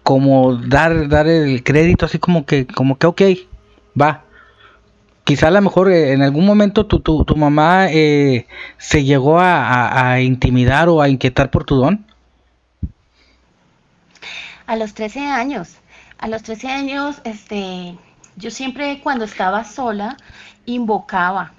como 0.02 0.56
dar, 0.56 1.10
dar 1.10 1.28
el 1.28 1.62
crédito, 1.62 2.06
así 2.06 2.20
como 2.20 2.46
que, 2.46 2.66
como 2.66 2.98
que, 2.98 3.06
ok, 3.06 3.22
va. 4.00 4.24
Quizá 5.26 5.50
a 5.50 5.52
lo 5.52 5.62
mejor 5.62 5.92
eh, 5.92 6.14
en 6.14 6.22
algún 6.22 6.46
momento 6.46 6.88
tu, 6.88 7.02
tu, 7.02 7.26
tu 7.26 7.36
mamá 7.36 7.88
eh, 7.92 8.48
se 8.78 9.04
llegó 9.04 9.40
a, 9.40 10.14
a, 10.14 10.22
intimidar 10.22 10.88
o 10.88 11.02
a 11.02 11.10
inquietar 11.10 11.52
por 11.52 11.66
tu 11.66 11.76
don. 11.76 12.06
A 14.66 14.78
los 14.78 14.94
13 14.94 15.20
años. 15.28 15.76
A 16.18 16.30
los 16.30 16.44
13 16.44 16.68
años, 16.70 17.22
este, 17.26 17.98
yo 18.38 18.52
siempre 18.52 19.02
cuando 19.04 19.26
estaba 19.26 19.66
sola 19.66 20.16
invocaba, 20.66 21.52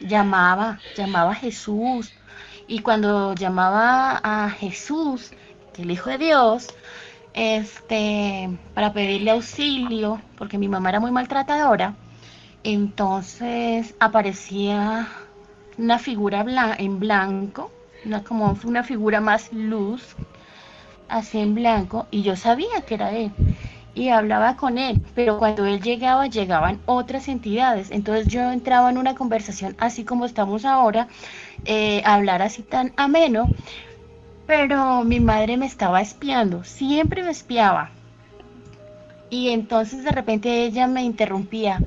llamaba, 0.00 0.78
llamaba 0.96 1.32
a 1.32 1.34
Jesús. 1.34 2.14
Y 2.66 2.80
cuando 2.80 3.34
llamaba 3.34 4.20
a 4.22 4.50
Jesús, 4.50 5.32
el 5.76 5.90
Hijo 5.90 6.10
de 6.10 6.18
Dios, 6.18 6.68
este, 7.34 8.48
para 8.74 8.92
pedirle 8.92 9.32
auxilio, 9.32 10.20
porque 10.38 10.56
mi 10.56 10.68
mamá 10.68 10.88
era 10.88 11.00
muy 11.00 11.10
maltratadora, 11.10 11.94
entonces 12.62 13.94
aparecía 13.98 15.08
una 15.76 15.98
figura 15.98 16.44
en 16.78 17.00
blanco, 17.00 17.70
una, 18.04 18.22
como 18.22 18.56
una 18.64 18.82
figura 18.82 19.20
más 19.20 19.52
luz, 19.52 20.14
así 21.08 21.38
en 21.38 21.54
blanco, 21.54 22.06
y 22.10 22.22
yo 22.22 22.36
sabía 22.36 22.82
que 22.86 22.94
era 22.94 23.12
él 23.12 23.32
y 23.94 24.08
hablaba 24.10 24.56
con 24.56 24.78
él, 24.78 25.00
pero 25.14 25.38
cuando 25.38 25.64
él 25.66 25.80
llegaba, 25.80 26.26
llegaban 26.26 26.80
otras 26.86 27.28
entidades. 27.28 27.90
Entonces 27.90 28.28
yo 28.28 28.50
entraba 28.50 28.90
en 28.90 28.98
una 28.98 29.14
conversación 29.14 29.74
así 29.78 30.04
como 30.04 30.26
estamos 30.26 30.64
ahora, 30.64 31.08
eh, 31.64 32.02
hablar 32.04 32.42
así 32.42 32.62
tan 32.62 32.92
ameno, 32.96 33.52
pero 34.46 35.04
mi 35.04 35.20
madre 35.20 35.56
me 35.56 35.66
estaba 35.66 36.00
espiando, 36.00 36.64
siempre 36.64 37.22
me 37.22 37.30
espiaba. 37.30 37.92
Y 39.30 39.50
entonces 39.50 40.04
de 40.04 40.12
repente 40.12 40.64
ella 40.64 40.86
me 40.86 41.02
interrumpía. 41.02 41.84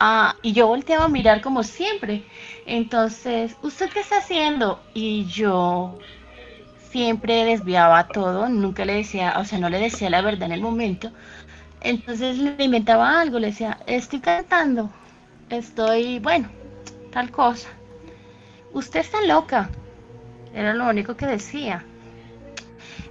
Ah, 0.00 0.36
y 0.42 0.52
yo 0.52 0.66
volteaba 0.66 1.04
a 1.06 1.08
mirar 1.08 1.40
como 1.40 1.62
siempre. 1.62 2.24
Entonces, 2.66 3.56
¿usted 3.62 3.90
qué 3.90 4.00
está 4.00 4.18
haciendo? 4.18 4.80
Y 4.94 5.26
yo 5.26 5.98
siempre 6.76 7.44
desviaba 7.44 8.10
todo, 8.12 8.48
nunca 8.48 8.84
le 8.84 8.94
decía, 8.94 9.34
o 9.38 9.44
sea, 9.44 9.58
no 9.58 9.68
le 9.68 9.80
decía 9.80 10.10
la 10.10 10.22
verdad 10.22 10.44
en 10.46 10.52
el 10.52 10.60
momento. 10.60 11.10
Entonces 11.84 12.38
le 12.38 12.64
inventaba 12.64 13.20
algo, 13.20 13.38
le 13.38 13.48
decía, 13.48 13.78
estoy 13.86 14.20
cantando, 14.20 14.90
estoy, 15.50 16.18
bueno, 16.18 16.48
tal 17.12 17.30
cosa. 17.30 17.68
Usted 18.72 19.00
está 19.00 19.18
loca. 19.26 19.68
Era 20.54 20.72
lo 20.72 20.88
único 20.88 21.14
que 21.14 21.26
decía. 21.26 21.84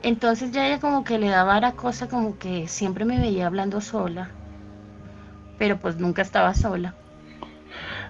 Entonces 0.02 0.52
ya 0.52 0.68
ella 0.68 0.80
como 0.80 1.04
que 1.04 1.20
le 1.20 1.30
daba 1.30 1.60
la 1.62 1.74
cosa 1.74 2.08
como 2.08 2.38
que 2.40 2.68
siempre 2.68 3.06
me 3.06 3.20
veía 3.20 3.46
hablando 3.46 3.80
sola. 3.80 4.32
Pero 5.60 5.78
pues 5.78 5.98
nunca 5.98 6.24
estaba 6.24 6.54
sola. 6.56 6.96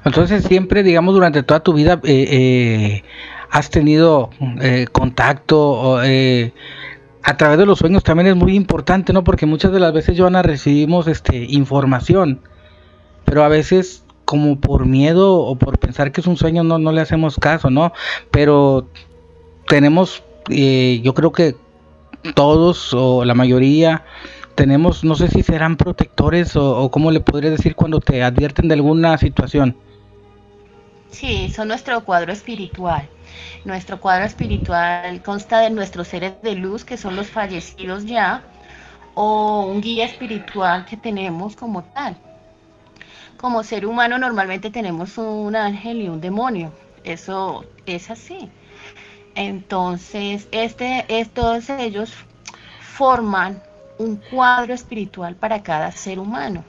Entonces 0.05 0.45
siempre, 0.45 0.81
digamos, 0.81 1.13
durante 1.13 1.43
toda 1.43 1.59
tu 1.59 1.73
vida 1.73 1.99
eh, 2.03 2.27
eh, 2.31 3.03
has 3.51 3.69
tenido 3.69 4.29
eh, 4.61 4.87
contacto 4.91 6.01
eh, 6.03 6.53
a 7.23 7.37
través 7.37 7.57
de 7.57 7.65
los 7.65 7.79
sueños 7.79 8.03
también 8.03 8.27
es 8.27 8.35
muy 8.35 8.55
importante, 8.55 9.13
¿no? 9.13 9.23
Porque 9.23 9.45
muchas 9.45 9.71
de 9.71 9.79
las 9.79 9.93
veces, 9.93 10.19
Joana, 10.19 10.41
recibimos 10.41 11.07
este, 11.07 11.45
información, 11.49 12.41
pero 13.23 13.43
a 13.43 13.47
veces 13.47 14.03
como 14.25 14.59
por 14.59 14.85
miedo 14.85 15.35
o 15.35 15.55
por 15.55 15.79
pensar 15.79 16.11
que 16.11 16.21
es 16.21 16.27
un 16.27 16.37
sueño 16.37 16.63
no, 16.63 16.79
no 16.79 16.91
le 16.91 17.01
hacemos 17.01 17.37
caso, 17.37 17.69
¿no? 17.69 17.93
Pero 18.31 18.87
tenemos, 19.67 20.23
eh, 20.49 20.99
yo 21.03 21.13
creo 21.13 21.31
que 21.31 21.55
todos 22.35 22.93
o 22.93 23.25
la 23.25 23.33
mayoría 23.33 24.05
tenemos, 24.55 25.03
no 25.03 25.15
sé 25.15 25.29
si 25.29 25.43
serán 25.43 25.77
protectores 25.77 26.55
o, 26.55 26.77
o 26.77 26.91
cómo 26.91 27.11
le 27.11 27.21
podría 27.21 27.51
decir 27.51 27.75
cuando 27.75 27.99
te 27.99 28.21
advierten 28.21 28.67
de 28.67 28.75
alguna 28.75 29.17
situación. 29.17 29.77
Sí, 31.09 31.49
son 31.49 31.69
nuestro 31.69 32.03
cuadro 32.03 32.33
espiritual. 32.33 33.07
Nuestro 33.65 33.99
cuadro 33.99 34.25
espiritual 34.25 35.21
consta 35.21 35.59
de 35.59 35.69
nuestros 35.69 36.07
seres 36.07 36.33
de 36.41 36.55
luz, 36.55 36.83
que 36.83 36.97
son 36.97 37.15
los 37.15 37.27
fallecidos 37.27 38.05
ya, 38.05 38.43
o 39.15 39.65
un 39.67 39.81
guía 39.81 40.05
espiritual 40.05 40.85
que 40.85 40.97
tenemos 40.97 41.55
como 41.55 41.83
tal. 41.83 42.17
Como 43.37 43.63
ser 43.63 43.85
humano 43.85 44.17
normalmente 44.17 44.69
tenemos 44.69 45.17
un 45.17 45.55
ángel 45.55 46.01
y 46.01 46.09
un 46.09 46.21
demonio. 46.21 46.71
Eso 47.03 47.65
es 47.85 48.09
así. 48.09 48.49
Entonces, 49.35 50.47
este, 50.51 51.05
todos 51.33 51.69
ellos 51.69 52.13
forman 52.79 53.61
un 53.97 54.17
cuadro 54.17 54.73
espiritual 54.73 55.35
para 55.35 55.63
cada 55.63 55.91
ser 55.91 56.19
humano. 56.19 56.63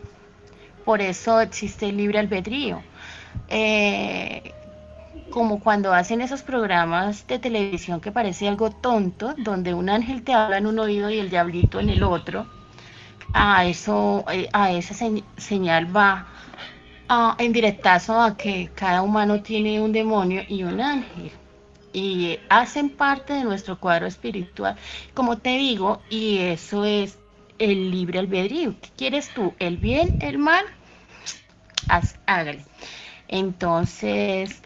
Por 0.85 1.01
eso 1.01 1.41
existe 1.41 1.89
el 1.89 1.97
libre 1.97 2.19
albedrío. 2.19 2.83
Eh, 3.49 4.53
como 5.31 5.61
cuando 5.61 5.93
hacen 5.93 6.21
esos 6.21 6.43
programas 6.43 7.27
de 7.27 7.39
televisión 7.39 8.01
que 8.01 8.13
parece 8.13 8.49
algo 8.49 8.71
tonto, 8.71 9.35
donde 9.39 9.75
un 9.75 9.89
ángel 9.89 10.23
te 10.23 10.33
habla 10.35 10.59
en 10.59 10.67
un 10.67 10.79
oído 10.79 11.11
y 11.11 11.19
el 11.19 11.31
diablito 11.31 11.81
en 11.81 11.91
el 11.91 12.03
otro, 12.03 12.47
a 13.33 13.65
eso, 13.67 14.25
eh, 14.33 14.49
a 14.53 14.73
esa 14.73 14.95
señal 15.37 15.97
va 15.97 16.27
en 17.39 17.53
directazo 17.53 18.21
a 18.21 18.37
que 18.37 18.71
cada 18.75 19.03
humano 19.03 19.43
tiene 19.43 19.81
un 19.81 19.93
demonio 19.93 20.43
y 20.49 20.63
un 20.63 20.81
ángel. 20.81 21.31
Y 21.93 22.39
hacen 22.49 22.91
parte 22.91 23.35
de 23.35 23.45
nuestro 23.45 23.79
cuadro 23.79 24.07
espiritual, 24.07 24.77
como 25.15 25.39
te 25.39 25.51
digo, 25.57 26.03
y 26.11 26.39
eso 26.39 26.85
es 26.85 27.19
el 27.59 27.91
libre 27.91 28.19
albedrío. 28.19 28.75
¿Qué 28.81 28.89
quieres 28.97 29.31
tú? 29.33 29.55
¿El 29.61 29.77
bien, 29.77 30.17
el 30.21 30.39
mal? 30.39 30.65
Haz, 31.89 32.17
hágale. 32.27 32.65
Entonces, 33.29 34.63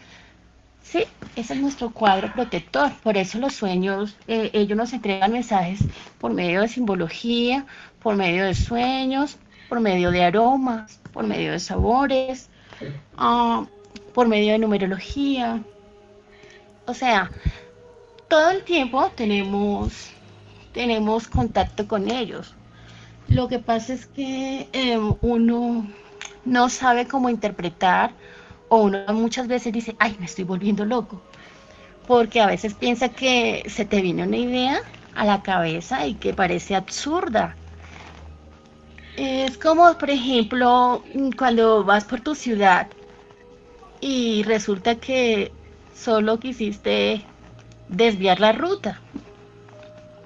Sí, 0.91 1.03
ese 1.35 1.53
es 1.53 1.59
nuestro 1.61 1.91
cuadro 1.91 2.33
protector. 2.33 2.91
Por 3.03 3.15
eso 3.15 3.37
los 3.37 3.53
sueños, 3.53 4.17
eh, 4.27 4.49
ellos 4.53 4.75
nos 4.75 4.91
entregan 4.91 5.31
mensajes 5.31 5.81
por 6.17 6.33
medio 6.33 6.61
de 6.61 6.67
simbología, 6.67 7.67
por 8.01 8.15
medio 8.15 8.43
de 8.43 8.55
sueños, 8.55 9.37
por 9.67 9.81
medio 9.81 10.09
de 10.09 10.23
aromas, 10.23 10.99
por 11.13 11.27
medio 11.27 11.51
de 11.51 11.59
sabores, 11.59 12.49
ah, 13.17 13.67
por 14.15 14.27
medio 14.27 14.53
de 14.53 14.57
numerología. 14.57 15.61
O 16.87 16.95
sea, 16.95 17.29
todo 18.27 18.49
el 18.49 18.63
tiempo 18.63 19.11
tenemos, 19.15 20.09
tenemos 20.73 21.27
contacto 21.27 21.87
con 21.87 22.09
ellos. 22.09 22.55
Lo 23.27 23.47
que 23.47 23.59
pasa 23.59 23.93
es 23.93 24.07
que 24.07 24.67
em, 24.73 25.13
uno 25.21 25.87
no 26.45 26.69
sabe 26.69 27.07
cómo 27.07 27.29
interpretar 27.29 28.11
o 28.69 28.83
uno 28.83 29.03
muchas 29.13 29.47
veces 29.47 29.73
dice, 29.73 29.95
ay, 29.99 30.15
me 30.19 30.25
estoy 30.25 30.45
volviendo 30.45 30.85
loco, 30.85 31.21
porque 32.07 32.39
a 32.39 32.47
veces 32.47 32.73
piensa 32.73 33.09
que 33.09 33.63
se 33.67 33.85
te 33.85 34.01
viene 34.01 34.23
una 34.23 34.37
idea 34.37 34.79
a 35.15 35.25
la 35.25 35.41
cabeza 35.41 36.05
y 36.05 36.13
que 36.15 36.33
parece 36.33 36.75
absurda. 36.75 37.55
Es 39.17 39.57
como, 39.57 39.97
por 39.97 40.09
ejemplo, 40.09 41.03
cuando 41.37 41.83
vas 41.83 42.05
por 42.05 42.21
tu 42.21 42.35
ciudad 42.35 42.87
y 43.99 44.43
resulta 44.43 44.95
que 44.95 45.51
solo 45.93 46.39
quisiste 46.39 47.25
desviar 47.89 48.39
la 48.39 48.53
ruta, 48.53 49.01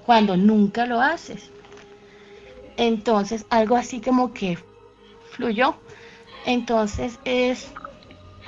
cuando 0.06 0.38
nunca 0.38 0.86
lo 0.86 1.02
haces. 1.02 1.50
Entonces, 2.78 3.46
algo 3.50 3.76
así 3.76 4.00
como 4.00 4.34
que 4.34 4.58
fluyó. 5.32 5.76
Entonces 6.46 7.20
es 7.26 7.72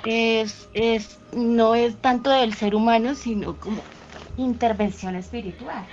es, 0.06 0.70
es, 0.74 1.20
no 1.34 1.76
es 1.76 1.96
tanto 1.98 2.30
del 2.30 2.54
ser 2.54 2.76
humano, 2.76 3.16
sino 3.16 3.56
como 3.58 3.82
intervención 4.38 5.16
espiritual 5.16 5.86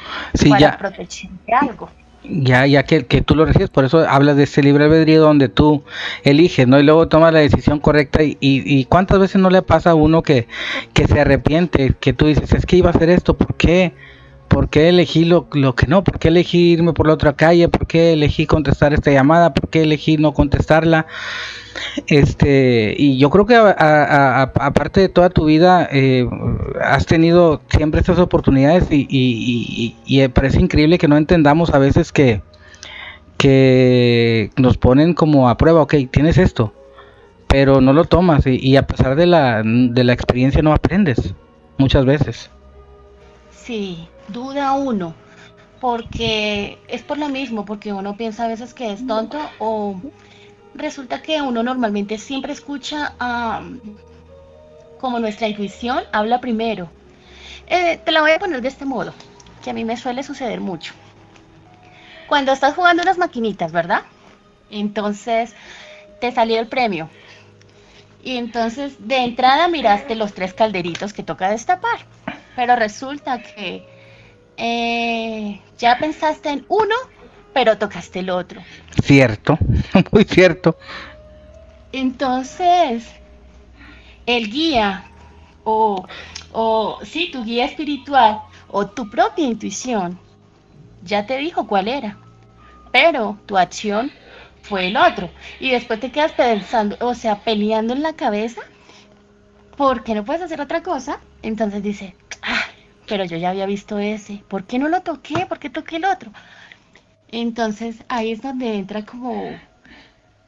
para 0.49 0.61
ya, 0.61 0.79
proteger 0.79 1.31
algo. 1.61 1.89
Ya, 2.25 2.67
ya 2.67 2.85
que, 2.85 3.07
que, 3.07 3.21
tú 3.21 3.35
lo 3.35 3.45
recibes, 3.45 3.71
por 3.71 3.85
eso 3.85 4.09
hablas 4.09 4.37
de 4.37 4.45
ese 4.45 4.63
libre 4.63 4.85
albedrío 4.85 5.21
donde 5.21 5.49
tú 5.49 5.83
eliges, 6.23 6.69
¿no? 6.69 6.79
Y 6.79 6.85
luego 6.85 7.09
tomas 7.09 7.33
la 7.33 7.41
decisión 7.41 7.81
correcta 7.81 8.23
y, 8.23 8.37
y, 8.41 8.85
cuántas 8.85 9.19
veces 9.19 9.41
no 9.41 9.51
le 9.51 9.63
pasa 9.63 9.91
a 9.91 9.95
uno 9.95 10.23
que, 10.23 10.47
que 10.93 11.09
se 11.09 11.21
arrepiente, 11.21 11.95
que 11.99 12.13
tú 12.13 12.27
dices, 12.27 12.53
es 12.53 12.65
que 12.65 12.77
iba 12.77 12.91
a 12.91 12.93
hacer 12.93 13.11
esto, 13.11 13.37
¿por 13.37 13.57
qué? 13.57 13.93
¿Por 14.53 14.69
qué 14.69 14.91
elegí 14.91 15.25
lo, 15.25 15.47
lo, 15.53 15.75
que 15.75 15.87
no? 15.87 16.05
¿Por 16.05 16.19
qué 16.19 16.29
elegí 16.29 16.73
irme 16.73 16.93
por 16.93 17.07
la 17.07 17.15
otra 17.15 17.33
calle? 17.33 17.69
¿Por 17.69 17.87
qué 17.87 18.13
elegí 18.13 18.45
contestar 18.45 18.93
esta 18.93 19.11
llamada? 19.11 19.55
¿Por 19.55 19.71
qué 19.71 19.81
elegí 19.81 20.19
no 20.19 20.35
contestarla? 20.35 21.07
Este, 22.07 22.95
y 22.99 23.17
yo 23.17 23.31
creo 23.31 23.47
que 23.47 23.57
aparte 23.57 25.01
de 25.01 25.09
toda 25.09 25.31
tu 25.31 25.47
vida, 25.47 25.89
eh, 25.91 26.29
has 26.83 27.07
tenido 27.07 27.63
siempre 27.75 28.01
estas 28.01 28.19
oportunidades 28.19 28.89
y, 28.91 29.07
y, 29.09 29.97
y, 30.05 30.19
me 30.19 30.29
parece 30.29 30.61
increíble 30.61 30.99
que 30.99 31.09
no 31.09 31.17
entendamos 31.17 31.73
a 31.73 31.79
veces 31.79 32.13
que, 32.13 32.43
que 33.39 34.51
nos 34.59 34.77
ponen 34.77 35.15
como 35.15 35.49
a 35.49 35.57
prueba, 35.57 35.81
ok, 35.81 35.95
tienes 36.11 36.37
esto, 36.37 36.75
pero 37.49 37.81
no 37.81 37.95
lo 37.95 38.05
tomas 38.05 38.47
y, 38.47 38.77
a 38.77 38.87
pesar 38.87 39.17
de 39.17 39.25
la, 39.25 39.63
de 39.65 40.05
la 40.05 40.13
experiencia 40.13 40.61
no 40.61 40.75
aprendes 40.75 41.35
muchas 41.79 42.05
veces. 42.05 42.51
Sí, 43.51 44.09
duda 44.29 44.73
uno, 44.73 45.15
porque 45.81 46.79
es 46.89 47.03
por 47.03 47.19
lo 47.19 47.29
mismo, 47.29 47.65
porque 47.65 47.93
uno 47.93 48.17
piensa 48.17 48.45
a 48.45 48.49
veces 48.49 48.75
que 48.75 48.93
es 48.93 49.07
tonto 49.07 49.39
o 49.59 50.01
resulta 50.75 51.23
que 51.23 51.43
uno 51.43 51.63
normalmente 51.63 52.19
siempre 52.19 52.53
escucha 52.53 53.15
como 55.01 55.19
nuestra 55.19 55.49
intuición 55.49 56.05
habla 56.13 56.41
primero. 56.41 56.89
Eh, 57.67 58.01
te 58.05 58.13
la 58.13 58.21
voy 58.21 58.33
a 58.33 58.39
poner 58.39 58.61
de 58.61 58.69
este 58.69 58.85
modo, 58.85 59.13
que 59.63 59.71
a 59.71 59.73
mí 59.73 59.85
me 59.85 59.97
suele 59.97 60.23
suceder 60.23 60.61
mucho. 60.61 60.93
Cuando 62.29 62.53
estás 62.53 62.75
jugando 62.75 63.03
unas 63.03 63.19
maquinitas, 63.19 63.73
¿verdad? 63.73 64.03
Entonces 64.71 65.55
te 66.21 66.33
salió 66.33 66.61
el 66.61 66.69
premio. 66.69 67.11
Y 68.25 68.37
entonces 68.37 68.95
de 69.01 69.17
entrada 69.19 69.69
miraste 69.69 70.15
los 70.15 70.33
tres 70.33 70.55
calderitos 70.55 71.13
que 71.13 71.25
toca 71.25 71.51
destapar. 71.51 71.99
Pero 72.55 72.77
resulta 72.77 73.43
que 73.43 73.85
eh, 74.57 75.61
ya 75.79 75.99
pensaste 75.99 76.51
en 76.51 76.65
uno, 76.69 76.95
pero 77.53 77.79
tocaste 77.79 78.21
el 78.21 78.31
otro. 78.31 78.63
Cierto, 79.03 79.59
muy 80.13 80.25
cierto. 80.25 80.77
Entonces, 81.93 83.05
el 84.27 84.51
guía, 84.51 85.05
o, 85.65 86.07
o 86.53 86.99
sí, 87.05 87.31
tu 87.31 87.45
guía 87.45 87.65
espiritual, 87.65 88.41
o 88.69 88.87
tu 88.87 89.11
propia 89.11 89.47
intuición, 89.47 90.19
ya 91.05 91.27
te 91.27 91.37
dijo 91.37 91.67
cuál 91.67 91.89
era, 91.89 92.17
pero 92.91 93.39
tu 93.47 93.59
acción 93.59 94.11
fue 94.63 94.89
el 94.89 94.97
otro. 94.97 95.29
Y 95.61 95.71
después 95.71 96.01
te 96.01 96.11
quedas 96.11 96.33
pensando, 96.33 96.97
o 97.01 97.15
sea, 97.15 97.41
peleando 97.41 97.93
en 97.93 98.03
la 98.03 98.15
cabeza, 98.15 98.63
porque 99.77 100.15
no 100.15 100.25
puedes 100.25 100.43
hacer 100.43 100.61
otra 100.61 100.83
cosa. 100.83 101.21
Entonces 101.43 101.83
dice, 101.83 102.15
ah, 102.43 102.65
pero 103.13 103.27
yo 103.27 103.37
ya 103.37 103.51
había 103.51 103.67
visto 103.67 103.99
ese, 103.99 104.43
¿por 104.49 104.65
qué 104.65 104.79
no 104.79 104.89
lo 104.89 105.03
toqué? 105.03 105.45
¿Por 105.45 105.59
qué 105.59 105.69
toqué 105.69 105.97
el 105.97 106.07
otro? 106.07 106.33
Entonces 107.31 107.97
ahí 108.09 108.33
es 108.33 108.41
donde 108.41 108.75
entra 108.75 109.05
como 109.05 109.51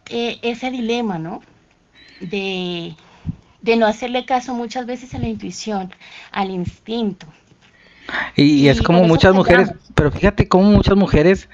eh, 0.09 0.39
ese 0.41 0.71
dilema, 0.71 1.19
¿no? 1.19 1.43
De, 2.23 2.97
no 3.77 3.87
hacerle 3.87 4.25
caso 4.25 4.55
muchas 4.55 4.87
veces 4.87 5.13
a 5.13 5.19
la 5.19 5.29
intuición, 5.29 5.93
al 6.33 6.49
instinto. 6.49 7.27
Y, 8.35 8.69
es 8.69 8.81
como 8.81 9.05
muchas 9.05 9.35
mujeres, 9.35 9.71
pero 9.95 10.11
fíjate 10.11 10.49
como 10.49 10.71
muchas 10.71 10.97
mujeres, 10.97 11.51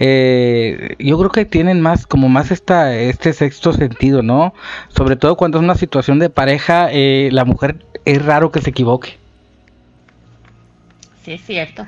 eh, 0.00 0.96
yo 0.98 1.16
creo 1.16 1.30
que 1.30 1.44
tienen 1.44 1.80
más, 1.80 2.08
como 2.08 2.28
más 2.28 2.50
esta, 2.50 2.96
este 2.96 3.32
sexto 3.34 3.72
sentido, 3.72 4.24
¿no? 4.24 4.52
Sobre 4.88 5.14
todo 5.14 5.36
cuando 5.36 5.58
es 5.58 5.62
una 5.62 5.76
situación 5.76 6.18
de 6.18 6.28
pareja, 6.28 6.88
eh, 6.90 7.28
la 7.30 7.44
mujer 7.44 7.86
es 8.04 8.20
raro 8.24 8.50
que 8.50 8.60
se 8.60 8.70
equivoque. 8.70 9.20
Sí, 11.24 11.32
es 11.32 11.44
cierto. 11.44 11.86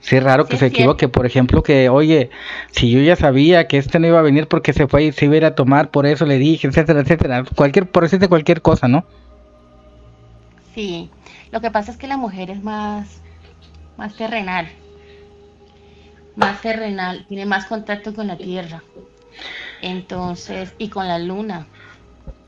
Sí, 0.00 0.16
es 0.16 0.22
raro 0.22 0.46
que 0.46 0.56
se 0.56 0.66
equivoque, 0.66 1.08
por 1.08 1.26
ejemplo, 1.26 1.62
que, 1.62 1.88
oye, 1.88 2.30
si 2.72 2.90
yo 2.90 3.00
ya 3.00 3.14
sabía 3.14 3.68
que 3.68 3.78
este 3.78 4.00
no 4.00 4.08
iba 4.08 4.18
a 4.18 4.22
venir 4.22 4.48
porque 4.48 4.72
se 4.72 4.88
fue 4.88 5.04
y 5.04 5.12
se 5.12 5.26
iba 5.26 5.34
a 5.34 5.36
ir 5.36 5.44
a 5.44 5.54
tomar, 5.54 5.90
por 5.92 6.06
eso 6.06 6.26
le 6.26 6.38
dije, 6.38 6.66
etcétera, 6.66 7.00
etcétera. 7.00 7.44
Cualquier, 7.54 7.88
por 7.88 8.02
decirte 8.02 8.28
cualquier 8.28 8.62
cosa, 8.62 8.88
¿no? 8.88 9.04
Sí, 10.74 11.08
lo 11.52 11.60
que 11.60 11.70
pasa 11.70 11.92
es 11.92 11.98
que 11.98 12.08
la 12.08 12.16
mujer 12.16 12.50
es 12.50 12.62
más, 12.64 13.20
más 13.96 14.14
terrenal. 14.16 14.66
Más 16.34 16.60
terrenal, 16.60 17.24
tiene 17.28 17.46
más 17.46 17.66
contacto 17.66 18.12
con 18.12 18.26
la 18.26 18.36
tierra. 18.36 18.82
Entonces, 19.82 20.74
y 20.78 20.88
con 20.88 21.06
la 21.06 21.20
luna. 21.20 21.68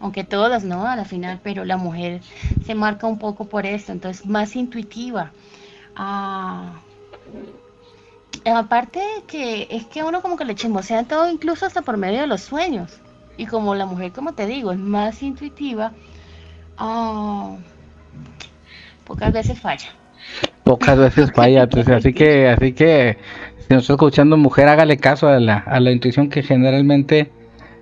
Aunque 0.00 0.24
todas, 0.24 0.64
¿no? 0.64 0.88
A 0.88 0.96
la 0.96 1.04
final, 1.04 1.38
pero 1.42 1.64
la 1.64 1.76
mujer 1.76 2.20
se 2.66 2.74
marca 2.74 3.06
un 3.06 3.18
poco 3.18 3.46
por 3.46 3.64
esto, 3.64 3.92
entonces 3.92 4.26
más 4.26 4.56
intuitiva. 4.56 5.30
Ah 5.96 6.72
aparte 8.52 9.00
que 9.26 9.66
es 9.70 9.86
que 9.86 10.02
uno 10.02 10.20
como 10.20 10.36
que 10.36 10.44
le 10.44 10.54
chismosea 10.54 11.04
todo, 11.04 11.28
incluso 11.28 11.66
hasta 11.66 11.82
por 11.82 11.96
medio 11.96 12.20
de 12.20 12.26
los 12.26 12.42
sueños. 12.42 13.00
Y 13.36 13.46
como 13.46 13.74
la 13.74 13.86
mujer, 13.86 14.12
como 14.12 14.32
te 14.32 14.46
digo, 14.46 14.72
es 14.72 14.78
más 14.78 15.22
intuitiva, 15.22 15.92
ah, 16.78 17.56
pocas 19.04 19.32
veces 19.32 19.58
falla. 19.58 19.88
Pocas 20.62 20.96
veces 20.98 21.32
falla, 21.32 21.68
así 21.96 22.12
que, 22.12 22.48
así 22.48 22.72
que 22.72 23.18
si 23.58 23.74
nos 23.74 23.82
está 23.82 23.94
escuchando 23.94 24.36
mujer, 24.36 24.68
hágale 24.68 24.98
caso 24.98 25.28
a 25.28 25.40
la, 25.40 25.58
a 25.58 25.80
la 25.80 25.90
intuición 25.90 26.28
que 26.28 26.42
generalmente 26.42 27.30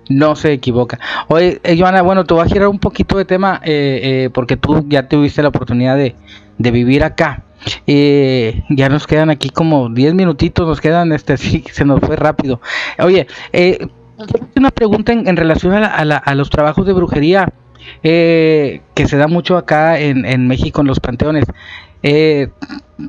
no 0.09 0.35
se 0.35 0.51
equivoca. 0.53 0.99
Oye, 1.27 1.61
eh, 1.63 1.77
Joana, 1.77 2.01
bueno, 2.01 2.25
te 2.25 2.33
voy 2.33 2.45
a 2.45 2.49
girar 2.49 2.67
un 2.67 2.79
poquito 2.79 3.17
de 3.17 3.25
tema 3.25 3.61
eh, 3.63 3.99
eh, 4.03 4.29
porque 4.33 4.57
tú 4.57 4.83
ya 4.87 5.07
tuviste 5.07 5.41
la 5.41 5.49
oportunidad 5.49 5.95
de, 5.95 6.15
de 6.57 6.71
vivir 6.71 7.03
acá. 7.03 7.43
Eh, 7.87 8.63
ya 8.69 8.89
nos 8.89 9.07
quedan 9.07 9.29
aquí 9.29 9.49
como 9.49 9.89
10 9.89 10.13
minutitos, 10.13 10.67
nos 10.67 10.81
quedan, 10.81 11.11
este, 11.11 11.37
sí, 11.37 11.63
se 11.71 11.85
nos 11.85 11.99
fue 11.99 12.15
rápido. 12.15 12.59
Oye, 12.99 13.27
eh, 13.51 13.87
una 14.55 14.71
pregunta 14.71 15.11
en, 15.11 15.37
relación 15.37 15.73
a, 15.73 16.35
los 16.35 16.49
trabajos 16.49 16.85
de 16.85 16.93
brujería 16.93 17.51
eh, 18.03 18.81
que 18.93 19.07
se 19.07 19.17
da 19.17 19.27
mucho 19.27 19.57
acá 19.57 19.99
en, 19.99 20.25
en 20.25 20.47
México, 20.47 20.81
en 20.81 20.87
los 20.87 20.99
panteones. 20.99 21.45
Eh, 22.03 22.49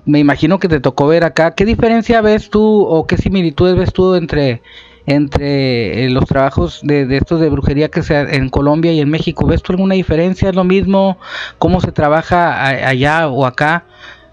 me 0.06 0.20
imagino 0.20 0.58
que 0.58 0.68
te 0.68 0.80
tocó 0.80 1.08
ver 1.08 1.24
acá. 1.24 1.54
¿Qué 1.54 1.64
diferencia 1.64 2.20
ves 2.20 2.48
tú 2.48 2.82
o 2.84 3.06
qué 3.06 3.16
similitudes 3.16 3.76
ves 3.76 3.92
tú 3.92 4.14
entre 4.14 4.62
entre 5.06 6.08
los 6.08 6.24
trabajos 6.24 6.80
de, 6.82 7.04
de, 7.04 7.18
estos 7.18 7.38
de 7.38 7.50
brujería 7.50 7.90
que 7.90 8.02
se 8.02 8.18
en 8.36 8.48
Colombia 8.48 8.92
y 8.92 9.00
en 9.00 9.10
México? 9.10 9.46
¿Ves 9.46 9.62
tú 9.62 9.72
alguna 9.72 9.94
diferencia? 9.94 10.48
¿Es 10.48 10.54
lo 10.54 10.64
mismo? 10.64 11.18
¿Cómo 11.58 11.80
se 11.80 11.92
trabaja 11.92 12.66
allá 12.66 13.28
o 13.28 13.44
acá? 13.44 13.84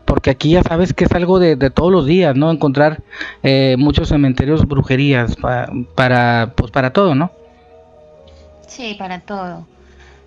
Porque 0.05 0.29
aquí 0.31 0.51
ya 0.51 0.63
sabes 0.63 0.93
que 0.93 1.05
es 1.05 1.11
algo 1.13 1.39
de, 1.39 1.55
todos 1.69 1.91
los 1.91 2.05
días, 2.05 2.35
¿no? 2.35 2.51
Encontrar 2.51 3.01
eh, 3.43 3.75
muchos 3.77 4.09
cementerios 4.09 4.67
brujerías 4.67 5.35
para, 5.95 6.53
pues 6.55 6.71
para 6.71 6.91
todo, 6.93 7.15
¿no? 7.15 7.31
Sí, 8.67 8.95
para 8.97 9.19
todo. 9.19 9.65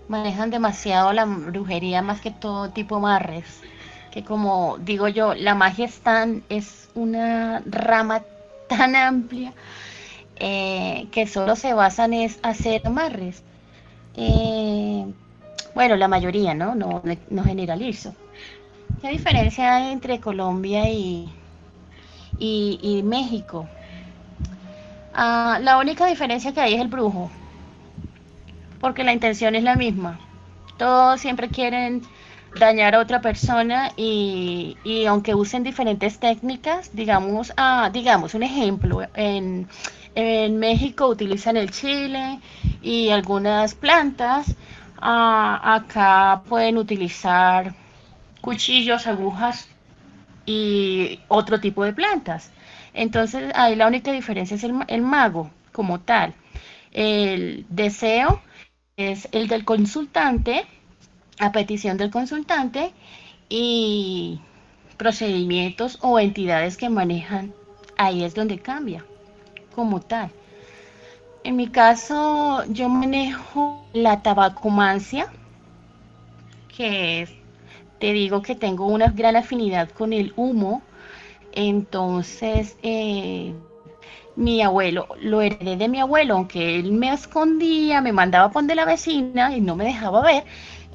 Manejan 0.09 0.51
demasiado 0.51 1.12
la 1.12 1.25
brujería 1.25 2.03
más 2.03 2.20
que 2.20 2.31
todo 2.31 2.70
tipo 2.70 3.01
marres, 3.01 3.62
que 4.11 4.22
como 4.22 4.77
digo 4.79 5.09
yo, 5.09 5.35
la 5.35 5.55
magia 5.55 5.87
es 5.87 6.01
tan, 6.01 6.43
es 6.49 6.89
una 6.95 7.62
rama 7.66 8.22
tan 8.68 8.97
amplia 8.97 9.53
eh, 10.37 11.07
que 11.11 11.27
solo 11.27 11.57
se 11.57 11.72
basan 11.72 12.12
en 12.12 12.31
hacer 12.43 12.87
amarres. 12.87 13.43
Eh, 14.16 15.05
bueno, 15.75 15.97
la 15.97 16.09
mayoría, 16.09 16.55
¿no? 16.55 16.75
No, 16.75 17.03
no 17.31 17.45
generalizo. 17.45 18.14
¿Qué 19.05 19.11
diferencia 19.11 19.77
hay 19.77 19.93
entre 19.93 20.19
Colombia 20.19 20.89
y, 20.89 21.29
y, 22.39 23.03
México? 23.03 23.69
Ah, 25.13 25.59
la 25.61 25.77
única 25.77 26.07
diferencia 26.07 26.55
que 26.55 26.63
hay 26.63 26.73
es 26.73 26.81
el 26.81 26.89
brujo, 26.89 27.31
porque 28.81 29.05
la 29.05 29.13
intención 29.13 29.57
es 29.57 29.63
la 29.63 29.77
misma. 29.77 30.19
Todos 30.79 31.21
siempre 31.21 31.51
quieren 31.51 32.01
dañar 32.59 32.95
a 32.95 33.01
otra 33.01 33.21
persona 33.21 33.93
y, 33.95 34.79
y 34.85 35.05
aunque 35.05 35.35
usen 35.35 35.65
diferentes 35.65 36.19
técnicas, 36.19 36.97
digamos, 36.97 37.53
ah, 37.59 37.91
digamos 37.93 38.33
un 38.33 38.43
ejemplo, 38.43 39.03
en, 39.13 39.69
en, 40.15 40.59
México 40.59 41.09
utilizan 41.09 41.59
el 41.59 41.71
chile 41.71 42.41
y 42.81 43.11
algunas 43.11 43.75
plantas, 43.75 44.57
ah, 44.99 45.75
acá 45.75 46.41
pueden 46.49 46.79
utilizar 46.79 47.84
cuchillos, 48.45 49.07
agujas 49.07 49.67
y 50.45 51.19
otro 51.29 51.61
tipo 51.61 51.83
de 51.83 51.95
plantas. 51.95 52.51
Entonces 52.93 53.51
ahí 53.55 53.75
la 53.75 53.87
única 53.87 54.13
diferencia 54.13 54.55
es 54.55 54.65
el, 54.65 55.03
mago 55.03 55.51
como 55.73 56.01
tal. 56.01 56.35
El 56.93 57.65
deseo 57.71 58.43
es 58.99 59.29
el 59.33 59.49
del 59.49 59.65
consultante, 59.65 60.67
a 61.41 61.53
petición 61.53 61.97
del 61.97 62.11
consultante 62.11 62.93
y 63.49 64.41
procedimientos 64.99 65.99
o 66.03 66.21
entidades 66.21 66.77
que 66.77 66.91
manejan, 66.91 67.55
ahí 67.97 68.25
es 68.25 68.35
donde 68.35 68.59
cambia 68.59 69.07
como 69.75 70.01
tal. 70.01 70.31
En 71.45 71.57
mi 71.57 71.69
caso, 71.69 72.63
yo 72.69 72.91
manejo 72.91 73.87
la 73.95 74.23
tabacomancia, 74.23 75.33
que 76.77 77.23
es, 77.23 77.44
te 78.05 78.13
digo 78.13 78.43
que 78.43 78.55
tengo 78.55 78.85
una 78.85 79.09
gran 79.09 79.35
afinidad 79.35 79.89
con 79.89 80.13
el 80.13 80.35
humo. 80.37 80.83
Entonces, 81.53 82.77
eh, 82.83 83.55
mi 84.37 84.61
abuelo, 84.61 85.09
lo 85.23 85.41
heredé 85.41 85.79
de 85.79 85.89
mi 85.89 86.01
abuelo, 86.01 86.35
aunque 86.35 86.79
él 86.79 86.93
me 86.93 87.11
escondía, 87.11 88.03
me 88.03 88.13
mandaba 88.13 88.49
a 88.49 88.51
poner 88.51 88.77
la 88.77 88.85
vecina 88.85 89.57
y 89.57 89.63
no 89.63 89.75
me 89.75 89.87
dejaba 89.87 90.21
ver, 90.21 90.45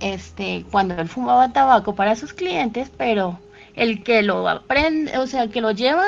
este, 0.01 0.63
cuando 0.69 1.01
él 1.01 1.07
fumaba 1.07 1.51
tabaco 1.51 1.95
para 1.95 2.15
sus 2.15 2.31
clientes, 2.31 2.91
pero 2.95 3.39
el 3.73 4.03
que 4.03 4.21
lo 4.21 4.47
aprende, 4.47 5.17
o 5.17 5.25
sea, 5.25 5.41
el 5.41 5.49
que 5.49 5.61
lo 5.61 5.71
lleva, 5.71 6.05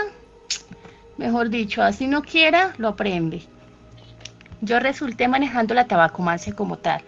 mejor 1.18 1.50
dicho, 1.50 1.82
así 1.82 2.06
no 2.06 2.22
quiera, 2.22 2.76
lo 2.78 2.90
aprende. 2.90 3.42
Yo 4.62 4.80
resulté 4.80 5.28
manejando 5.28 5.74
la 5.74 5.88
tabacomancia 5.88 6.56
como 6.56 6.78
tal. 6.78 7.02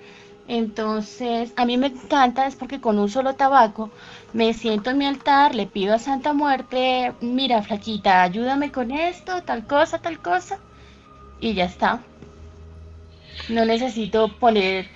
Entonces, 0.48 1.54
a 1.56 1.66
mí 1.66 1.78
me 1.78 1.88
encanta, 1.88 2.48
es 2.48 2.56
porque 2.56 2.82
con 2.82 3.00
un 3.00 3.10
solo 3.10 3.36
tabaco 3.36 3.92
me 4.34 4.54
siento 4.54 4.90
en 4.90 4.98
mi 4.98 5.06
altar, 5.06 5.56
le 5.56 5.68
pido 5.68 5.96
a 5.96 6.00
Santa 6.00 6.34
Muerte, 6.34 7.14
mira, 7.22 7.62
flaquita, 7.62 8.24
ayúdame 8.24 8.72
con 8.72 8.92
esto, 8.92 9.44
tal 9.44 9.66
cosa, 9.66 10.00
tal 10.00 10.20
cosa, 10.22 10.60
y 11.40 11.54
ya 11.54 11.66
está. 11.66 12.02
No 13.50 13.64
necesito 13.66 14.28
poner 14.38 14.88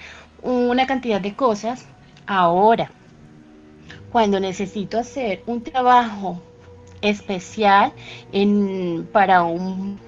una 0.42 0.86
cantidad 0.86 1.22
de 1.22 1.36
cosas. 1.36 1.88
Ahora, 2.26 2.92
cuando 4.12 4.40
necesito 4.40 5.00
hacer 5.00 5.44
un 5.46 5.64
trabajo 5.64 6.42
especial 7.02 7.94
para 9.14 9.44
un 9.44 10.00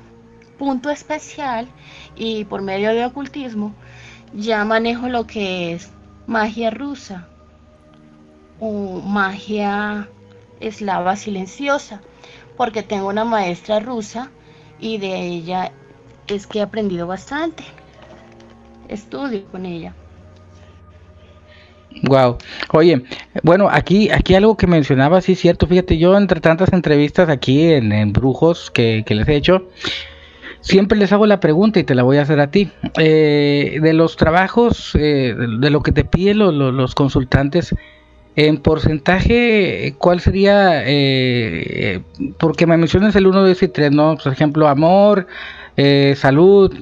punto 0.57 0.89
especial 0.89 1.67
y 2.15 2.43
por 2.45 2.61
medio 2.61 2.89
de 2.93 3.05
ocultismo, 3.05 3.73
ya 4.33 4.63
manejo 4.65 5.09
lo 5.09 5.25
que 5.25 5.73
es 5.73 5.91
magia 6.27 6.69
rusa 6.69 7.27
o 8.59 9.01
magia 9.01 10.07
eslava 10.59 11.15
silenciosa, 11.15 12.01
porque 12.57 12.83
tengo 12.83 13.07
una 13.07 13.25
maestra 13.25 13.79
rusa 13.79 14.31
y 14.79 14.97
de 14.97 15.21
ella 15.21 15.71
es 16.27 16.47
que 16.47 16.59
he 16.59 16.61
aprendido 16.61 17.07
bastante. 17.07 17.63
Estudio 18.87 19.45
con 19.51 19.65
ella. 19.65 19.93
Wow. 22.03 22.37
Oye, 22.71 23.03
bueno, 23.43 23.67
aquí, 23.69 24.09
aquí 24.09 24.35
algo 24.35 24.55
que 24.55 24.67
mencionaba, 24.67 25.21
sí 25.21 25.35
cierto, 25.35 25.67
fíjate, 25.67 25.97
yo 25.97 26.17
entre 26.17 26.39
tantas 26.39 26.71
entrevistas 26.71 27.29
aquí 27.29 27.71
en, 27.71 28.13
Brujos 28.13 28.71
que, 28.71 29.03
les 29.07 29.27
he 29.27 29.35
hecho, 29.35 29.69
siempre 30.61 30.97
les 30.97 31.11
hago 31.11 31.25
la 31.25 31.39
pregunta 31.39 31.79
y 31.79 31.83
te 31.83 31.95
la 31.95 32.03
voy 32.03 32.17
a 32.17 32.23
hacer 32.23 32.39
a 32.39 32.51
ti. 32.51 32.69
Eh, 32.97 33.79
de 33.81 33.93
los 33.93 34.15
trabajos, 34.15 34.95
eh, 34.95 35.35
de 35.37 35.69
lo 35.69 35.81
que 35.81 35.91
te 35.91 36.05
piden 36.05 36.39
los 36.39 36.95
consultantes, 36.95 37.75
en 38.35 38.57
porcentaje, 38.57 39.95
¿cuál 39.97 40.21
sería? 40.21 40.83
Eh, 40.85 42.01
porque 42.37 42.65
me 42.65 42.77
mencionas 42.77 43.15
el 43.15 43.27
1, 43.27 43.41
2 43.41 43.63
y 43.63 43.67
3, 43.67 43.91
¿no? 43.91 44.17
Por 44.17 44.31
ejemplo, 44.31 44.67
amor, 44.67 45.27
salud, 46.15 46.73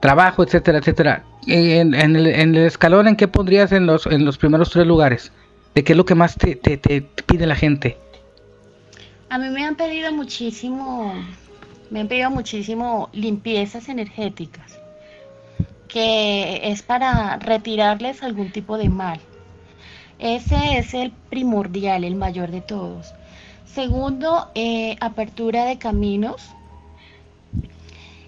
trabajo, 0.00 0.42
etcétera, 0.42 0.78
etcétera. 0.78 1.24
En, 1.46 1.94
el, 1.94 2.56
escalón, 2.56 3.08
¿en 3.08 3.16
qué 3.16 3.28
pondrías 3.28 3.72
en 3.72 3.86
los, 3.86 4.06
en 4.06 4.24
los 4.24 4.38
primeros 4.38 4.70
tres 4.70 4.86
lugares? 4.86 5.32
¿De 5.74 5.82
qué 5.82 5.92
es 5.92 5.96
lo 5.96 6.04
que 6.04 6.14
más 6.14 6.36
te, 6.36 6.54
te, 6.54 6.76
te 6.76 7.02
pide 7.26 7.46
la 7.46 7.56
gente? 7.56 7.96
A 9.30 9.38
mí 9.38 9.48
me 9.50 9.64
han 9.64 9.74
pedido 9.74 10.12
muchísimo, 10.12 11.12
me 11.94 12.00
han 12.00 12.08
pedido 12.08 12.28
muchísimo 12.28 13.08
limpiezas 13.12 13.88
energéticas, 13.88 14.80
que 15.86 16.72
es 16.72 16.82
para 16.82 17.36
retirarles 17.36 18.24
algún 18.24 18.50
tipo 18.50 18.76
de 18.78 18.88
mal. 18.88 19.20
Ese 20.18 20.78
es 20.78 20.92
el 20.92 21.12
primordial, 21.12 22.02
el 22.02 22.16
mayor 22.16 22.50
de 22.50 22.62
todos. 22.62 23.14
Segundo, 23.64 24.50
eh, 24.56 24.96
apertura 25.00 25.66
de 25.66 25.78
caminos 25.78 26.42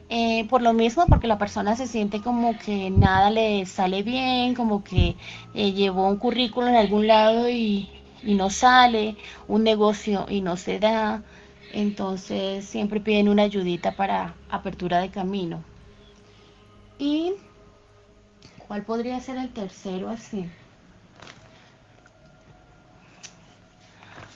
eh, 0.09 0.47
por 0.49 0.62
lo 0.62 0.73
mismo, 0.73 1.07
porque 1.09 1.27
la 1.27 1.37
persona 1.37 1.75
se 1.75 1.89
siente 1.89 2.21
como 2.21 2.57
que 2.57 2.91
nada 2.91 3.31
le 3.31 3.67
sale 3.67 4.05
bien, 4.05 4.55
como 4.55 4.85
que 4.85 5.17
eh, 5.55 5.73
llevó 5.73 6.07
un 6.07 6.19
currículo 6.19 6.69
en 6.69 6.77
algún 6.77 7.09
lado 7.09 7.51
y, 7.51 7.91
no 8.23 8.49
sale, 8.49 9.17
un 9.49 9.64
negocio 9.64 10.27
y 10.29 10.41
no 10.41 10.57
se 10.57 10.79
da. 10.79 11.25
Entonces 11.77 12.64
siempre 12.64 13.01
piden 13.01 13.29
una 13.29 13.43
ayudita 13.43 13.93
para 13.93 14.35
apertura 14.49 14.99
de 15.01 15.11
camino. 15.11 15.62
¿Y 16.99 17.35
cuál 18.66 18.81
podría 18.81 19.20
ser 19.20 19.37
el 19.37 19.51
tercero 19.51 20.09
así? 20.09 20.47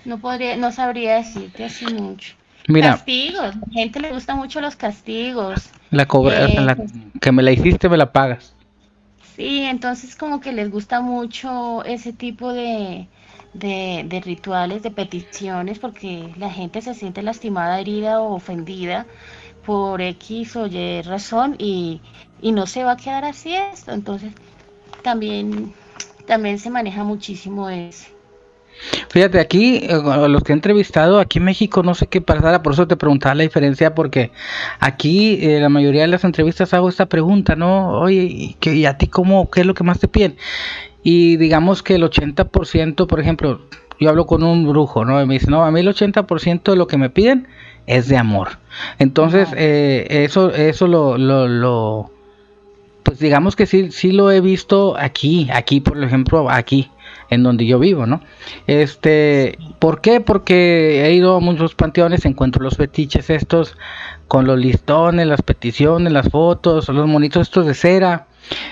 No 0.05 0.19
podría, 0.19 0.59
no 0.59 0.71
sabría 0.71 1.15
decirte 1.15 1.65
así 1.65 1.87
mucho. 1.87 2.35
Mira, 2.69 2.91
castigos, 2.91 3.41
a 3.41 3.59
la 3.59 3.73
gente 3.73 4.01
le 4.01 4.13
gusta 4.13 4.35
mucho 4.35 4.61
los 4.61 4.77
castigos. 4.77 5.71
La 5.91 6.05
cobra, 6.05 6.45
eh, 6.45 6.77
que 7.23 7.33
me 7.33 7.43
la 7.43 7.53
hiciste, 7.53 7.89
me 7.89 7.97
la 7.97 8.13
pagas. 8.13 8.55
Sí, 9.35 9.63
entonces 9.63 10.15
como 10.15 10.41
que 10.41 10.53
les 10.53 10.71
gusta 10.71 11.01
mucho 11.01 11.83
ese 11.87 12.13
tipo 12.13 12.53
de, 12.53 13.09
de, 13.53 14.23
rituales, 14.25 14.83
de 14.83 14.91
peticiones, 14.91 15.79
porque 15.79 16.33
la 16.37 16.51
gente 16.51 16.83
se 16.83 16.95
siente 16.95 17.23
lastimada, 17.23 17.81
herida 17.81 18.21
o 18.21 18.35
ofendida 18.35 19.07
por 19.65 20.01
X 20.01 20.57
o 20.57 20.67
Y 20.67 21.03
razón 21.03 21.57
y, 21.59 22.01
y 22.41 22.53
no 22.53 22.67
se 22.67 22.85
va 22.85 22.93
a 22.93 22.97
quedar 22.97 23.25
así 23.25 23.55
esto. 23.55 23.93
Entonces 23.93 24.33
también, 25.03 25.73
también 26.27 26.59
se 26.59 26.71
maneja 26.71 27.05
muchísimo 27.05 27.69
eso. 27.69 28.09
Fíjate, 29.11 29.41
aquí, 29.41 29.81
eh, 29.83 30.01
los 30.29 30.43
que 30.43 30.53
he 30.53 30.55
entrevistado, 30.55 31.19
aquí 31.19 31.39
en 31.39 31.45
México 31.45 31.83
no 31.83 31.95
sé 31.95 32.07
qué 32.07 32.21
pasará, 32.21 32.63
por 32.63 32.73
eso 32.73 32.87
te 32.87 32.97
preguntaba 32.97 33.35
la 33.35 33.43
diferencia, 33.43 33.95
porque 33.95 34.31
aquí 34.79 35.39
eh, 35.43 35.61
la 35.61 35.69
mayoría 35.69 36.03
de 36.03 36.09
las 36.09 36.25
entrevistas 36.25 36.73
hago 36.73 36.89
esta 36.89 37.07
pregunta, 37.07 37.57
¿no? 37.57 38.01
Oye, 38.01 38.23
¿y, 38.23 38.55
qué, 38.55 38.87
a 38.87 38.97
ti 38.97 39.09
cómo, 39.09 39.51
qué 39.51 39.61
es 39.61 39.67
lo 39.67 39.75
que 39.75 39.85
más 39.85 39.99
te 39.99 40.09
piden? 40.09 40.37
Y 41.03 41.37
digamos 41.37 41.83
que 41.83 41.95
el 41.95 42.03
80%, 42.03 43.07
por 43.07 43.21
ejemplo, 43.21 43.61
yo 43.99 44.09
hablo 44.09 44.27
con 44.27 44.43
un 44.43 44.69
brujo, 44.69 45.05
¿no? 45.05 45.21
Y 45.23 45.27
me 45.27 45.35
dice, 45.35 45.51
no, 45.51 45.65
a 45.65 45.71
mí 45.71 45.81
el 45.81 45.89
80% 45.89 46.63
de 46.63 46.77
lo 46.77 46.87
que 46.87 46.99
me 46.99 47.11
piden 47.11 47.49
es 47.87 48.09
de 48.09 48.17
amor. 48.17 48.59
Entonces, 48.99 49.49
eh, 49.57 50.07
eso, 50.25 50.51
eso 50.55 50.87
lo, 50.87 51.19
lo, 51.19 51.49
lo, 51.49 52.11
pues 53.03 53.19
digamos 53.19 53.57
que 53.57 53.67
sí, 53.67 53.91
sí 53.91 54.13
lo 54.13 54.31
he 54.31 54.41
visto 54.41 54.97
aquí, 54.99 55.49
aquí, 55.53 55.81
por 55.81 56.03
ejemplo, 56.03 56.51
aquí 56.51 56.91
en 57.31 57.43
donde 57.43 57.67
yo 57.67 57.79
vivo, 57.79 58.07
¿no? 58.07 58.21
Este, 58.67 59.59
¿por 59.79 60.01
qué? 60.01 60.21
Porque 60.21 61.07
he 61.07 61.15
ido 61.15 61.37
a 61.37 61.41
muchos 61.41 61.75
panteones, 61.75 62.25
encuentro 62.25 62.63
los 62.63 62.77
fetiches 62.77 63.31
estos 63.31 63.77
con 64.29 64.47
los 64.47 64.59
listones, 64.59 65.27
las 65.27 65.43
peticiones, 65.43 66.13
las 66.13 66.29
fotos, 66.29 66.89
los 66.89 67.07
monitos 67.07 67.43
estos 67.43 67.67
de 67.67 67.75
cera. 67.75 68.27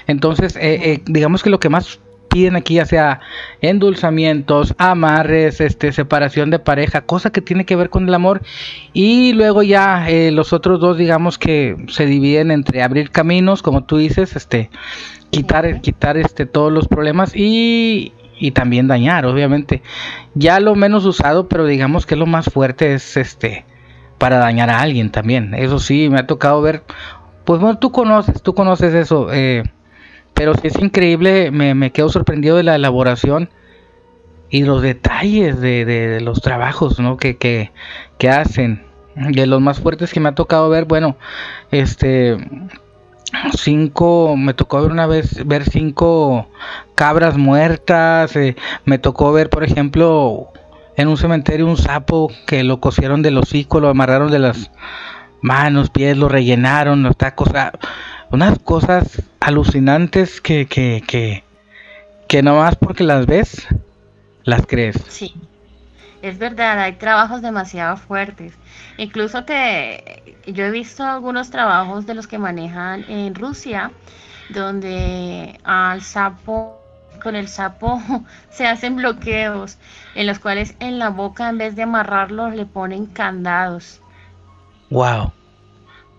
Entonces, 0.06 0.56
eh, 0.56 0.92
eh, 0.92 1.02
digamos 1.06 1.42
que 1.42 1.50
lo 1.50 1.60
que 1.60 1.68
más 1.68 2.00
piden 2.28 2.56
aquí 2.56 2.74
ya 2.74 2.86
sea 2.86 3.20
endulzamientos, 3.60 4.74
amarres, 4.78 5.60
este, 5.60 5.92
separación 5.92 6.50
de 6.50 6.58
pareja, 6.58 7.02
cosa 7.02 7.30
que 7.30 7.40
tiene 7.40 7.64
que 7.64 7.76
ver 7.76 7.90
con 7.90 8.08
el 8.08 8.14
amor 8.14 8.42
y 8.92 9.32
luego 9.32 9.62
ya 9.62 10.08
eh, 10.08 10.30
los 10.30 10.52
otros 10.52 10.80
dos 10.80 10.98
digamos 10.98 11.38
que 11.38 11.76
se 11.88 12.06
dividen 12.06 12.50
entre 12.50 12.82
abrir 12.82 13.10
caminos, 13.10 13.62
como 13.62 13.84
tú 13.84 13.96
dices, 13.96 14.36
este, 14.36 14.70
quitar, 15.30 15.80
quitar 15.80 16.16
este 16.16 16.46
todos 16.46 16.72
los 16.72 16.88
problemas 16.88 17.34
y 17.34 18.12
y 18.40 18.52
también 18.52 18.86
dañar, 18.86 19.26
obviamente. 19.26 19.82
Ya 20.34 20.60
lo 20.60 20.74
menos 20.74 21.04
usado, 21.04 21.48
pero 21.48 21.66
digamos 21.66 22.06
que 22.06 22.16
lo 22.16 22.26
más 22.26 22.46
fuerte 22.46 22.94
es 22.94 23.16
este 23.16 23.64
para 24.18 24.38
dañar 24.38 24.70
a 24.70 24.80
alguien 24.80 25.10
también. 25.10 25.54
Eso 25.54 25.78
sí, 25.78 26.08
me 26.08 26.18
ha 26.18 26.26
tocado 26.26 26.60
ver. 26.60 26.82
Pues 27.44 27.60
bueno, 27.60 27.78
tú 27.78 27.92
conoces, 27.92 28.42
tú 28.42 28.54
conoces 28.54 28.94
eso. 28.94 29.32
Eh, 29.32 29.62
pero 30.38 30.54
sí 30.54 30.68
es 30.68 30.78
increíble, 30.78 31.50
me, 31.50 31.90
quedo 31.90 32.08
sorprendido 32.08 32.56
de 32.56 32.62
la 32.62 32.76
elaboración 32.76 33.50
y 34.50 34.62
los 34.62 34.82
detalles 34.82 35.60
de, 35.60 35.84
de, 35.84 36.20
los 36.20 36.40
trabajos 36.40 37.00
¿no? 37.00 37.16
que, 37.16 37.36
que, 37.36 37.72
que 38.18 38.30
hacen. 38.30 38.86
De 39.16 39.48
los 39.48 39.60
más 39.60 39.80
fuertes 39.80 40.12
que 40.12 40.20
me 40.20 40.28
ha 40.28 40.34
tocado 40.36 40.68
ver, 40.68 40.84
bueno, 40.84 41.16
este 41.72 42.36
cinco, 43.56 44.36
me 44.36 44.54
tocó 44.54 44.80
ver 44.80 44.92
una 44.92 45.08
vez 45.08 45.44
ver 45.44 45.68
cinco 45.68 46.46
cabras 46.94 47.36
muertas, 47.36 48.36
eh, 48.36 48.54
me 48.84 48.98
tocó 48.98 49.32
ver, 49.32 49.50
por 49.50 49.64
ejemplo, 49.64 50.52
en 50.96 51.08
un 51.08 51.16
cementerio 51.16 51.66
un 51.66 51.76
sapo 51.76 52.30
que 52.46 52.62
lo 52.62 52.78
cosieron 52.78 53.22
del 53.22 53.38
hocico, 53.38 53.80
lo 53.80 53.88
amarraron 53.88 54.30
de 54.30 54.38
las 54.38 54.70
manos, 55.40 55.90
pies, 55.90 56.16
lo 56.16 56.28
rellenaron, 56.28 57.02
los 57.02 57.16
tacos. 57.16 57.48
Unas 58.30 58.58
cosas 58.58 59.22
alucinantes 59.40 60.40
que, 60.40 60.66
que, 60.66 61.02
que, 61.06 61.44
que 62.26 62.42
nomás 62.42 62.76
porque 62.76 63.04
las 63.04 63.26
ves, 63.26 63.66
las 64.44 64.66
crees. 64.66 64.96
Sí, 65.08 65.34
es 66.20 66.38
verdad, 66.38 66.80
hay 66.80 66.94
trabajos 66.94 67.42
demasiado 67.42 67.96
fuertes. 67.96 68.52
Incluso 68.96 69.46
que 69.46 70.36
yo 70.46 70.64
he 70.64 70.70
visto 70.70 71.04
algunos 71.04 71.50
trabajos 71.50 72.06
de 72.06 72.14
los 72.14 72.26
que 72.26 72.38
manejan 72.38 73.04
en 73.08 73.34
Rusia, 73.34 73.92
donde 74.50 75.60
al 75.64 76.02
sapo, 76.02 76.82
con 77.22 77.36
el 77.36 77.48
sapo 77.48 78.02
se 78.50 78.66
hacen 78.66 78.96
bloqueos, 78.96 79.78
en 80.14 80.26
los 80.26 80.38
cuales 80.38 80.74
en 80.80 80.98
la 80.98 81.10
boca 81.10 81.48
en 81.48 81.58
vez 81.58 81.76
de 81.76 81.82
amarrarlos 81.84 82.54
le 82.54 82.66
ponen 82.66 83.06
candados. 83.06 84.00
Wow. 84.90 85.32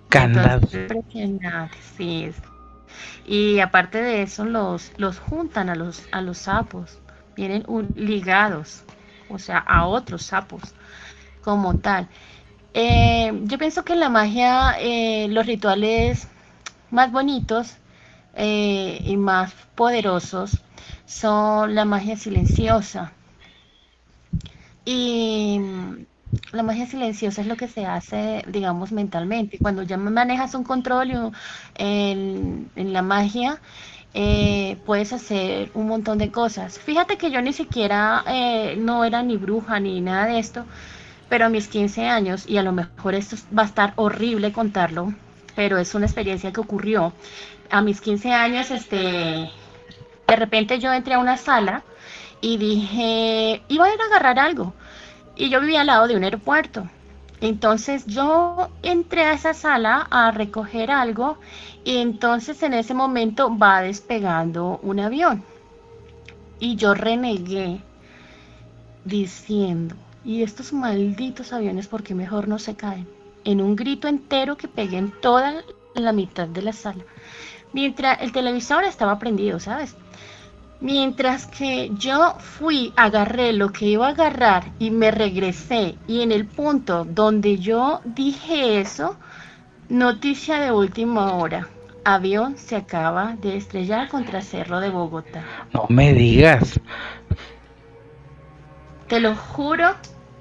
Candados. 0.09 0.71
sí. 1.95 2.31
Y 3.25 3.59
aparte 3.59 4.01
de 4.01 4.23
eso 4.23 4.45
los, 4.45 4.91
los 4.97 5.19
juntan 5.19 5.69
a 5.69 5.75
los, 5.75 6.07
a 6.11 6.21
los 6.21 6.39
sapos, 6.39 6.99
vienen 7.35 7.65
ligados, 7.95 8.83
o 9.29 9.37
sea, 9.39 9.59
a 9.59 9.85
otros 9.85 10.23
sapos 10.23 10.61
como 11.43 11.77
tal. 11.77 12.07
Eh, 12.73 13.31
yo 13.43 13.57
pienso 13.57 13.83
que 13.83 13.95
la 13.95 14.09
magia, 14.09 14.75
eh, 14.79 15.27
los 15.29 15.45
rituales 15.45 16.27
más 16.91 17.11
bonitos 17.11 17.75
eh, 18.35 19.01
y 19.05 19.17
más 19.17 19.53
poderosos 19.75 20.61
son 21.05 21.75
la 21.75 21.85
magia 21.85 22.17
silenciosa. 22.17 23.13
Y 24.85 25.59
la 26.51 26.63
magia 26.63 26.85
silenciosa 26.85 27.41
es 27.41 27.47
lo 27.47 27.55
que 27.55 27.67
se 27.67 27.85
hace, 27.85 28.43
digamos, 28.47 28.91
mentalmente. 28.91 29.57
Cuando 29.59 29.83
ya 29.83 29.97
manejas 29.97 30.55
un 30.55 30.63
control 30.63 31.31
en, 31.75 32.69
la 32.75 33.01
magia, 33.01 33.59
puedes 34.85 35.13
hacer 35.13 35.71
un 35.73 35.87
montón 35.87 36.17
de 36.17 36.31
cosas. 36.31 36.79
Fíjate 36.79 37.17
que 37.17 37.31
yo 37.31 37.41
ni 37.41 37.53
siquiera 37.53 38.23
no 38.77 39.05
era 39.05 39.23
ni 39.23 39.37
bruja 39.37 39.79
ni 39.79 40.01
nada 40.01 40.27
de 40.27 40.39
esto, 40.39 40.65
pero 41.29 41.45
a 41.45 41.49
mis 41.49 41.67
15 41.67 42.07
años, 42.07 42.45
y 42.47 42.57
a 42.57 42.63
lo 42.63 42.71
mejor 42.71 43.13
esto 43.13 43.35
va 43.55 43.63
a 43.63 43.65
estar 43.65 43.93
horrible 43.95 44.51
contarlo, 44.51 45.13
pero 45.55 45.77
es 45.77 45.93
una 45.93 46.07
experiencia 46.07 46.51
que 46.51 46.59
ocurrió. 46.59 47.13
A 47.69 47.81
mis 47.81 48.01
15 48.01 48.33
años, 48.33 48.71
este, 48.71 48.97
de 50.27 50.35
repente 50.35 50.79
yo 50.79 50.91
entré 50.91 51.13
a 51.13 51.19
una 51.19 51.37
sala 51.37 51.83
y 52.41 52.57
dije, 52.57 53.61
iba 53.67 53.85
a 53.85 53.93
ir 53.93 54.01
a 54.01 54.05
agarrar 54.05 54.39
algo. 54.39 54.73
Y 55.39 55.49
yo 55.49 55.61
vivía 55.61 55.81
al 55.81 55.87
lado 55.87 56.07
de 56.07 56.17
un 56.17 56.23
aeropuerto. 56.25 56.87
Entonces 57.39 58.05
yo 58.05 58.67
entré 58.83 59.23
a 59.23 59.33
esa 59.33 59.53
sala 59.53 60.05
a 60.11 60.31
recoger 60.31 60.91
algo 60.91 61.37
y 61.85 61.97
entonces 61.97 62.61
en 62.61 62.73
ese 62.73 62.93
momento 62.93 63.57
va 63.57 63.81
despegando 63.81 64.81
un 64.83 64.99
avión. 64.99 65.43
Y 66.59 66.75
yo 66.75 66.93
renegué 66.93 67.81
diciendo, 69.05 69.95
y 70.25 70.43
estos 70.43 70.73
malditos 70.73 71.53
aviones, 71.53 71.87
porque 71.87 72.13
mejor 72.13 72.49
no 72.49 72.59
se 72.59 72.75
caen? 72.75 73.07
En 73.45 73.61
un 73.61 73.77
grito 73.77 74.09
entero 74.09 74.57
que 74.57 74.67
pegué 74.67 74.97
en 74.97 75.11
toda 75.21 75.63
la 75.95 76.11
mitad 76.11 76.49
de 76.49 76.61
la 76.61 76.73
sala. 76.73 77.05
Mientras 77.71 78.21
el 78.21 78.33
televisor 78.33 78.83
estaba 78.83 79.17
prendido, 79.17 79.61
¿sabes? 79.61 79.95
Mientras 80.81 81.45
que 81.45 81.91
yo 81.93 82.35
fui, 82.39 82.93
agarré 82.95 83.51
lo 83.51 83.71
que 83.71 83.85
iba 83.85 84.07
a 84.07 84.11
agarrar 84.11 84.71
y 84.79 84.91
me 84.91 85.11
regresé. 85.11 85.95
Y 86.07 86.21
en 86.21 86.31
el 86.31 86.45
punto 86.45 87.05
donde 87.05 87.57
yo 87.57 87.99
dije 88.05 88.79
eso, 88.79 89.17
noticia 89.89 90.59
de 90.59 90.71
última 90.71 91.33
hora. 91.33 91.67
Avión 92.05 92.57
se 92.57 92.77
acaba 92.77 93.35
de 93.41 93.57
estrellar 93.57 94.07
contra 94.07 94.41
Cerro 94.41 94.79
de 94.79 94.89
Bogotá. 94.89 95.43
No 95.73 95.85
me 95.89 96.13
digas. 96.13 96.79
Te 99.07 99.19
lo 99.19 99.35
juro 99.35 99.95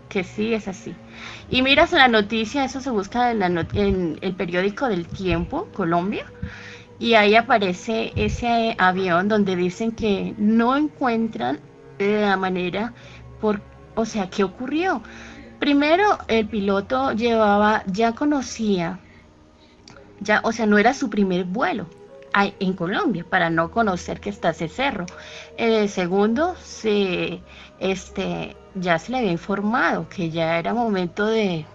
que 0.08 0.24
sí 0.24 0.54
es 0.54 0.68
así. 0.68 0.94
Y 1.50 1.62
miras 1.62 1.92
la 1.92 2.08
noticia, 2.08 2.64
eso 2.64 2.80
se 2.80 2.90
busca 2.90 3.30
en, 3.30 4.18
el 4.20 4.34
periódico 4.34 4.88
del 4.88 5.06
Tiempo, 5.06 5.68
Colombia, 5.74 6.26
y 6.98 7.14
ahí 7.14 7.36
aparece 7.36 8.12
ese 8.16 8.74
avión 8.78 9.28
donde 9.28 9.56
dicen 9.56 9.92
que 9.92 10.34
no 10.36 10.76
encuentran 10.76 11.60
la 11.98 12.36
manera 12.36 12.92
por, 13.40 13.60
o 13.94 14.04
sea, 14.04 14.30
¿qué 14.30 14.44
ocurrió? 14.44 15.02
Primero, 15.58 16.18
el 16.28 16.46
piloto 16.46 17.12
llevaba, 17.12 17.82
ya 17.86 18.12
conocía, 18.12 19.00
ya, 20.20 20.40
o 20.44 20.52
sea, 20.52 20.66
no 20.66 20.78
era 20.78 20.94
su 20.94 21.10
primer 21.10 21.44
vuelo 21.44 21.86
en 22.60 22.72
Colombia 22.74 23.24
para 23.28 23.50
no 23.50 23.70
conocer 23.70 24.20
que 24.20 24.30
está 24.30 24.50
ese 24.50 24.68
cerro. 24.68 25.06
El 25.56 25.88
segundo, 25.88 26.54
se, 26.62 27.40
este, 27.78 28.56
ya 28.74 28.98
se 28.98 29.12
le 29.12 29.18
había 29.18 29.32
informado 29.32 30.08
que 30.08 30.30
ya 30.30 30.58
era 30.58 30.74
momento 30.74 31.26
de 31.26 31.66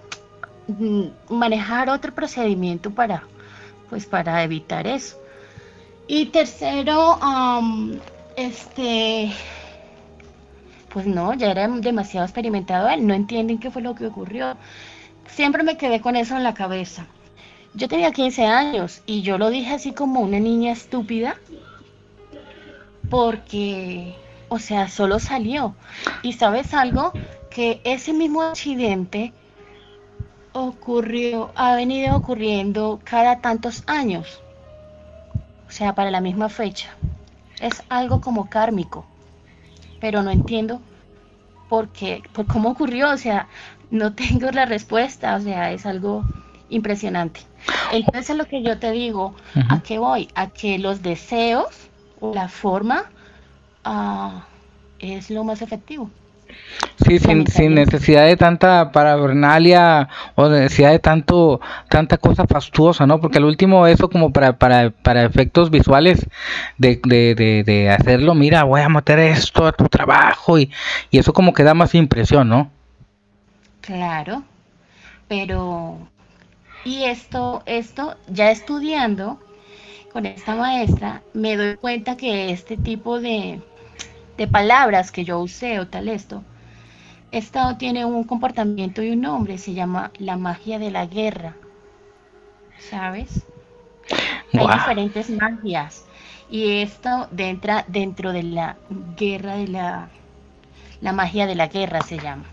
mm, 0.68 1.04
manejar 1.30 1.90
otro 1.90 2.14
procedimiento 2.14 2.92
para, 2.92 3.24
pues, 3.94 4.08
para 4.08 4.42
evitar 4.44 4.88
eso. 4.88 5.22
Y 6.08 6.26
tercero, 6.26 7.20
este, 8.36 9.32
pues 10.90 11.06
no, 11.06 11.36
ya 11.36 11.52
era 11.52 11.68
demasiado 11.68 12.26
experimentado 12.26 12.90
él, 12.90 13.06
no 13.06 13.14
entienden 13.14 13.60
qué 13.60 13.70
fue 13.70 13.84
lo 13.84 13.94
que 13.94 14.08
ocurrió. 14.08 14.58
Siempre 15.28 15.62
me 15.62 15.78
quedé 15.78 16.02
con 16.02 16.16
eso 16.16 16.36
en 16.36 16.42
la 16.42 16.56
cabeza. 16.56 17.06
Yo 17.76 17.88
tenía 17.88 18.12
15 18.12 18.48
años 18.48 19.04
y 19.06 19.22
yo 19.22 19.38
lo 19.38 19.52
dije 19.52 19.76
así 19.76 19.94
como 19.94 20.22
una 20.22 20.40
niña 20.40 20.72
estúpida, 20.72 21.36
porque 23.12 24.16
o 24.50 24.58
sea, 24.58 24.90
solo 24.90 25.20
salió. 25.20 25.76
Y 26.24 26.34
sabes 26.34 26.74
algo, 26.74 27.14
que 27.52 27.80
ese 27.84 28.12
mismo 28.12 28.42
accidente 28.42 29.34
ocurrió, 30.54 31.52
ha 31.56 31.76
venido 31.76 32.16
ocurriendo 32.16 33.00
cada 33.04 33.42
tantos 33.42 33.84
años. 33.88 34.42
O 35.68 35.72
sea, 35.72 35.96
para 35.96 36.12
la 36.12 36.22
misma 36.22 36.50
fecha. 36.50 36.96
Es 37.60 37.84
algo 37.90 38.22
como 38.22 38.50
kármico. 38.50 39.06
Pero 40.00 40.22
no 40.24 40.32
entiendo 40.32 40.82
por 41.70 41.90
qué, 41.90 42.24
por 42.34 42.48
cómo 42.48 42.70
ocurrió. 42.72 43.12
O 43.12 43.18
sea, 43.18 43.48
no 43.90 44.14
tengo 44.16 44.52
la 44.52 44.66
respuesta. 44.66 45.36
O 45.36 45.42
sea, 45.42 45.72
es 45.72 45.86
algo 45.86 46.24
impresionante. 46.70 47.42
Entonces, 47.92 48.30
es 48.32 48.38
lo 48.38 48.46
que 48.46 48.64
yo 48.64 48.80
te 48.80 48.92
digo, 48.92 49.36
¿a 49.70 49.82
qué 49.82 49.98
voy? 50.00 50.30
A 50.36 50.50
que 50.50 50.80
los 50.80 51.02
deseos, 51.02 51.92
la 52.22 52.50
forma, 52.50 53.12
Ah, 53.84 54.48
es 55.00 55.30
lo 55.30 55.44
más 55.44 55.62
efectivo. 55.62 56.10
Sí, 57.06 57.20
sin, 57.20 57.48
sin, 57.48 57.76
necesidad 57.76 58.26
de 58.26 58.38
tanta 58.38 58.92
paravernalia 58.92 60.10
o 60.36 60.48
necesidad 60.48 60.92
de 60.92 61.00
tanto 61.00 61.60
tanta 61.90 62.18
cosa 62.18 62.46
fastuosa, 62.46 63.06
¿no? 63.06 63.20
Porque 63.20 63.40
al 63.40 63.46
último 63.46 63.88
eso 63.88 64.10
como 64.10 64.32
para, 64.32 64.58
para, 64.58 64.92
para 64.92 65.24
efectos 65.24 65.70
visuales 65.70 66.28
de, 66.78 67.00
de, 67.04 67.64
de, 67.66 67.90
hacerlo, 67.90 68.36
mira, 68.36 68.64
voy 68.64 68.82
a 68.82 68.90
meter 68.90 69.20
esto 69.20 69.66
a 69.66 69.72
tu 69.72 69.90
trabajo 69.90 70.60
y, 70.60 70.72
y 71.10 71.18
eso 71.18 71.34
como 71.34 71.54
que 71.54 71.64
da 71.64 71.74
más 71.74 71.96
impresión, 71.96 72.50
¿no? 72.50 72.70
Claro, 73.82 74.44
pero 75.28 75.98
y 76.86 77.04
esto, 77.04 77.64
esto 77.66 78.16
ya 78.28 78.52
estudiando 78.52 79.40
con 80.12 80.26
esta 80.26 80.56
maestra, 80.56 81.24
me 81.34 81.58
doy 81.58 81.76
cuenta 81.76 82.18
que 82.18 82.52
este 82.52 82.78
tipo 82.78 83.20
de, 83.20 83.62
de 84.44 84.48
palabras 84.50 85.14
que 85.14 85.24
yo 85.24 85.40
usé 85.40 85.80
o 85.80 85.88
tal 85.88 86.10
esto, 86.10 86.44
esto 87.32 87.78
tiene 87.78 88.04
un 88.04 88.26
comportamiento 88.26 89.02
y 89.02 89.12
un 89.12 89.22
nombre, 89.22 89.58
se 89.58 89.74
llama 89.74 90.12
la 90.20 90.36
magia 90.36 90.80
de 90.80 90.92
la 90.92 91.06
guerra, 91.06 91.56
¿sabes? 92.78 93.46
Hay 94.52 94.68
diferentes 94.68 95.30
magias 95.30 96.04
y 96.50 96.82
esto 96.82 97.30
entra 97.38 97.86
dentro 97.88 98.34
de 98.34 98.44
la 98.44 98.76
guerra 99.16 99.56
de 99.56 99.70
la, 99.70 100.10
la 101.00 101.14
magia 101.14 101.48
de 101.48 101.56
la 101.56 101.68
guerra 101.68 102.02
se 102.02 102.20
llama. 102.20 102.44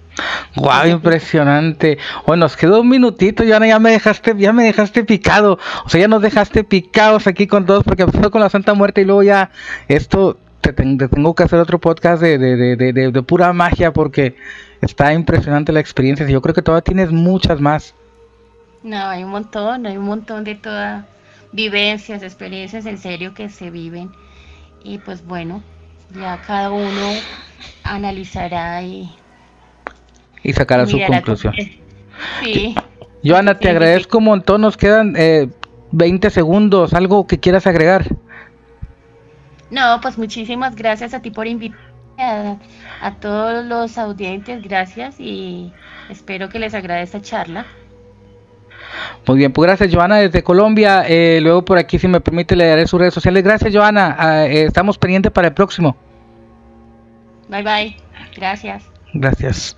Wow, 0.55 0.87
impresionante. 0.87 1.99
Bueno, 2.25 2.45
nos 2.45 2.57
quedó 2.57 2.83
un 2.83 2.89
minutito, 2.89 3.43
ya, 3.43 3.59
ya 3.67 3.81
me 3.81 3.91
dejaste, 3.91 4.35
ya 4.39 4.53
me 4.53 4.63
dejaste 4.63 5.03
picado. 5.05 5.59
O 5.85 5.89
sea, 5.89 6.01
ya 6.01 6.09
nos 6.09 6.23
dejaste 6.23 6.63
picados 6.63 7.27
aquí 7.27 7.49
con 7.49 7.67
todos 7.67 7.83
porque 7.83 8.03
empezó 8.03 8.31
con 8.31 8.41
la 8.41 8.49
Santa 8.49 8.75
Muerte 8.75 9.01
y 9.01 9.05
luego 9.05 9.25
ya 9.25 9.51
esto 9.89 10.39
te, 10.61 10.73
tengo 10.73 11.35
que 11.35 11.43
hacer 11.43 11.59
otro 11.59 11.79
podcast 11.79 12.23
de, 12.23 12.39
de, 12.39 13.23
pura 13.23 13.53
magia 13.53 13.93
porque 13.93 14.37
está 14.81 15.13
impresionante 15.13 15.73
la 15.73 15.81
experiencia. 15.81 16.27
Yo 16.29 16.41
creo 16.43 16.55
que 16.55 16.63
todavía 16.63 16.83
tienes 16.83 17.11
muchas 17.11 17.61
más. 17.61 17.95
No, 18.83 18.97
hay 18.97 19.25
un 19.25 19.31
montón, 19.31 19.87
hay 19.87 19.97
un 19.97 20.07
montón 20.07 20.45
de 20.45 20.55
todas 20.55 21.05
vivencias, 21.53 22.23
experiencias 22.23 22.87
en 22.87 22.99
serio 22.99 23.35
que 23.35 23.49
se 23.49 23.71
viven. 23.71 24.11
Y 24.83 24.99
pues 24.99 25.25
bueno, 25.27 25.63
ya 26.15 26.41
cada 26.47 26.71
uno 26.71 27.13
analizará 27.85 28.83
y... 28.83 29.11
Y 30.43 30.53
sacará 30.55 30.87
su 30.87 30.99
conclusión. 31.07 31.55
Sí. 32.43 32.75
Joana, 33.23 33.59
te 33.59 33.69
agradezco 33.69 34.19
un 34.19 34.25
montón. 34.25 34.63
Nos 34.63 34.79
quedan 34.79 35.15
eh, 35.17 35.51
20 35.93 36.31
segundos, 36.31 36.95
algo 36.95 37.27
que 37.27 37.39
quieras 37.39 37.67
agregar. 37.67 38.07
No, 39.71 40.01
pues 40.01 40.19
muchísimas 40.19 40.75
gracias 40.75 41.15
a 41.15 41.21
ti 41.21 41.31
por 41.31 41.47
invitarme, 41.47 42.59
a, 43.01 43.15
todos 43.21 43.65
los 43.65 43.97
audientes, 43.97 44.63
gracias 44.63 45.19
y 45.19 45.73
espero 46.11 46.49
que 46.49 46.59
les 46.59 46.75
agrade 46.75 47.03
esta 47.03 47.21
charla. 47.23 47.67
Muy 49.27 49.39
bien, 49.39 49.53
pues 49.53 49.67
gracias 49.67 49.95
Joana 49.95 50.17
desde 50.17 50.43
Colombia. 50.43 51.05
Eh, 51.07 51.39
luego 51.41 51.65
por 51.65 51.79
aquí, 51.79 51.99
si 51.99 52.09
me 52.09 52.21
permite, 52.21 52.57
le 52.57 52.67
daré 52.67 52.87
sus 52.87 53.01
redes 53.01 53.15
sociales. 53.15 53.45
Gracias 53.45 53.75
Joana, 53.75 54.17
ah, 54.19 54.47
eh, 54.47 54.65
estamos 54.65 54.99
pendientes 54.99 55.31
para 55.33 55.49
el 55.49 55.55
próximo. 55.55 55.97
Bye 57.49 57.63
bye, 57.63 57.97
gracias. 58.37 58.85
Gracias. 59.15 59.77